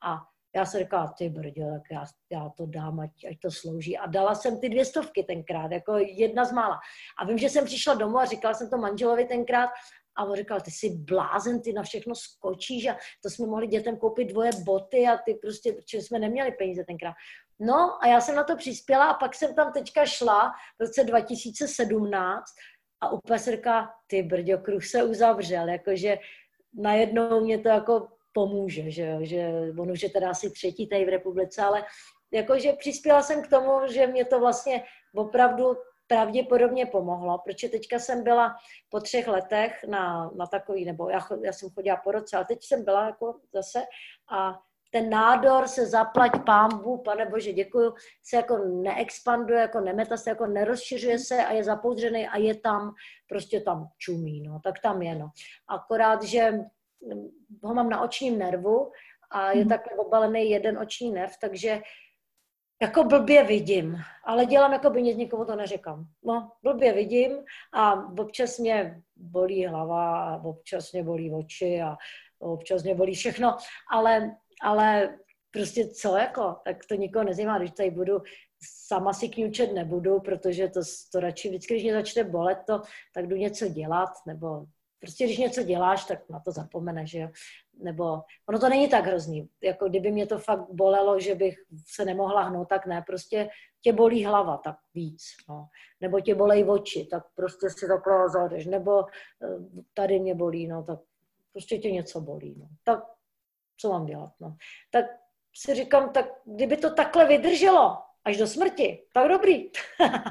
[0.03, 0.17] A
[0.55, 3.97] já jsem říkala, ty brdě, tak já, já to dám, ať, ať to slouží.
[3.97, 6.79] A dala jsem ty dvě stovky tenkrát, jako jedna z mála.
[7.19, 9.69] A vím, že jsem přišla domů a říkala jsem to manželovi tenkrát
[10.19, 13.97] a on říkal, ty jsi blázen, ty na všechno skočíš a to jsme mohli dětem
[13.97, 17.13] koupit dvoje boty a ty prostě, protože jsme neměli peníze tenkrát.
[17.59, 21.03] No a já jsem na to přispěla a pak jsem tam teďka šla v roce
[21.03, 22.43] 2017
[23.01, 26.17] a úplně se říká, ty brďo, kruh se uzavřel, jakože
[26.73, 31.09] najednou mě to jako pomůže, že, že on už je teda asi třetí tady v
[31.09, 31.85] republice, ale
[32.33, 34.83] jakože přispěla jsem k tomu, že mě to vlastně
[35.15, 35.75] opravdu
[36.09, 38.55] pravděpodobně pomohlo, protože teďka jsem byla
[38.89, 42.63] po třech letech na, na takový, nebo já, já jsem chodila po roce, ale teď
[42.63, 43.83] jsem byla jako zase
[44.31, 44.59] a
[44.91, 50.45] ten nádor se zaplať pámbu, pane bože, děkuju, se jako neexpanduje, jako nemeta se, jako
[50.45, 52.93] nerozšiřuje se a je zapoudřený a je tam,
[53.27, 55.29] prostě tam čumí, no, tak tam je, no.
[55.67, 56.53] Akorát, že
[57.63, 58.91] ho mám na očním nervu
[59.31, 59.69] a je mm.
[59.69, 61.81] takhle obalený jeden oční nerv, takže
[62.81, 66.05] jako blbě vidím, ale dělám, jako by nic nikomu to neřekám.
[66.23, 67.31] No, blbě vidím
[67.73, 71.95] a občas mě bolí hlava, občas mě bolí oči a
[72.39, 73.57] občas mě bolí všechno,
[73.91, 75.17] ale, ale
[75.51, 78.21] prostě co jako, tak to nikoho nezajímá, když tady budu,
[78.87, 80.81] sama si kňučet nebudu, protože to,
[81.11, 82.81] to radši vždycky, když mě začne bolet to,
[83.13, 84.65] tak jdu něco dělat, nebo
[84.99, 87.29] prostě když něco děláš, tak na to zapomeneš, že jo
[87.79, 91.55] nebo ono to není tak hrozný, jako kdyby mě to fakt bolelo, že bych
[91.85, 93.49] se nemohla hnout, tak ne, prostě
[93.81, 95.67] tě bolí hlava, tak víc, no.
[96.01, 100.83] nebo tě bolej oči, tak prostě si takhle zajdeš, nebo eh, tady mě bolí, no,
[100.83, 100.99] tak
[101.51, 102.67] prostě tě něco bolí, no.
[102.83, 103.03] tak
[103.77, 104.55] co mám dělat, no.
[104.91, 105.05] Tak
[105.55, 109.71] si říkám, tak kdyby to takhle vydrželo, až do smrti, tak dobrý.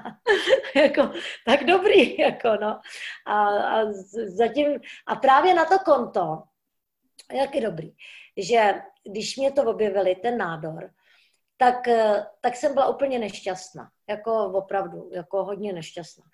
[0.74, 1.12] jako,
[1.46, 2.80] tak dobrý, jako no.
[3.26, 3.84] A, a
[4.36, 6.42] zatím, a právě na to konto,
[7.32, 7.94] jak je dobrý,
[8.36, 8.74] že
[9.12, 10.90] když mě to objevili, ten nádor,
[11.56, 13.90] tak, eh, tak jsem byla úplně nešťastná.
[14.08, 16.24] Jako opravdu, jako hodně nešťastná.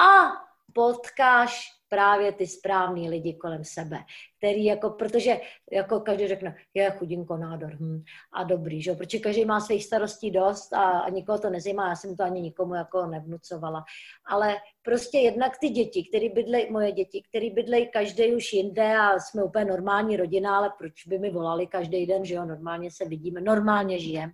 [0.00, 0.32] A
[0.72, 3.98] potkáš právě ty správný lidi kolem sebe,
[4.38, 5.40] který jako, protože
[5.72, 8.02] jako každý řekne, je chudinko nádor, hm,
[8.32, 11.96] a dobrý, že protože každý má svých starostí dost a, a nikoho to nezajímá, já
[11.96, 13.84] jsem to ani nikomu jako nevnucovala,
[14.26, 19.18] ale prostě jednak ty děti, které bydlej, moje děti, které bydlejí každý už jinde a
[19.18, 23.04] jsme úplně normální rodina, ale proč by mi volali každý den, že jo, normálně se
[23.04, 24.30] vidíme, normálně žijem.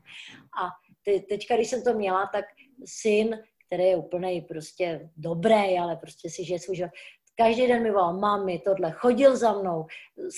[0.63, 0.69] A
[1.05, 2.45] te, teďka, když jsem to měla, tak
[2.85, 6.91] syn, který je úplně prostě dobrý, ale prostě si žije svůj život,
[7.37, 9.87] Každý den mi volal, mami, tohle, chodil za mnou,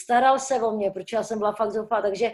[0.02, 2.32] staral se o mě, protože já jsem byla fakt zoufalá, takže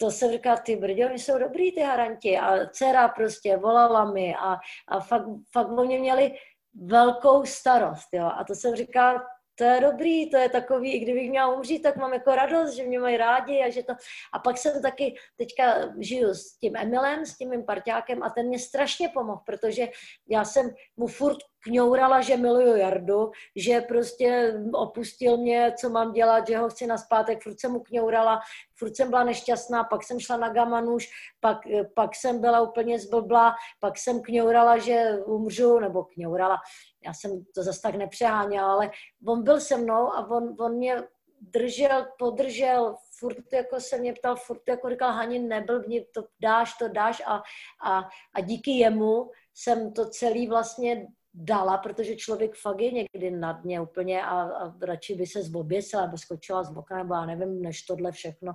[0.00, 2.38] to jsem říká, ty brdě, oni jsou dobrý, ty haranti.
[2.38, 4.56] A dcera prostě volala mi a,
[4.88, 6.34] a fakt, fakt o mě měli
[6.74, 8.30] velkou starost, jo.
[8.36, 9.26] A to jsem říkala,
[9.58, 12.84] to je dobrý, to je takový, i kdybych měla umřít, tak mám jako radost, že
[12.84, 13.92] mě mají rádi a že to...
[14.32, 18.46] A pak jsem taky teďka žiju s tím Emilem, s tím mým parťákem a ten
[18.46, 19.88] mě strašně pomohl, protože
[20.28, 26.48] já jsem mu furt kňourala, že miluju Jardu, že prostě opustil mě, co mám dělat,
[26.48, 28.40] že ho chci na zpátek, furt jsem mu kňourala,
[28.76, 31.08] furt jsem byla nešťastná, pak jsem šla na gamanuš,
[31.40, 31.58] pak,
[31.94, 36.56] pak jsem byla úplně zblblá, pak jsem kňourala, že umřu, nebo kňourala,
[37.04, 38.90] já jsem to zase tak nepřeháněla, ale
[39.28, 41.02] on byl se mnou a on, on mě
[41.40, 46.88] držel, podržel, furt jako se mě ptal, furt jako říkal, Hani, neblbni, to dáš, to
[46.88, 47.22] dáš.
[47.26, 47.42] A,
[47.84, 51.06] a, a díky jemu jsem to celý vlastně
[51.38, 56.02] dala, protože člověk fakt je někdy na dně úplně a, a radši by se zboběsila,
[56.02, 58.52] nebo skočila z boka, nebo já nevím, než tohle všechno.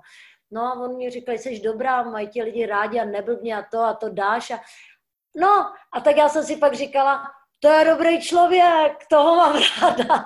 [0.52, 3.80] No a on mi říkal, jsi dobrá, mají ti lidi rádi a neblbně a to
[3.80, 4.52] a to dáš.
[4.52, 4.62] A...
[5.36, 7.24] No a tak já jsem si pak říkala,
[7.60, 10.26] to je dobrý člověk, toho mám ráda.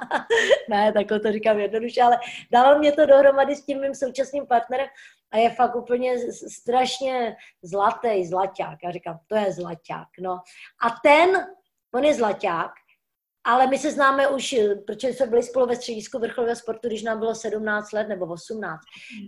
[0.69, 2.17] ne, tak to říkám jednoduše, ale
[2.51, 4.87] dalo mě to dohromady s tím mým současným partnerem
[5.31, 6.15] a je fakt úplně
[6.51, 8.79] strašně zlatý, zlaťák.
[8.83, 10.39] Já říkám, to je zlaťák, no.
[10.81, 11.47] A ten,
[11.95, 12.71] on je zlaťák,
[13.47, 14.55] ale my se známe už,
[14.87, 18.81] protože jsme byli spolu ve středisku vrcholového sportu, když nám bylo 17 let nebo 18,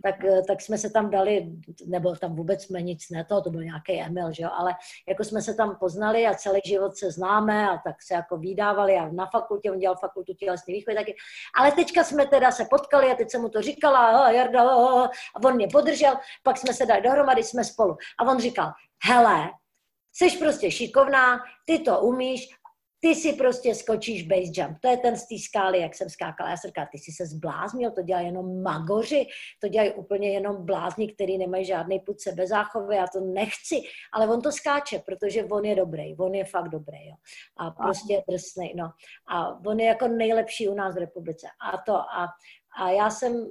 [0.04, 0.16] tak,
[0.48, 1.52] tak jsme se tam dali,
[1.86, 4.76] nebo tam vůbec jsme nic ne, to, to byl nějaký Emil, že jo, ale
[5.10, 8.96] jako jsme se tam poznali a celý život se známe a tak se jako vydávali
[8.96, 11.16] a na fakultě, on dělal fakultu tělesné výchovy taky,
[11.60, 14.62] ale teďka jsme teda se potkali a teď jsem mu to říkala, oh, Jarda,
[15.36, 17.98] a on mě podržel, pak jsme se dali dohromady, jsme spolu.
[18.20, 18.72] A on říkal,
[19.04, 19.50] hele,
[20.26, 22.50] jsi prostě šikovná, ty to umíš
[23.00, 24.78] ty si prostě skočíš base jump.
[24.82, 26.50] To je ten z té skály, jak jsem skákala.
[26.50, 29.28] Já jsem říkala, ty si se zbláznil, to dělají jenom magoři,
[29.62, 33.82] to dělají úplně jenom blázni, který nemají žádný put sebezáchovy, já to nechci,
[34.14, 37.16] ale on to skáče, protože on je dobrý, on je fakt dobrý, jo.
[37.58, 38.92] A prostě je drsný, no.
[39.28, 41.48] A on je jako nejlepší u nás v republice.
[41.72, 42.28] A to, a,
[42.80, 43.48] a já jsem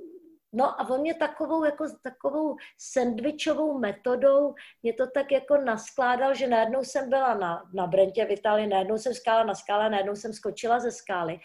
[0.52, 6.46] No a on mě takovou, jako, takovou sandvičovou metodou mě to tak jako naskládal, že
[6.46, 10.32] najednou jsem byla na, na Brentě v Itálii, najednou jsem skála na skále, najednou jsem
[10.32, 11.40] skočila ze skály.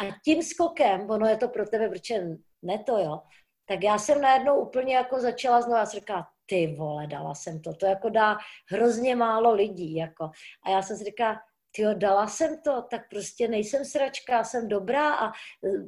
[0.00, 2.26] A tím skokem, ono je to pro tebe, protože
[2.62, 3.20] ne to, jo,
[3.66, 7.60] tak já jsem najednou úplně jako začala znovu, já jsem říkala, ty vole, dala jsem
[7.60, 8.36] to, to jako dá
[8.70, 10.30] hrozně málo lidí, jako.
[10.64, 11.40] A já jsem si říkala,
[11.76, 15.32] tyjo, dala jsem to, tak prostě nejsem sračka, jsem dobrá a e,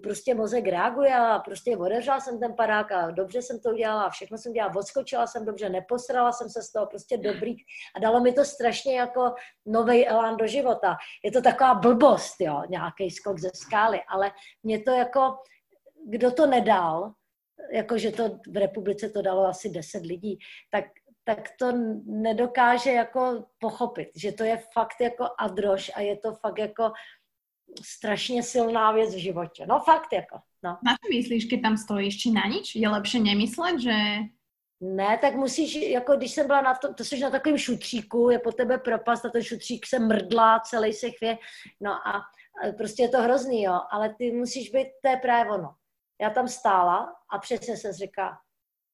[0.02, 4.38] prostě mozek reaguje a prostě otevřela jsem ten parák a dobře jsem to udělala, všechno
[4.38, 7.54] jsem dělala, odskočila jsem dobře, neposrala jsem se z toho, prostě dobrý
[7.96, 9.34] a dalo mi to strašně jako
[9.66, 10.96] nový elán do života.
[11.24, 14.30] Je to taková blbost, jo, nějaký skok ze skály, ale
[14.62, 15.36] mě to jako,
[16.06, 17.12] kdo to nedal,
[17.72, 20.38] jakože to v republice to dalo asi 10 lidí,
[20.70, 20.84] tak
[21.24, 21.72] tak to
[22.04, 26.92] nedokáže jako pochopit, že to je fakt jako adroš a je to fakt jako
[27.84, 29.66] strašně silná věc v životě.
[29.66, 30.38] No fakt jako.
[30.62, 30.70] No.
[30.70, 32.76] Na co myslíš, když tam stojíš, či na nič?
[32.76, 33.92] Je lepší nemyslet, že...
[34.80, 38.38] Ne, tak musíš, jako když jsem byla na tom, to jsi na takovém šutříku, je
[38.38, 41.38] po tebe propast a ten šutřík se mrdlá, celý se chvě,
[41.80, 42.22] no a
[42.76, 45.74] prostě je to hrozný, jo, ale ty musíš být, to je právě ono.
[46.20, 48.38] Já tam stála a přesně jsem říká,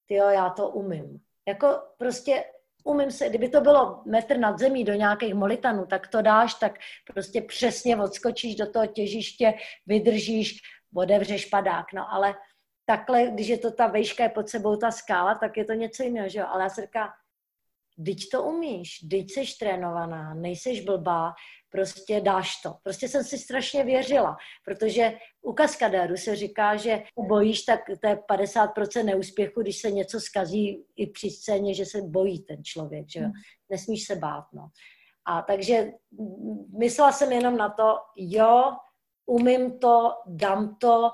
[0.06, 1.20] ty jo, já to umím.
[1.48, 2.44] Jako prostě
[2.84, 6.78] umím se, kdyby to bylo metr nad zemí do nějakých molitanů, tak to dáš, tak
[7.12, 9.54] prostě přesně odskočíš do toho těžiště,
[9.86, 10.60] vydržíš,
[10.94, 12.34] odevřeš padák, no ale
[12.86, 16.02] takhle, když je to ta vejška je pod sebou ta skála, tak je to něco
[16.02, 17.08] jiného, že jo, ale já se říká,
[18.04, 21.32] Teď to umíš, teď jsi trénovaná, nejseš blbá,
[21.70, 22.74] prostě dáš to.
[22.82, 25.12] Prostě jsem si strašně věřila, protože
[25.42, 30.84] u kaskadéru se říká, že bojíš, tak to je 50% neúspěchu, když se něco skazí
[30.96, 33.20] i při scéně, že se bojí ten člověk, že.
[33.20, 33.32] Hmm.
[33.70, 34.68] Nesmíš se bát, no.
[35.24, 35.92] A takže
[36.78, 38.72] myslela jsem jenom na to, jo,
[39.26, 41.10] umím to, dám to,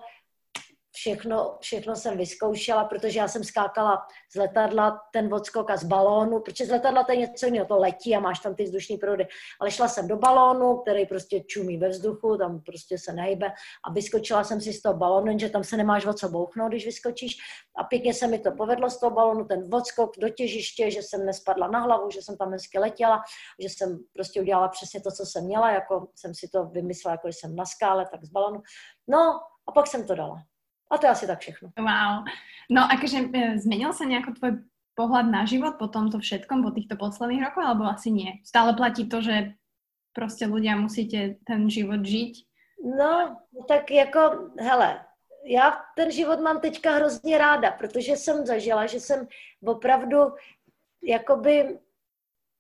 [0.95, 6.41] všechno, všechno jsem vyzkoušela, protože já jsem skákala z letadla, ten odskok a z balónu,
[6.41, 9.27] protože z letadla to je něco jiného, to letí a máš tam ty vzdušní proudy.
[9.61, 13.53] Ale šla jsem do balónu, který prostě čumí ve vzduchu, tam prostě se nejbe
[13.85, 16.87] a vyskočila jsem si z toho balónu, jenže tam se nemáš o co bouchnout, když
[16.87, 17.37] vyskočíš.
[17.77, 21.27] A pěkně se mi to povedlo z toho balónu, ten odskok do těžiště, že jsem
[21.27, 23.23] nespadla na hlavu, že jsem tam hezky letěla,
[23.59, 27.29] že jsem prostě udělala přesně to, co jsem měla, jako jsem si to vymyslela, jako
[27.29, 28.63] jsem na skále, tak z balónu.
[29.09, 30.54] No a pak jsem to dala.
[30.91, 31.73] A to je asi tak všechno.
[31.79, 32.25] Wow.
[32.71, 34.53] No akože e, zmenil sa nejako tvoj
[34.95, 38.31] pohľad na život po tomto všetkom, po týchto posledných rokoch, alebo asi nie?
[38.47, 39.55] Stále platí to, že
[40.15, 42.47] prostě ľudia musíte ten život žiť?
[42.99, 43.37] No,
[43.69, 45.05] tak jako, hele,
[45.45, 49.29] já ten život mám teďka hrozně ráda, protože jsem zažila, že jsem
[49.67, 50.19] opravdu
[51.03, 51.79] jakoby,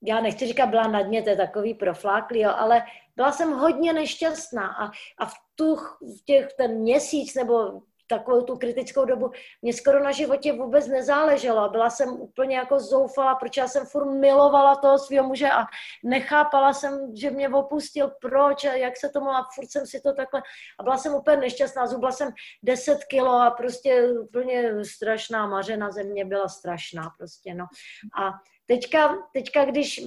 [0.02, 2.82] já nechci říkat byla na dně, to je takový profláklý, jo, ale
[3.16, 8.56] byla jsem hodně nešťastná a, a v tu, v těch, ten měsíc nebo takovou tu
[8.56, 9.30] kritickou dobu,
[9.62, 11.68] mě skoro na životě vůbec nezáleželo.
[11.68, 15.64] Byla jsem úplně jako zoufala, protože já jsem furt milovala toho svého muže a
[16.04, 20.12] nechápala jsem, že mě opustil, proč a jak se tomu a furt jsem si to
[20.12, 20.42] takhle
[20.78, 22.30] a byla jsem úplně nešťastná, zubla jsem
[22.62, 27.64] 10 kilo a prostě úplně strašná mařena země byla strašná prostě, no.
[28.22, 28.30] A
[28.66, 30.00] teďka, teďka když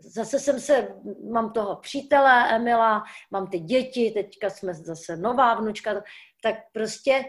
[0.00, 0.88] zase jsem se,
[1.30, 6.02] mám toho přítele Emila, mám ty děti, teďka jsme zase nová vnučka,
[6.42, 7.24] tak prostě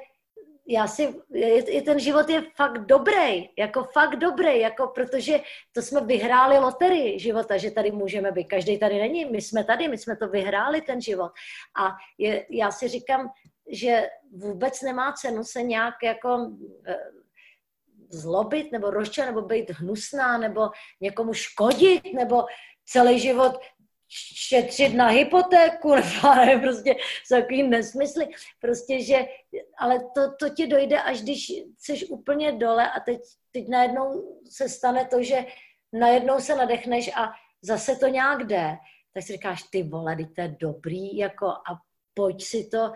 [0.67, 5.39] já si, je, je, ten život je fakt dobrý, jako fakt dobrý, jako protože
[5.71, 8.47] to jsme vyhráli loterii života, že tady můžeme být.
[8.47, 11.31] Každý tady není, my jsme tady, my jsme to vyhráli, ten život.
[11.83, 13.29] A je, já si říkám,
[13.71, 16.51] že vůbec nemá cenu se nějak jako
[16.87, 16.95] eh,
[18.13, 20.69] zlobit nebo rozčat, nebo být hnusná, nebo
[21.01, 22.45] někomu škodit, nebo
[22.85, 23.59] celý život
[24.47, 28.27] šetřit na hypotéku, nebo ne, prostě jsou takový nesmysly.
[28.59, 29.25] Prostě, že,
[29.77, 33.21] ale to, to ti dojde, až když jsi úplně dole a teď,
[33.51, 35.45] teď najednou se stane to, že
[35.93, 37.31] najednou se nadechneš a
[37.61, 38.77] zase to nějak jde,
[39.13, 41.79] tak si říkáš, ty vole, to je dobrý, jako a
[42.13, 42.91] pojď si to,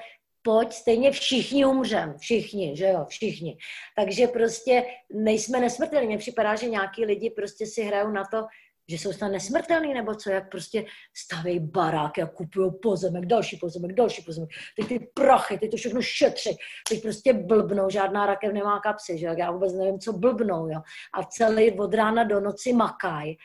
[0.46, 3.58] pojď, stejně všichni umřem, všichni, že jo, všichni.
[3.96, 6.08] Takže prostě nejsme nesmrtelní.
[6.08, 8.46] Mně připadá, že nějaký lidi prostě si hrajou na to,
[8.90, 10.86] že jsou snad nesmrtelný, nebo co, jak prostě
[11.16, 16.02] staví barák, jak kupují pozemek, další pozemek, další pozemek, teď ty prachy, teď to všechno
[16.02, 16.58] šetří,
[16.90, 20.82] teď prostě blbnou, žádná rakev nemá kapsy, že já vůbec nevím, co blbnou, jo.
[21.14, 23.36] A celý od rána do noci makaj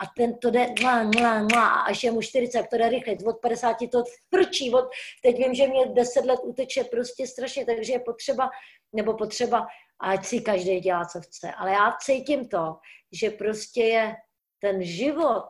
[0.00, 3.40] a ten to jde mlá, mlá, mlá, až je mu 40, to jde rychle, od
[3.40, 4.04] 50 to
[4.34, 4.88] frčí, od,
[5.22, 8.50] teď vím, že mě 10 let uteče prostě strašně, takže je potřeba,
[8.92, 9.66] nebo potřeba,
[10.00, 12.76] ať si každý dělá, co chce, ale já cítím to,
[13.12, 14.16] že prostě je
[14.58, 15.46] ten život,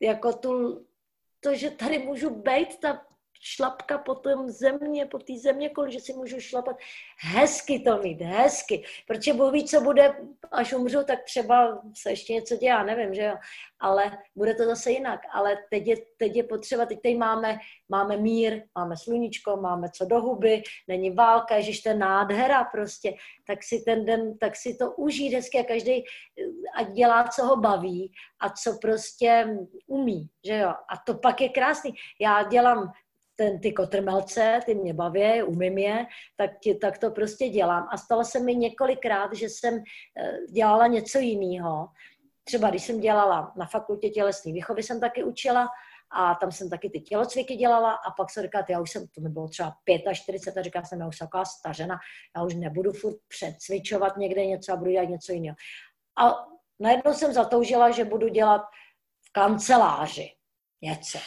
[0.00, 0.86] jako tu,
[1.40, 3.06] to, že tady můžu být, ta
[3.42, 6.76] šlapka po tom země, po té země, že si můžu šlapat.
[7.18, 8.84] Hezky to mít, hezky.
[9.06, 10.16] Protože Bůh ví, co bude,
[10.52, 13.34] až umřu, tak třeba se ještě něco dělá, nevím, že jo.
[13.80, 15.20] Ale bude to zase jinak.
[15.32, 17.58] Ale teď je, teď je potřeba, teď tady máme,
[17.88, 23.14] máme mír, máme sluníčko, máme co do huby, není válka, ježiš, to je nádhera prostě.
[23.46, 26.04] Tak si ten den, tak si to užít hezky a každý
[26.76, 29.56] ať dělá, co ho baví a co prostě
[29.86, 30.68] umí, že jo.
[30.68, 31.94] A to pak je krásný.
[32.20, 32.92] Já dělám
[33.36, 36.06] ten, ty kotrmelce, ty mě baví, umím je,
[36.36, 36.50] tak,
[36.80, 37.88] tak to prostě dělám.
[37.90, 41.88] A stalo se mi několikrát, že jsem eh, dělala něco jiného.
[42.44, 45.68] Třeba když jsem dělala na fakultě tělesné výchovy, jsem taky učila
[46.12, 49.20] a tam jsem taky ty tělocviky dělala a pak jsem říkala, já už jsem, to
[49.20, 49.76] mi bylo třeba
[50.12, 51.98] 45 a říkala jsem, já už jsem taková stařena,
[52.36, 55.56] já už nebudu furt předcvičovat někde něco a budu dělat něco jiného.
[56.18, 56.46] A
[56.80, 58.62] najednou jsem zatoužila, že budu dělat
[59.28, 60.30] v kanceláři
[60.82, 61.18] něco.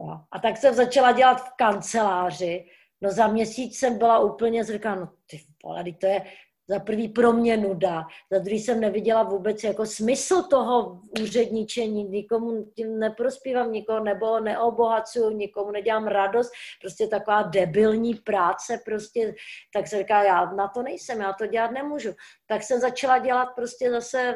[0.00, 0.20] Jo.
[0.30, 2.64] A tak jsem začala dělat v kanceláři.
[3.00, 6.22] No za měsíc jsem byla úplně, říkala, no ty vole, to je
[6.68, 12.64] za prvý pro mě nuda, za druhý jsem neviděla vůbec jako smysl toho úředničení, nikomu
[12.74, 19.34] tím neprospívám, nikoho nebo neobohacuju, nikomu nedělám radost, prostě taková debilní práce, prostě,
[19.74, 22.10] tak se říká, já na to nejsem, já to dělat nemůžu.
[22.46, 24.34] Tak jsem začala dělat prostě zase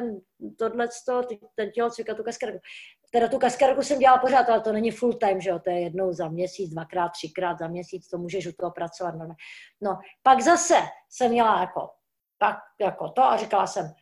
[0.59, 0.87] tohle,
[1.55, 2.59] ten tělocvik a tu kaskarku.
[3.11, 5.79] Teda tu kaskarku jsem dělala pořád, ale to není full time, že jo, to je
[5.79, 9.15] jednou za měsíc, dvakrát, třikrát za měsíc, to můžeš u toho pracovat.
[9.15, 9.35] No,
[9.81, 10.75] no pak zase
[11.09, 11.89] jsem měla jako,
[12.37, 13.93] tak jako to a říkala jsem,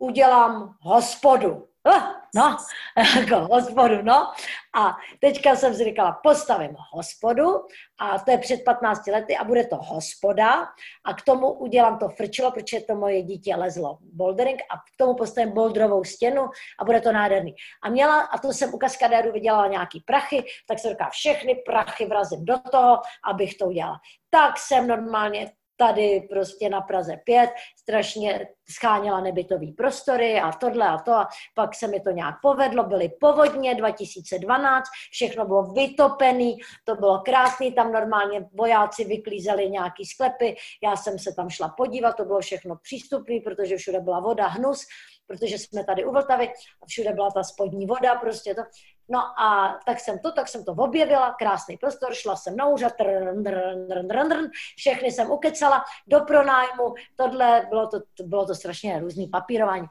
[0.00, 1.68] udělám hospodu.
[1.88, 2.02] Uh,
[2.34, 2.56] no,
[3.20, 4.32] jako hospodu, no.
[4.74, 7.66] A teďka jsem si říkala, postavím hospodu
[7.98, 10.66] a to je před 15 lety a bude to hospoda
[11.04, 15.14] a k tomu udělám to frčilo, protože to moje dítě lezlo bouldering a k tomu
[15.14, 16.48] postavím boulderovou stěnu
[16.78, 17.54] a bude to nádherný.
[17.82, 22.06] A měla, a to jsem u kaskadéru vydělala nějaký prachy, tak jsem říkala, všechny prachy
[22.06, 24.00] vrazím do toho, abych to udělala.
[24.30, 30.98] Tak jsem normálně tady prostě na Praze 5, strašně scháněla nebytový prostory a tohle a
[30.98, 36.94] to a pak se mi to nějak povedlo, byly povodně 2012, všechno bylo vytopený, to
[36.94, 42.24] bylo krásný, tam normálně vojáci vyklízeli nějaký sklepy, já jsem se tam šla podívat, to
[42.24, 44.86] bylo všechno přístupné, protože všude byla voda, hnus,
[45.26, 46.48] protože jsme tady u Vltavy
[46.82, 48.62] a všude byla ta spodní voda, prostě to.
[49.08, 52.92] No a tak jsem to, tak jsem to objevila, krásný prostor, šla jsem na úřad,
[52.96, 58.54] trn, trn, trn, trn, trn, všechny jsem ukecala do pronájmu, tohle, bylo to, bylo to
[58.54, 59.86] strašně různý papírování.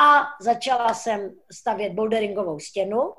[0.00, 3.14] A začala jsem stavět boulderingovou stěnu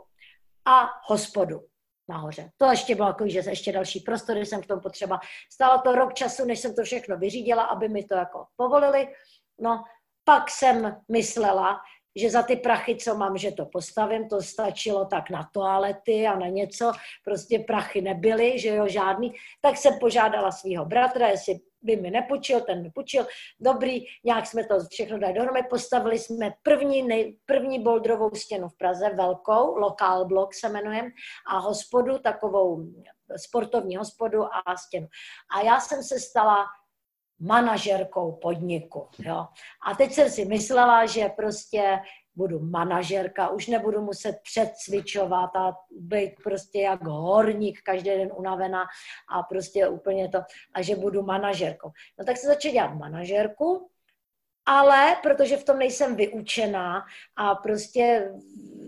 [0.65, 1.61] a hospodu
[2.09, 2.49] nahoře.
[2.57, 5.19] To ještě bylo jako, že ještě další prostory jsem k tomu potřeba.
[5.51, 9.07] Stalo to rok času, než jsem to všechno vyřídila, aby mi to jako povolili.
[9.59, 9.83] No,
[10.29, 11.81] pak jsem myslela,
[12.15, 16.39] že za ty prachy, co mám, že to postavím, to stačilo tak na toalety a
[16.39, 16.91] na něco,
[17.23, 22.61] prostě prachy nebyly, že jo, žádný, tak jsem požádala svého bratra, jestli by mi nepočil,
[22.61, 23.25] ten mi počil,
[23.59, 28.77] dobrý, nějak jsme to všechno dali dohromady, postavili jsme první, nej, první boldrovou stěnu v
[28.77, 31.09] Praze, velkou, lokál blok se jmenuje,
[31.47, 32.85] a hospodu, takovou
[33.35, 35.07] sportovní hospodu a stěnu.
[35.55, 36.65] A já jsem se stala
[37.39, 39.07] manažerkou podniku.
[39.19, 39.47] Jo.
[39.87, 41.99] A teď jsem si myslela, že prostě
[42.35, 48.83] budu manažerka, už nebudu muset předcvičovat a být prostě jak horník, každý den unavená
[49.29, 50.39] a prostě úplně to,
[50.73, 51.91] a že budu manažerkou.
[52.19, 53.89] No tak se začala dělat manažerku,
[54.69, 57.03] ale protože v tom nejsem vyučená
[57.35, 58.31] a prostě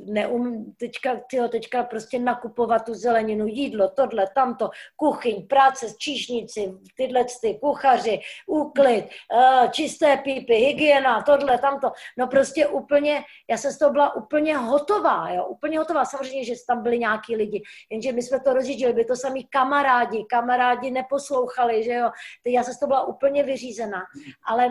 [0.05, 6.73] neum, teďka, tyjo, teďka prostě nakupovat tu zeleninu, jídlo, tohle, tamto, kuchyň, práce s číšníci,
[6.97, 11.91] tyhle ty kuchaři, úklid, uh, čisté pípy, hygiena, tohle, tamto.
[12.17, 16.05] No prostě úplně, já jsem z toho byla úplně hotová, jo, úplně hotová.
[16.05, 20.25] Samozřejmě, že tam byli nějaký lidi, jenže my jsme to rozjížděli, by to samý kamarádi,
[20.29, 22.11] kamarádi neposlouchali, že jo.
[22.45, 24.01] Já jsem z toho byla úplně vyřízená,
[24.45, 24.69] ale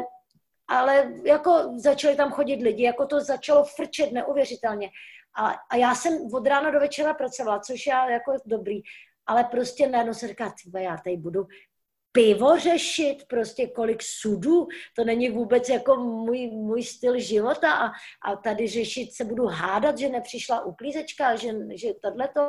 [0.71, 4.91] ale jako začali tam chodit lidi, jako to začalo frčet neuvěřitelně.
[5.37, 8.81] A, a já jsem od rána do večera pracovala, což já jako dobrý,
[9.27, 11.47] ale prostě najednou se říká, tyba, já tady budu
[12.13, 17.91] pivo řešit, prostě kolik sudů, to není vůbec jako můj, můj styl života a,
[18.25, 22.41] a tady řešit se budu hádat, že nepřišla uklízečka, že, že tohleto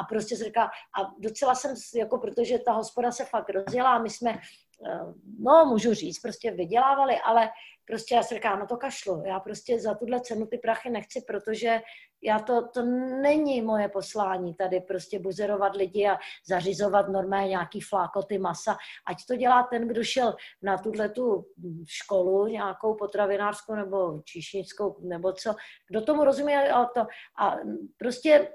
[0.00, 4.02] a prostě se říká, a docela jsem, jako protože ta hospoda se fakt rozjela a
[4.02, 4.38] my jsme,
[5.38, 7.50] no můžu říct, prostě vydělávali, ale
[7.86, 11.20] prostě já si říkám, no to kašlu, já prostě za tuhle cenu ty prachy nechci,
[11.26, 11.80] protože
[12.22, 12.82] já to, to
[13.22, 18.76] není moje poslání tady prostě buzerovat lidi a zařizovat normálně nějaký flákoty masa.
[19.06, 21.46] Ať to dělá ten, kdo šel na tuhle tu
[21.86, 25.54] školu, nějakou potravinářskou nebo číšnickou nebo co,
[25.88, 27.06] kdo tomu rozumí a to.
[27.40, 27.56] A
[27.96, 28.52] prostě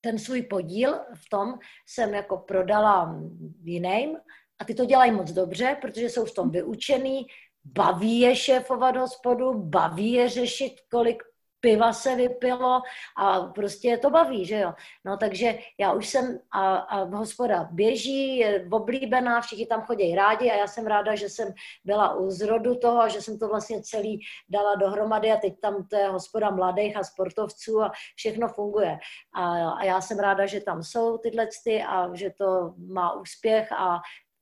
[0.00, 3.16] ten svůj podíl v tom jsem jako prodala
[3.62, 4.16] jiným
[4.58, 7.26] a ty to dělají moc dobře, protože jsou v tom vyučený,
[7.64, 11.22] baví je šéfovat hospodu, baví je řešit, kolik
[11.60, 12.80] piva se vypilo
[13.16, 14.72] a prostě je to baví, že jo.
[15.04, 20.50] No takže já už jsem, a, a hospoda běží, je oblíbená, všichni tam chodí rádi
[20.50, 21.48] a já jsem ráda, že jsem
[21.84, 25.86] byla u zrodu toho a že jsem to vlastně celý dala dohromady a teď tam
[25.90, 28.98] to je hospoda mladých a sportovců a všechno funguje.
[29.34, 33.72] A, a já jsem ráda, že tam jsou tyhle ty a že to má úspěch
[33.72, 34.00] a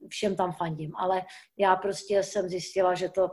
[0.08, 0.92] všem tam fandím.
[0.96, 1.22] Ale
[1.58, 3.30] já prostě jsem zjistila, že to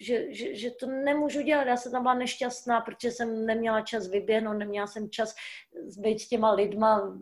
[0.00, 1.66] že, že, že to nemůžu dělat.
[1.66, 5.34] Já jsem tam byla nešťastná, protože jsem neměla čas vyběhnout, neměla jsem čas
[5.98, 7.18] být s těma lidma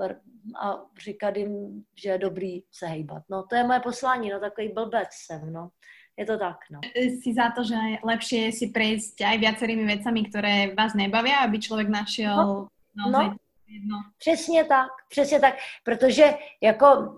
[0.61, 3.23] a říkat jim, že je dobrý se hejbat.
[3.31, 5.71] No to je moje poslání, no takový blbec jsem, no.
[6.17, 6.81] Je to tak, no.
[7.23, 7.75] Si za to, že
[8.07, 13.35] lepšie si prejsť aj viacerými vecami, které vás nebavia, aby člověk našel no, no,
[13.67, 13.99] jedno.
[14.19, 15.55] Přesně tak, přesně tak,
[15.85, 17.17] protože jako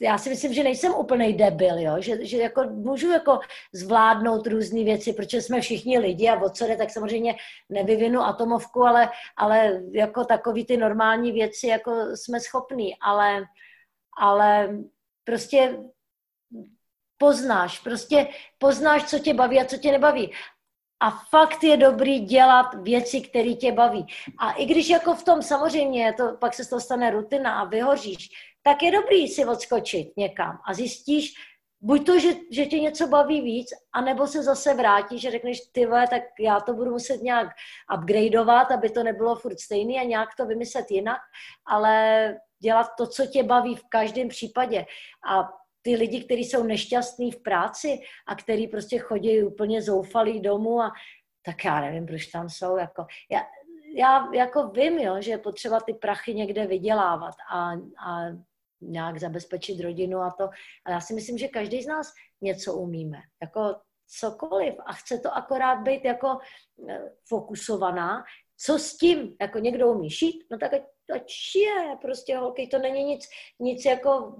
[0.00, 1.96] já si myslím, že nejsem úplný debil, jo?
[1.98, 3.40] Že, že jako můžu jako
[3.72, 7.34] zvládnout různé věci, protože jsme všichni lidi a od co jde, tak samozřejmě
[7.68, 13.44] nevyvinu atomovku, ale, ale jako takový ty normální věci jako jsme schopní, ale,
[14.18, 14.78] ale
[15.24, 15.78] prostě
[17.18, 18.28] poznáš, prostě
[18.58, 20.32] poznáš, co tě baví a co tě nebaví.
[21.00, 24.06] A fakt je dobrý dělat věci, které tě baví.
[24.38, 27.64] A i když jako v tom samozřejmě, to, pak se z toho stane rutina a
[27.64, 28.28] vyhoříš,
[28.66, 31.34] tak je dobrý si odskočit někam a zjistíš,
[31.80, 35.86] buď to, že, že tě něco baví víc, anebo se zase vrátíš a řekneš, ty
[35.86, 37.48] vole, tak já to budu muset nějak
[37.98, 41.20] upgradeovat, aby to nebylo furt stejný a nějak to vymyslet jinak,
[41.66, 42.26] ale
[42.58, 44.84] dělat to, co tě baví v každém případě.
[45.30, 45.48] A
[45.82, 50.92] ty lidi, kteří jsou nešťastní v práci a kteří prostě chodí úplně zoufalí domů a
[51.42, 52.76] tak já nevím, proč tam jsou.
[52.76, 53.46] Jako, já,
[53.96, 57.72] já jako vím, jo, že je potřeba ty prachy někde vydělávat a,
[58.06, 58.26] a
[58.80, 60.48] nějak zabezpečit rodinu a to.
[60.84, 63.18] A já si myslím, že každý z nás něco umíme.
[63.42, 63.74] Jako
[64.06, 64.74] cokoliv.
[64.86, 66.38] A chce to akorát být jako
[66.88, 68.24] eh, fokusovaná.
[68.58, 69.36] Co s tím?
[69.40, 70.44] Jako někdo umí šít?
[70.50, 70.82] No tak ať,
[71.14, 71.96] ať šije.
[72.02, 73.28] Prostě holky, to není nic,
[73.60, 74.36] nic jako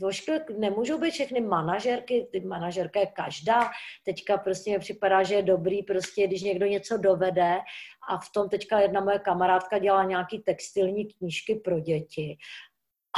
[0.00, 3.70] voškl, nemůžou být všechny manažerky, ty manažerka je každá.
[4.04, 7.58] Teďka prostě mi připadá, že je dobrý prostě, když někdo něco dovede
[8.08, 12.38] a v tom teďka jedna moje kamarádka dělá nějaký textilní knížky pro děti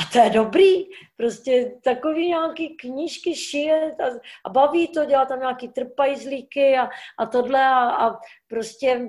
[0.01, 0.85] a to je dobrý,
[1.17, 4.07] prostě takový nějaký knížky šije a,
[4.45, 9.09] a baví to, dělá tam nějaký trpajzlíky a, a tohle a, a prostě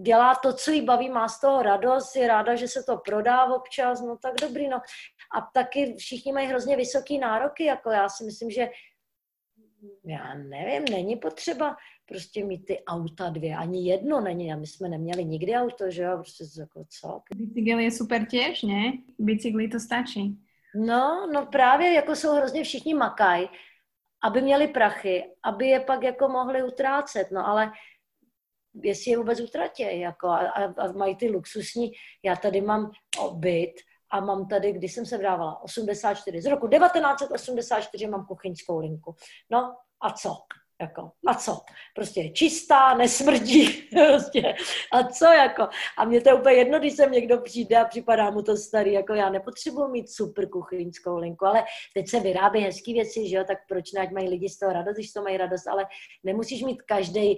[0.00, 3.44] dělá to, co jí baví, má z toho radost, je ráda, že se to prodá
[3.44, 4.76] občas, no tak dobrý, no.
[5.38, 8.68] A taky všichni mají hrozně vysoké nároky, jako já si myslím, že
[10.04, 11.76] já nevím, není potřeba
[12.08, 16.02] prostě mít ty auta dvě, ani jedno není, a my jsme neměli nikdy auto, že
[16.02, 17.20] jo, prostě jako co.
[17.34, 18.92] Bicykel je super těž, ne?
[19.18, 20.38] Bicykli to stačí.
[20.74, 23.48] No, no právě jako jsou hrozně všichni makaj,
[24.24, 27.72] aby měli prachy, aby je pak jako mohli utrácet, no ale
[28.82, 31.92] jestli je vůbec utratě, jako a, a, a mají ty luxusní,
[32.22, 32.90] já tady mám
[33.32, 33.74] byt
[34.10, 39.14] a mám tady, když jsem se vdávala, 84, z roku 1984 mám kuchyňskou linku.
[39.50, 40.36] No a co?
[40.80, 41.60] Jako, a co?
[41.94, 44.54] Prostě je čistá, nesmrdí, prostě.
[44.92, 45.68] A co jako?
[45.98, 48.92] A mě to je úplně jedno, když sem někdo přijde a připadá mu to starý,
[48.92, 53.44] jako já nepotřebuji mít super kuchyňskou linku, ale teď se vyrábí hezký věci, že jo,
[53.44, 55.86] tak proč ne, ať mají lidi z toho radost, když to mají radost, ale
[56.24, 57.36] nemusíš mít každý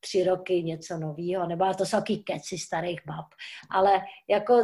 [0.00, 3.26] tři roky něco nového, nebo to jsou taky keci starých bab.
[3.70, 4.62] Ale jako,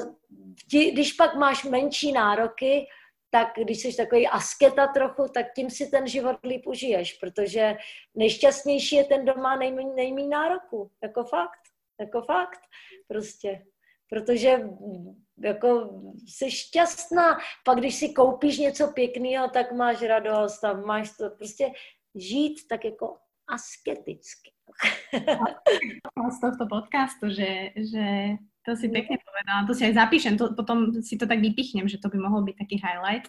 [0.71, 2.87] ti, když pak máš menší nároky,
[3.33, 7.77] tak když jsi takový asketa trochu, tak tím si ten život líp užiješ, protože
[8.15, 10.91] nejšťastnější je ten doma nejméně nejmí nároku.
[11.03, 11.61] Jako fakt.
[12.01, 12.61] Jako fakt.
[13.09, 13.67] Prostě.
[14.09, 14.61] Protože
[15.45, 15.91] jako
[16.29, 17.39] jsi šťastná.
[17.65, 21.71] Pak když si koupíš něco pěkného, tak máš radost a máš to prostě
[22.15, 23.17] žít tak jako
[23.53, 24.57] asketicky.
[26.33, 30.97] z tohto podcastu, že, že to si pekne povedala, to si aj zapíšem, to, potom
[31.05, 33.29] si to tak vypichnem, že to by mohol byť taký highlight.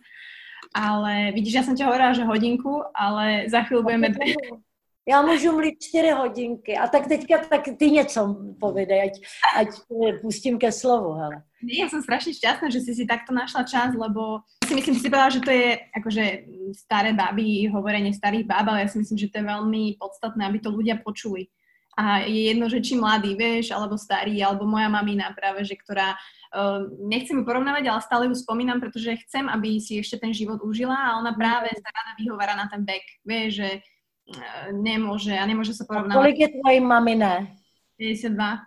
[0.71, 4.15] Ale vidíš, ja som ti hovorila, že hodinku, ale za chvíľu budeme.
[5.09, 6.77] Já můžu mluvit čtyři hodinky.
[6.77, 9.13] A tak teďka tak ty něco povědej, ať,
[9.57, 9.67] ať
[10.21, 11.13] pustím ke slovu.
[11.13, 11.43] Hele.
[11.63, 15.01] Nie, ja som strašne šťastná, že si si takto našla čas, lebo si myslím, že
[15.03, 16.23] si povedala, že to je akože
[16.75, 20.59] staré baby, hovorenie starých báb, ale ja si myslím, že to je veľmi podstatné, aby
[20.59, 21.47] to ľudia počuli
[21.93, 26.17] a je jedno, že či mladý, vieš, alebo starý, alebo moja mamina práve, že ktorá,
[26.17, 30.61] uh, nechcem ju porovnávať, ale stále ju spomínam, pretože chcem, aby si ešte ten život
[30.65, 33.69] užila a ona práve sa rada vyhovára na ten vek, vieš, že
[34.71, 36.17] nemôže a nemôže sa porovnávať.
[36.17, 37.53] kolik je tvojí mamine?
[37.97, 38.59] 52.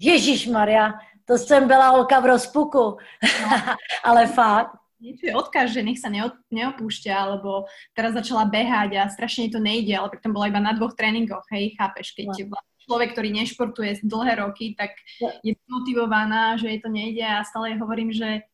[0.00, 3.48] Ježíš Maria, to jsem byla holka v rozpuku, no.
[4.04, 4.76] ale fakt.
[5.02, 6.06] Niečo je odkaz, že nech sa
[6.54, 10.94] neopúšťa, alebo teraz začala behať a strašne to nejde, ale pritom bola iba na dvoch
[10.94, 12.54] tréningoch, hej, chápeš, keď no
[12.86, 14.94] človek, ktorý nešportuje dlhé roky, tak
[15.42, 18.46] je motivovaná, že jej to nejde a stále hovorím, že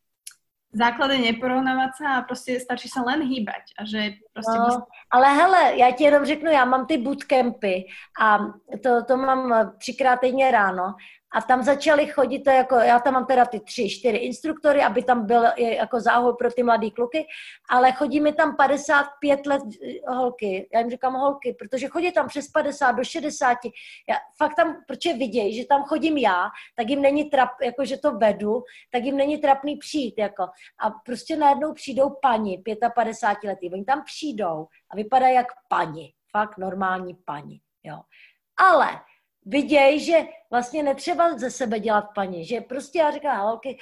[0.72, 4.58] základ je neporovnávat se a prostě stačí se len hýbať a že prostě...
[4.58, 7.84] No, ale hele, já ti jenom řeknu, já mám ty bootcampy
[8.20, 8.38] a
[8.82, 10.94] to, to mám třikrát týdně ráno
[11.34, 15.02] a tam začali chodit, to jako, já tam mám teda ty tři, čtyři instruktory, aby
[15.02, 17.26] tam byl jako záhul pro ty mladé kluky,
[17.70, 22.28] ale chodí mi tam 55 let eh, holky, já jim říkám holky, protože chodí tam
[22.28, 23.58] přes 50 do 60,
[24.08, 27.96] já, fakt tam, protože vidějí, že tam chodím já, tak jim není trap, jako že
[27.96, 30.42] to vedu, tak jim není trapný přijít, jako.
[30.78, 32.62] A prostě najednou přijdou paní,
[32.94, 38.00] 55 letý, oni tam přijdou a vypadají jak paní, fakt normální paní, jo.
[38.72, 39.00] Ale
[39.48, 40.18] vidějí, že
[40.50, 43.78] vlastně netřeba ze sebe dělat paní, že prostě já říkám, holky,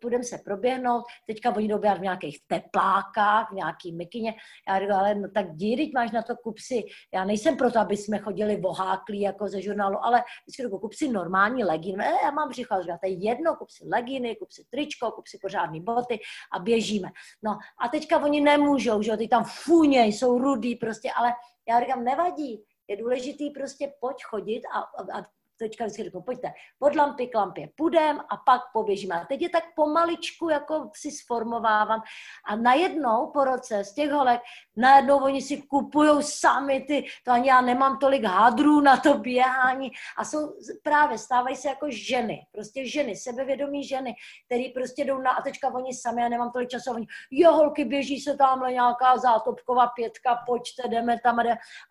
[0.00, 4.34] půjdeme se proběhnout, teďka oni jdou v nějakých teplákách, v nějaký mikině,
[4.68, 8.18] já říkám, ale no tak díry, máš na to kupsi, já nejsem proto, aby jsme
[8.18, 12.48] chodili voháklí jako ze žurnálu, ale vždycky říkám, kup si normální legín, e, já mám
[12.48, 16.18] břicho, říkám, to je jedno, kup si legíny, kup si tričko, kup si pořádný boty
[16.52, 17.08] a běžíme.
[17.42, 21.32] No a teďka oni nemůžou, že jo, ty tam funěj, jsou rudý prostě, ale
[21.68, 25.24] já říkám, nevadí, je důležitý prostě pojď chodit a, a, a
[25.58, 29.14] teďka vždycky řeknu, pojďte, pod lampy k lampě půjdem a pak poběžíme.
[29.14, 32.02] A teď je tak pomaličku, jako si sformovávám
[32.48, 34.40] a najednou po roce z těch holek,
[34.78, 39.90] najednou oni si kupují sami ty, to ani já nemám tolik hadrů na to běhání
[40.16, 44.14] a jsou právě, stávají se jako ženy, prostě ženy, sebevědomí ženy,
[44.46, 47.84] který prostě jdou na, a teďka oni sami, já nemám tolik času, oni, jo holky,
[47.84, 51.38] běží se tamhle nějaká zátopková pětka, pojďte, jdeme tam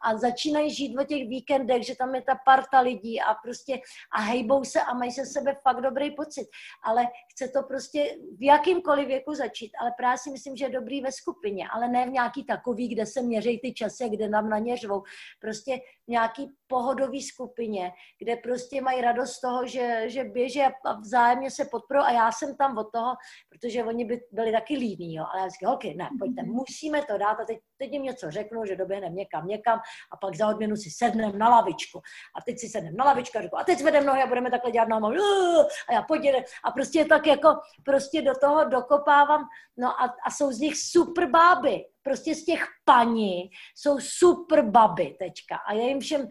[0.02, 3.80] a začínají žít v těch víkendech, že tam je ta parta lidí a prostě
[4.12, 6.48] a hejbou se a mají se sebe fakt dobrý pocit.
[6.84, 11.02] Ale chce to prostě v jakýmkoliv věku začít, ale právě si myslím, že je dobrý
[11.02, 14.58] ve skupině, ale ne v nějaký takový, kde se měří ty časy, kde nám na
[14.58, 15.04] ně řvou.
[15.40, 20.94] Prostě v nějaký pohodový skupině, kde prostě mají radost z toho, že, že běží a
[21.00, 23.16] vzájemně se podporují a já jsem tam od toho,
[23.50, 25.26] protože oni by byli taky líní, jo.
[25.34, 26.52] ale já říkám, holky, ne, pojďte, mhm.
[26.52, 29.80] musíme to dát a teď, teď jim něco řeknu, že doběhneme někam, někam
[30.12, 32.02] a pak za odměnu si sedneme na lavičku
[32.38, 34.72] a teď si sedneme na lavičku a řeknu, a teď zvedeme nohy a budeme takhle
[34.72, 35.10] dělat nohama
[35.90, 36.28] a já pojď
[36.64, 37.48] a prostě tak jako
[37.86, 39.42] prostě do toho dokopávám,
[39.78, 45.16] no a, a jsou z nich super báby, prostě z těch paní jsou super baby
[45.20, 45.56] teďka.
[45.56, 46.28] A já jim všem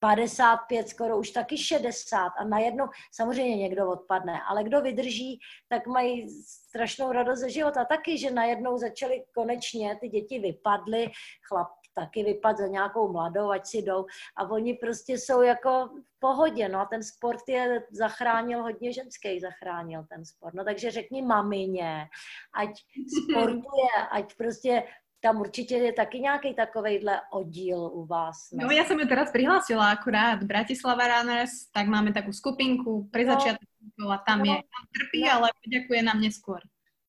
[0.00, 5.38] 55, eh, skoro už taky 60 a najednou samozřejmě někdo odpadne, ale kdo vydrží,
[5.68, 7.84] tak mají strašnou radost ze života.
[7.84, 11.10] Taky, že najednou začaly konečně, ty děti vypadly,
[11.48, 14.06] chlap, taky vypad za nějakou mladou, ať si jdou.
[14.36, 19.40] A oni prostě jsou jako v pohodě, no a ten sport je zachránil, hodně ženských
[19.40, 20.54] zachránil ten sport.
[20.54, 22.08] No takže řekni mamině,
[22.54, 22.70] ať
[23.22, 24.82] sportuje, ať prostě
[25.22, 28.50] tam určitě je taky nějaký takovejhle oddíl u vás.
[28.52, 28.64] Ne?
[28.64, 33.38] No já jsem ju teraz prihlásila akurát Bratislava Runners, tak máme takovou skupinku pre no.
[34.10, 34.44] a tam no.
[34.44, 35.32] je, tam trpí, no.
[35.32, 36.60] ale poděkuje nám neskôr.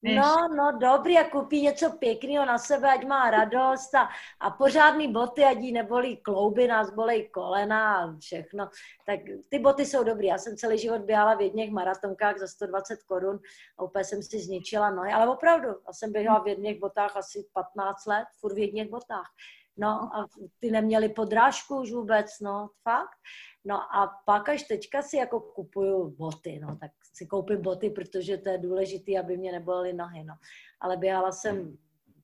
[0.03, 4.09] No, no, dobrý, a koupí něco pěkného na sebe, ať má radost a,
[4.39, 8.69] a pořádný boty, ať jí nebolí klouby, nás bolej kolena a všechno.
[9.05, 9.19] Tak
[9.49, 10.27] ty boty jsou dobrý.
[10.27, 13.39] Já jsem celý život běhala v jedných maratonkách za 120 korun
[13.77, 17.45] a úplně jsem si zničila nohy, ale opravdu, já jsem běhala v jedných botách asi
[17.53, 19.27] 15 let, furt v jedných botách.
[19.77, 20.27] No a
[20.59, 23.17] ty neměli podrážku už vůbec, no, fakt.
[23.65, 28.37] No a pak až teďka si jako kupuju boty, no, tak si koupím boty, protože
[28.37, 30.33] to je důležité, aby mě nebolely nohy, no.
[30.81, 31.77] Ale běhala jsem,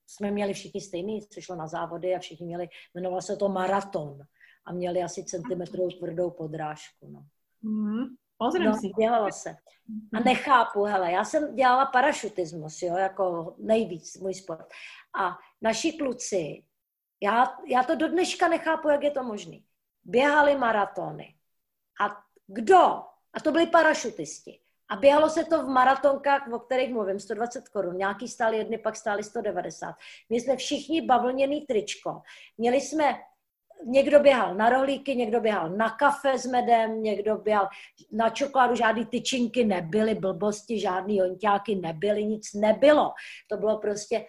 [0.08, 4.20] jsme měli všichni stejný, co šlo na závody a všichni měli, jmenovalo se to maraton
[4.66, 7.26] a měli asi centimetrovou tvrdou podrážku, no.
[7.62, 8.06] Mm,
[8.38, 8.88] pozrím no, si.
[9.00, 9.50] Dělala se.
[10.14, 10.24] A mhm.
[10.26, 14.68] nechápu, hele, já jsem dělala parašutismus, jo, jako nejvíc můj sport.
[15.22, 16.64] A naši kluci,
[17.22, 19.58] já, já to do dneška nechápu, jak je to možné
[20.10, 21.36] běhali maratony.
[22.02, 22.18] A
[22.48, 22.78] kdo?
[23.34, 24.60] A to byli parašutisti.
[24.90, 27.98] A běhalo se to v maratonkách, o kterých mluvím, 120 korun.
[27.98, 29.96] Nějaký stály jedny, pak stály 190.
[30.30, 32.22] My jsme všichni bavlněný tričko.
[32.58, 33.20] Měli jsme,
[33.86, 37.70] někdo běhal na rohlíky, někdo běhal na kafe s medem, někdo běhal
[38.12, 43.14] na čokoládu, žádný tyčinky nebyly, blbosti, žádný jonťáky nebyly, nic nebylo.
[43.48, 44.26] To bylo prostě...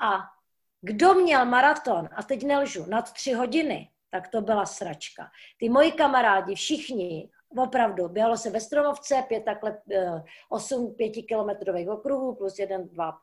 [0.00, 0.33] A
[0.84, 5.30] kdo měl maraton, a teď nelžu, nad tři hodiny, tak to byla sračka.
[5.58, 12.34] Ty moji kamarádi, všichni, opravdu, běhalo se ve Stromovce, pět takhle, eh, osm pětikilometrových okruhů
[12.34, 13.18] plus jeden, dva.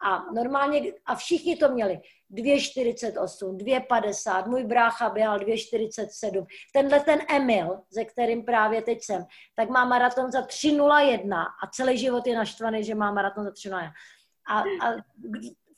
[0.00, 2.00] A normálně, a všichni to měli.
[2.30, 6.46] 2,48, 2,50, můj brácha běhal 2,47.
[6.72, 9.24] Tenhle ten Emil, ze kterým právě teď jsem,
[9.54, 13.92] tak má maraton za 3,01 a celý život je naštvaný, že má maraton za 3,01.
[14.48, 14.94] A, a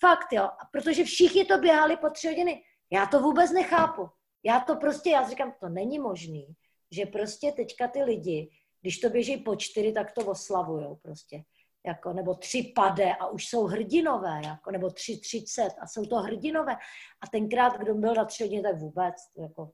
[0.00, 2.62] fakt jo, protože všichni to běhali po tři hodiny.
[2.92, 4.08] Já to vůbec nechápu.
[4.44, 6.54] Já to prostě, já říkám, to není možný,
[6.90, 8.50] že prostě teďka ty lidi,
[8.80, 11.42] když to běží po čtyři, tak to oslavujou prostě.
[11.86, 16.16] Jako, nebo tři pade a už jsou hrdinové, jako, nebo tři třicet a jsou to
[16.16, 16.72] hrdinové.
[17.20, 19.70] A tenkrát, kdo byl na tři hodiny, tak vůbec, to, jako,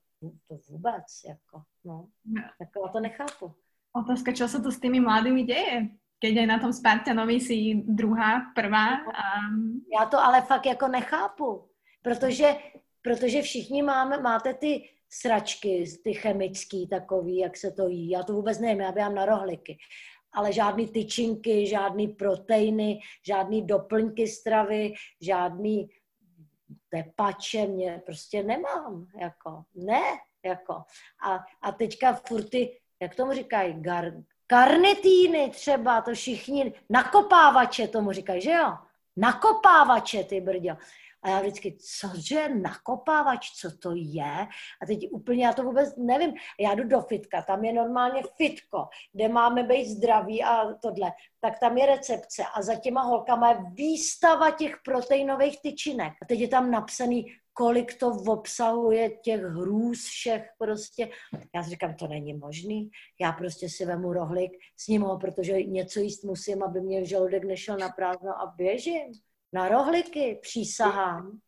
[0.48, 2.08] to vůbec, jako, no,
[2.60, 3.54] jako já to nechápu.
[3.92, 5.88] Otázka, čo se to s těmi mladými děje?
[6.20, 9.04] Keď aj na tom Spartanovi si druhá, prvá.
[9.12, 9.22] A...
[9.92, 11.68] Já to ale fakt jako nechápu,
[12.02, 12.56] protože
[13.06, 18.10] protože všichni máme, máte ty sračky, ty chemický takový, jak se to jí.
[18.10, 19.78] Já to vůbec nevím, já běhám na rohliky.
[20.32, 25.88] Ale žádný tyčinky, žádný proteiny, žádný doplňky stravy, žádný
[26.88, 30.02] tepače mě prostě nemám, jako, ne,
[30.44, 30.74] jako.
[31.26, 34.12] A, a teďka furt ty, jak tomu říkají, gar,
[34.46, 38.72] karnitíny třeba, to všichni, nakopávače tomu říkají, že jo?
[39.16, 40.76] Nakopávače, ty brďo.
[41.22, 44.46] A já vždycky, cože, nakopávač, co to je?
[44.82, 46.34] A teď úplně, já to vůbec nevím.
[46.60, 51.12] Já jdu do fitka, tam je normálně fitko, kde máme být zdraví a tohle.
[51.40, 56.12] Tak tam je recepce a za těma holkama je výstava těch proteinových tyčinek.
[56.22, 61.10] A teď je tam napsaný, kolik to obsahuje těch hrůz všech prostě.
[61.54, 62.90] Já si říkám, to není možný.
[63.20, 67.76] Já prostě si vemu rohlik, s ním protože něco jíst musím, aby mě žaludek nešel
[67.76, 69.12] na prázdno a běžím.
[69.52, 71.38] Na rohliky, přísahám.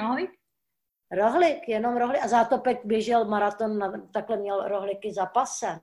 [0.00, 0.30] rohlik?
[1.10, 2.24] Rohlik, jenom rohlik.
[2.24, 5.78] A Zátopek běžel maraton, takhle měl rohliky za pasem.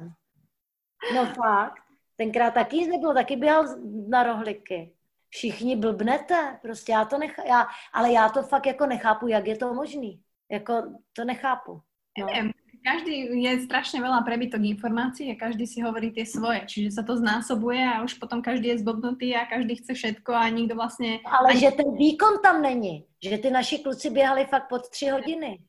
[1.16, 1.84] No fakt.
[2.16, 3.66] Tenkrát taky nebylo, taky běhal
[4.08, 4.93] na rohliky.
[5.34, 9.58] Všichni blbnete, prostě já to nechá, já, ale já to fakt jako nechápu, jak je
[9.58, 10.22] to možný.
[10.52, 10.74] Jako
[11.14, 11.82] to nechápu.
[12.20, 12.26] No.
[12.26, 12.52] Neviem,
[12.86, 17.18] každý je strašne veľa prebytok informácií a každý si hovorí tie svoje, čiže sa to
[17.18, 21.20] znásobuje a už potom každý je zblbnutý a každý chce všetko a nikdo vlastně...
[21.26, 21.60] Ale ani...
[21.60, 25.60] že ten výkon tam není, že ty naši kluci běhali fakt pod tři hodiny.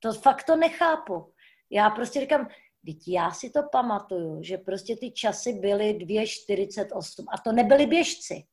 [0.00, 1.32] To fakt to nechápu.
[1.70, 2.48] Já prostě říkám,
[2.86, 8.44] Teď já si to pamatuju, že prostě ty časy byly 2,48 a to nebyli běžci.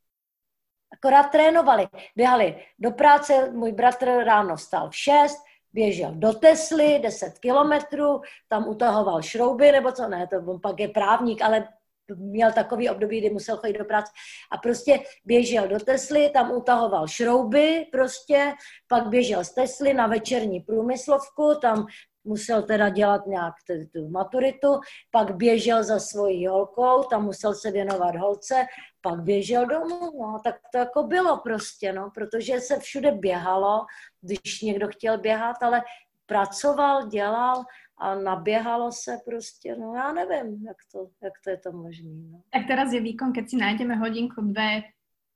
[0.93, 1.87] Akorát trénovali.
[2.15, 5.37] Běhali do práce, můj bratr ráno vstal v 6,
[5.73, 10.87] běžel do Tesly 10 kilometrů, tam utahoval šrouby, nebo co, ne, to on pak je
[10.87, 11.67] právník, ale
[12.15, 14.11] měl takový období, kdy musel chodit do práce
[14.51, 18.53] a prostě běžel do Tesly, tam utahoval šrouby prostě,
[18.87, 21.85] pak běžel z Tesly na večerní průmyslovku, tam
[22.23, 23.53] musel teda dělat nějak
[23.93, 24.79] tu maturitu,
[25.11, 28.65] pak běžel za svojí holkou, tam musel se věnovat holce,
[29.01, 33.85] pak běžel domů, no, tak to jako bylo prostě, no, protože se všude běhalo,
[34.21, 35.81] když někdo chtěl běhat, ale
[36.25, 37.63] pracoval, dělal
[37.97, 42.11] a naběhalo se prostě, no já nevím, jak to, jak to je to možné.
[42.31, 42.41] No.
[42.53, 44.83] Tak teraz je výkon, keď si najdeme hodinku, dve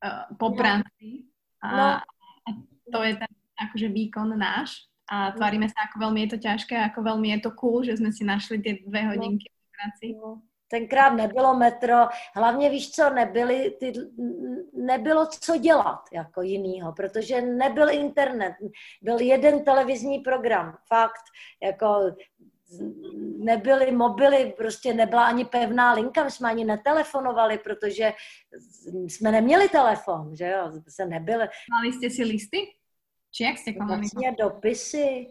[0.06, 0.56] uh, po no.
[0.56, 1.28] práci
[1.62, 1.84] a, no.
[1.84, 2.50] a
[2.92, 3.34] to je ten
[3.70, 5.36] akože výkon náš a no.
[5.36, 8.24] tvárime sa, ako veľmi je to ťažké, ako veľmi je to cool, že sme si
[8.24, 9.10] našli tie dve no.
[9.12, 9.60] hodinky no.
[9.76, 10.08] práci.
[10.16, 10.40] No.
[10.74, 11.96] Tenkrát nebylo metro,
[12.36, 13.94] hlavně víš co, nebyly ty,
[14.74, 18.54] nebylo co dělat jako jinýho, protože nebyl internet,
[19.02, 21.24] byl jeden televizní program, fakt,
[21.64, 22.16] jako
[23.38, 28.14] nebyly mobily, prostě nebyla ani pevná linka, my jsme ani netelefonovali, protože
[29.08, 31.48] jsme neměli telefon, že jo, se nebyli.
[31.72, 32.58] Mali jste si listy?
[33.32, 34.00] Či jak jste komunikovali?
[34.00, 35.28] Vlastně dopisy.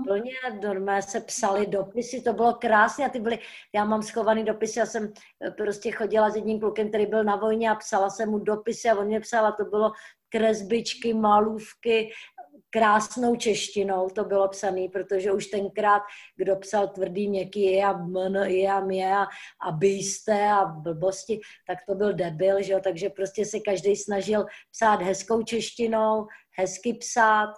[0.00, 0.32] Úplně
[0.62, 3.38] normálně se psali dopisy, to bylo krásné a ty byly,
[3.74, 5.12] já mám schovaný dopisy, já jsem
[5.46, 8.90] eh, prostě chodila s jedním klukem, který byl na vojně a psala jsem mu dopisy
[8.90, 9.92] a on mě psal a to bylo
[10.28, 12.10] kresbičky, malůvky,
[12.70, 16.02] krásnou češtinou to bylo psané, protože už tenkrát,
[16.36, 19.26] kdo psal tvrdý měkký je a mn, je a mě a,
[19.68, 22.80] a byste a blbosti, tak to byl debil, že jo?
[22.84, 26.26] takže prostě se každý snažil psát hezkou češtinou,
[26.58, 27.50] hezky psát,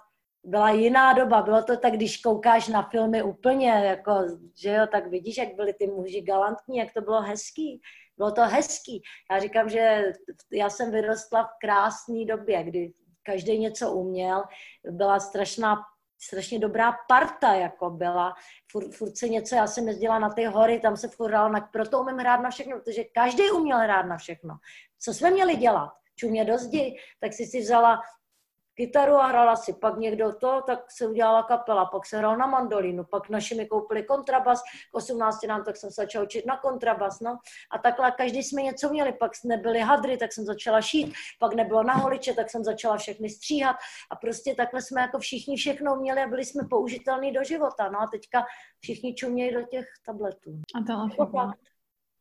[0.43, 4.11] byla jiná doba, bylo to tak, když koukáš na filmy úplně, jako,
[4.55, 7.81] že jo, tak vidíš, jak byli ty muži galantní, jak to bylo hezký.
[8.17, 9.01] Bylo to hezký.
[9.31, 10.13] Já říkám, že
[10.51, 12.93] já jsem vyrostla v krásné době, kdy
[13.23, 14.43] každý něco uměl,
[14.89, 15.77] byla strašná
[16.25, 18.33] strašně dobrá parta, jako byla.
[18.71, 21.99] Furt, furt se něco, já jsem jezdila na ty hory, tam se furt na, proto
[21.99, 24.55] umím hrát na všechno, protože každý uměl hrát na všechno.
[24.99, 25.91] Co jsme měli dělat?
[26.15, 28.01] Čumě do zdi, tak si si vzala
[28.73, 29.73] kytaru a hrála si.
[29.73, 33.65] Pak někdo to, tak se udělala kapela, pak se hrál na mandolínu, pak naši mi
[33.65, 37.37] koupili kontrabas, k 18 nám, tak jsem se začala učit na kontrabas, no.
[37.71, 41.83] A takhle každý jsme něco měli, pak nebyly hadry, tak jsem začala šít, pak nebylo
[41.83, 43.75] na holiče, tak jsem začala všechny stříhat
[44.11, 47.99] a prostě takhle jsme jako všichni všechno měli a byli jsme použitelní do života, no
[48.01, 48.45] a teďka
[48.79, 50.61] všichni čumějí do těch tabletů.
[50.75, 50.93] A to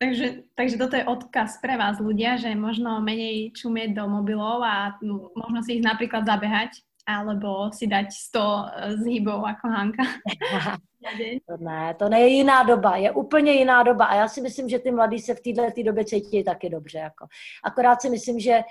[0.03, 0.27] Takže,
[0.59, 4.99] takže toto je odkaz pre vás ľudia, že možno menej čumieť do mobilov a
[5.39, 10.03] možno si ich napríklad zabehať, alebo si dať 100 zhybov ako Hanka.
[11.47, 14.69] to ne, to ne je jiná doba, je úplně jiná doba a já si myslím,
[14.69, 16.99] že ty mladí se v této době cítí taky dobře.
[16.99, 17.27] Jako.
[17.65, 18.63] Akorát si myslím, že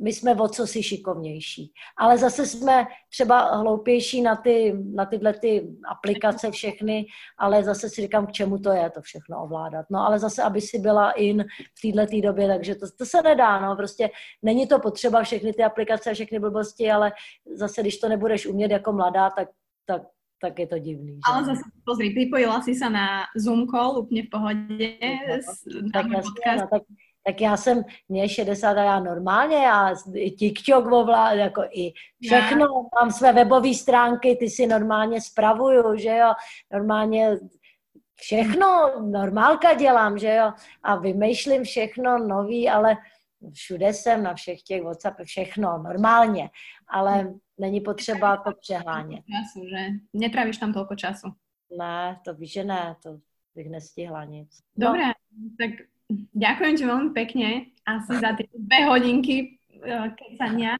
[0.00, 1.72] my jsme o co si šikovnější.
[1.98, 7.06] Ale zase jsme třeba hloupější na, ty, na tyhle ty aplikace všechny,
[7.38, 9.86] ale zase si říkám, k čemu to je to všechno ovládat.
[9.90, 11.44] No ale zase, aby si byla in
[11.78, 14.10] v této době, takže to, to se nedá, no prostě
[14.42, 17.12] není to potřeba všechny ty aplikace a všechny blbosti, ale
[17.54, 19.48] zase, když to nebudeš umět jako mladá, tak,
[19.86, 20.02] tak
[20.42, 21.14] tak je to divný.
[21.14, 21.20] Že?
[21.30, 24.86] Ale zase pozri, pripojila si sa na Zoom call úplne v pohode.
[24.98, 26.82] No, tak, jasně, no, tak
[27.26, 29.94] tak já jsem, mě 60 a já normálně, já
[30.38, 31.92] TikTok ovládám, jako i
[32.22, 32.86] všechno, yeah.
[33.00, 36.32] mám své webové stránky, ty si normálně spravuju, že jo,
[36.72, 37.36] normálně
[38.14, 42.96] všechno, normálka dělám, že jo, a vymýšlím všechno nový, ale
[43.52, 46.50] všude jsem, na všech těch WhatsApp, všechno, normálně,
[46.88, 49.24] ale není potřeba to přehánět.
[49.24, 49.86] Času, že?
[50.12, 51.28] Netravíš tam tolko času.
[51.78, 53.18] Ne, to víš, že ne, to
[53.54, 54.58] bych nestihla nic.
[54.76, 54.94] No.
[55.58, 55.70] tak
[56.34, 57.48] Ďakujem ti veľmi pekne
[57.82, 59.36] asi za tie dve hodinky
[59.82, 60.78] uh, kecania.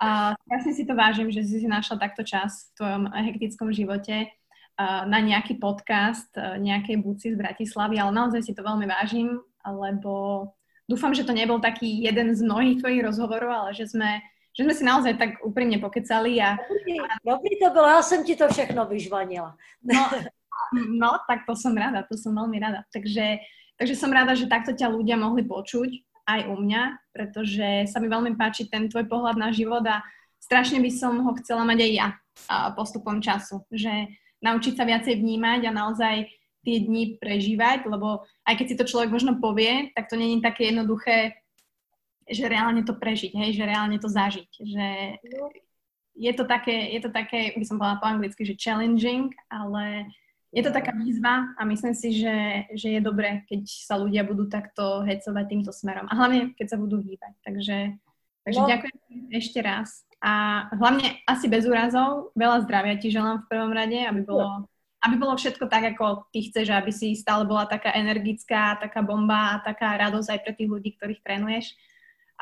[0.00, 4.32] A strašne si to vážim, že si si našla takto čas v tvojom hektickom živote
[4.32, 9.36] uh, na nejaký podcast uh, nejakej buci z Bratislavy, ale naozaj si to veľmi vážim,
[9.60, 10.48] lebo
[10.88, 14.74] dúfam, že to nebol taký jeden z mnohých tvojich rozhovorov, ale že sme že sme
[14.74, 16.58] si naozaj tak úprimne pokecali a...
[16.58, 19.56] Dobrý, dobrý to bylo, já jsem ti to všechno vyžvanila.
[19.82, 20.10] No,
[21.00, 22.82] no, tak to som rada, to som veľmi rada.
[22.90, 23.38] Takže
[23.80, 26.82] Takže som rada, že takto ťa ľudia mohli počuť aj u mňa,
[27.16, 30.04] pretože sa mi veľmi páči ten tvoj pohľad na život a
[30.36, 32.08] strašne by som ho chcela mať aj ja
[32.76, 33.64] postupom času.
[33.72, 34.12] Že
[34.44, 36.28] naučiť sa viacej vnímať a naozaj
[36.60, 40.68] tie dni prežívať, lebo aj keď si to človek možno povie, tak to není také
[40.68, 41.40] jednoduché,
[42.28, 44.88] že reálne to prežiť, hej, že reálne to zažiť, že
[46.20, 50.04] je to také, je to také, by som povedala po anglicky, že challenging, ale
[50.50, 54.50] je to taká výzva a myslím si, že, že je dobré, keď sa ľudia budú
[54.50, 56.10] takto hecovať týmto smerom.
[56.10, 57.38] A hlavne, keď sa budú hýbať.
[57.46, 57.94] Takže,
[58.42, 58.66] takže no.
[58.66, 58.96] ďakujem
[59.30, 60.02] ešte raz.
[60.18, 62.34] A hlavne asi bez úrazov.
[62.34, 64.66] Veľa zdravia ti želám v prvom rade, aby bolo,
[65.06, 69.54] aby bolo všetko tak, ako ty chceš, aby si stále bola taká energická, taká bomba
[69.54, 71.78] a taká radosť aj pre tých ľudí, ktorých trénuješ.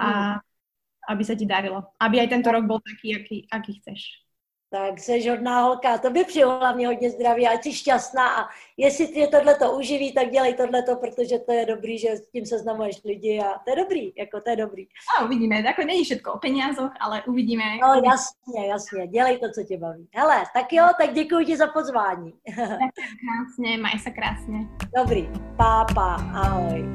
[0.01, 1.13] A mm.
[1.13, 1.93] aby sa ti darilo.
[2.01, 4.28] Aby aj tento rok bol taký, aký, aký chceš.
[4.71, 9.09] Tak jsi hodná holka, to by přeju hlavně hodně zdraví, ať jsi šťastná a jestli
[9.09, 13.41] tě tohleto uživí, tak dělej tohleto, protože to je dobrý, že s tím seznamuješ lidi
[13.41, 14.87] a to je dobrý, jako to je dobrý.
[15.19, 17.65] A uvidíme, jako není všetko o penězoch, ale uvidíme.
[17.83, 20.09] No jasně, jasně, dělej to, co tě baví.
[20.15, 22.33] Hele, tak jo, tak děkuji ti za pozvání.
[22.57, 24.59] Tak krásně, maj se krásně.
[24.97, 26.95] Dobrý, pápa, ahoj.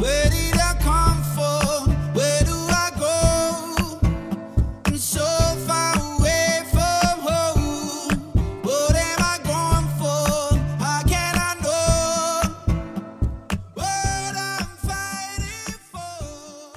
[0.00, 1.89] Where did I come from?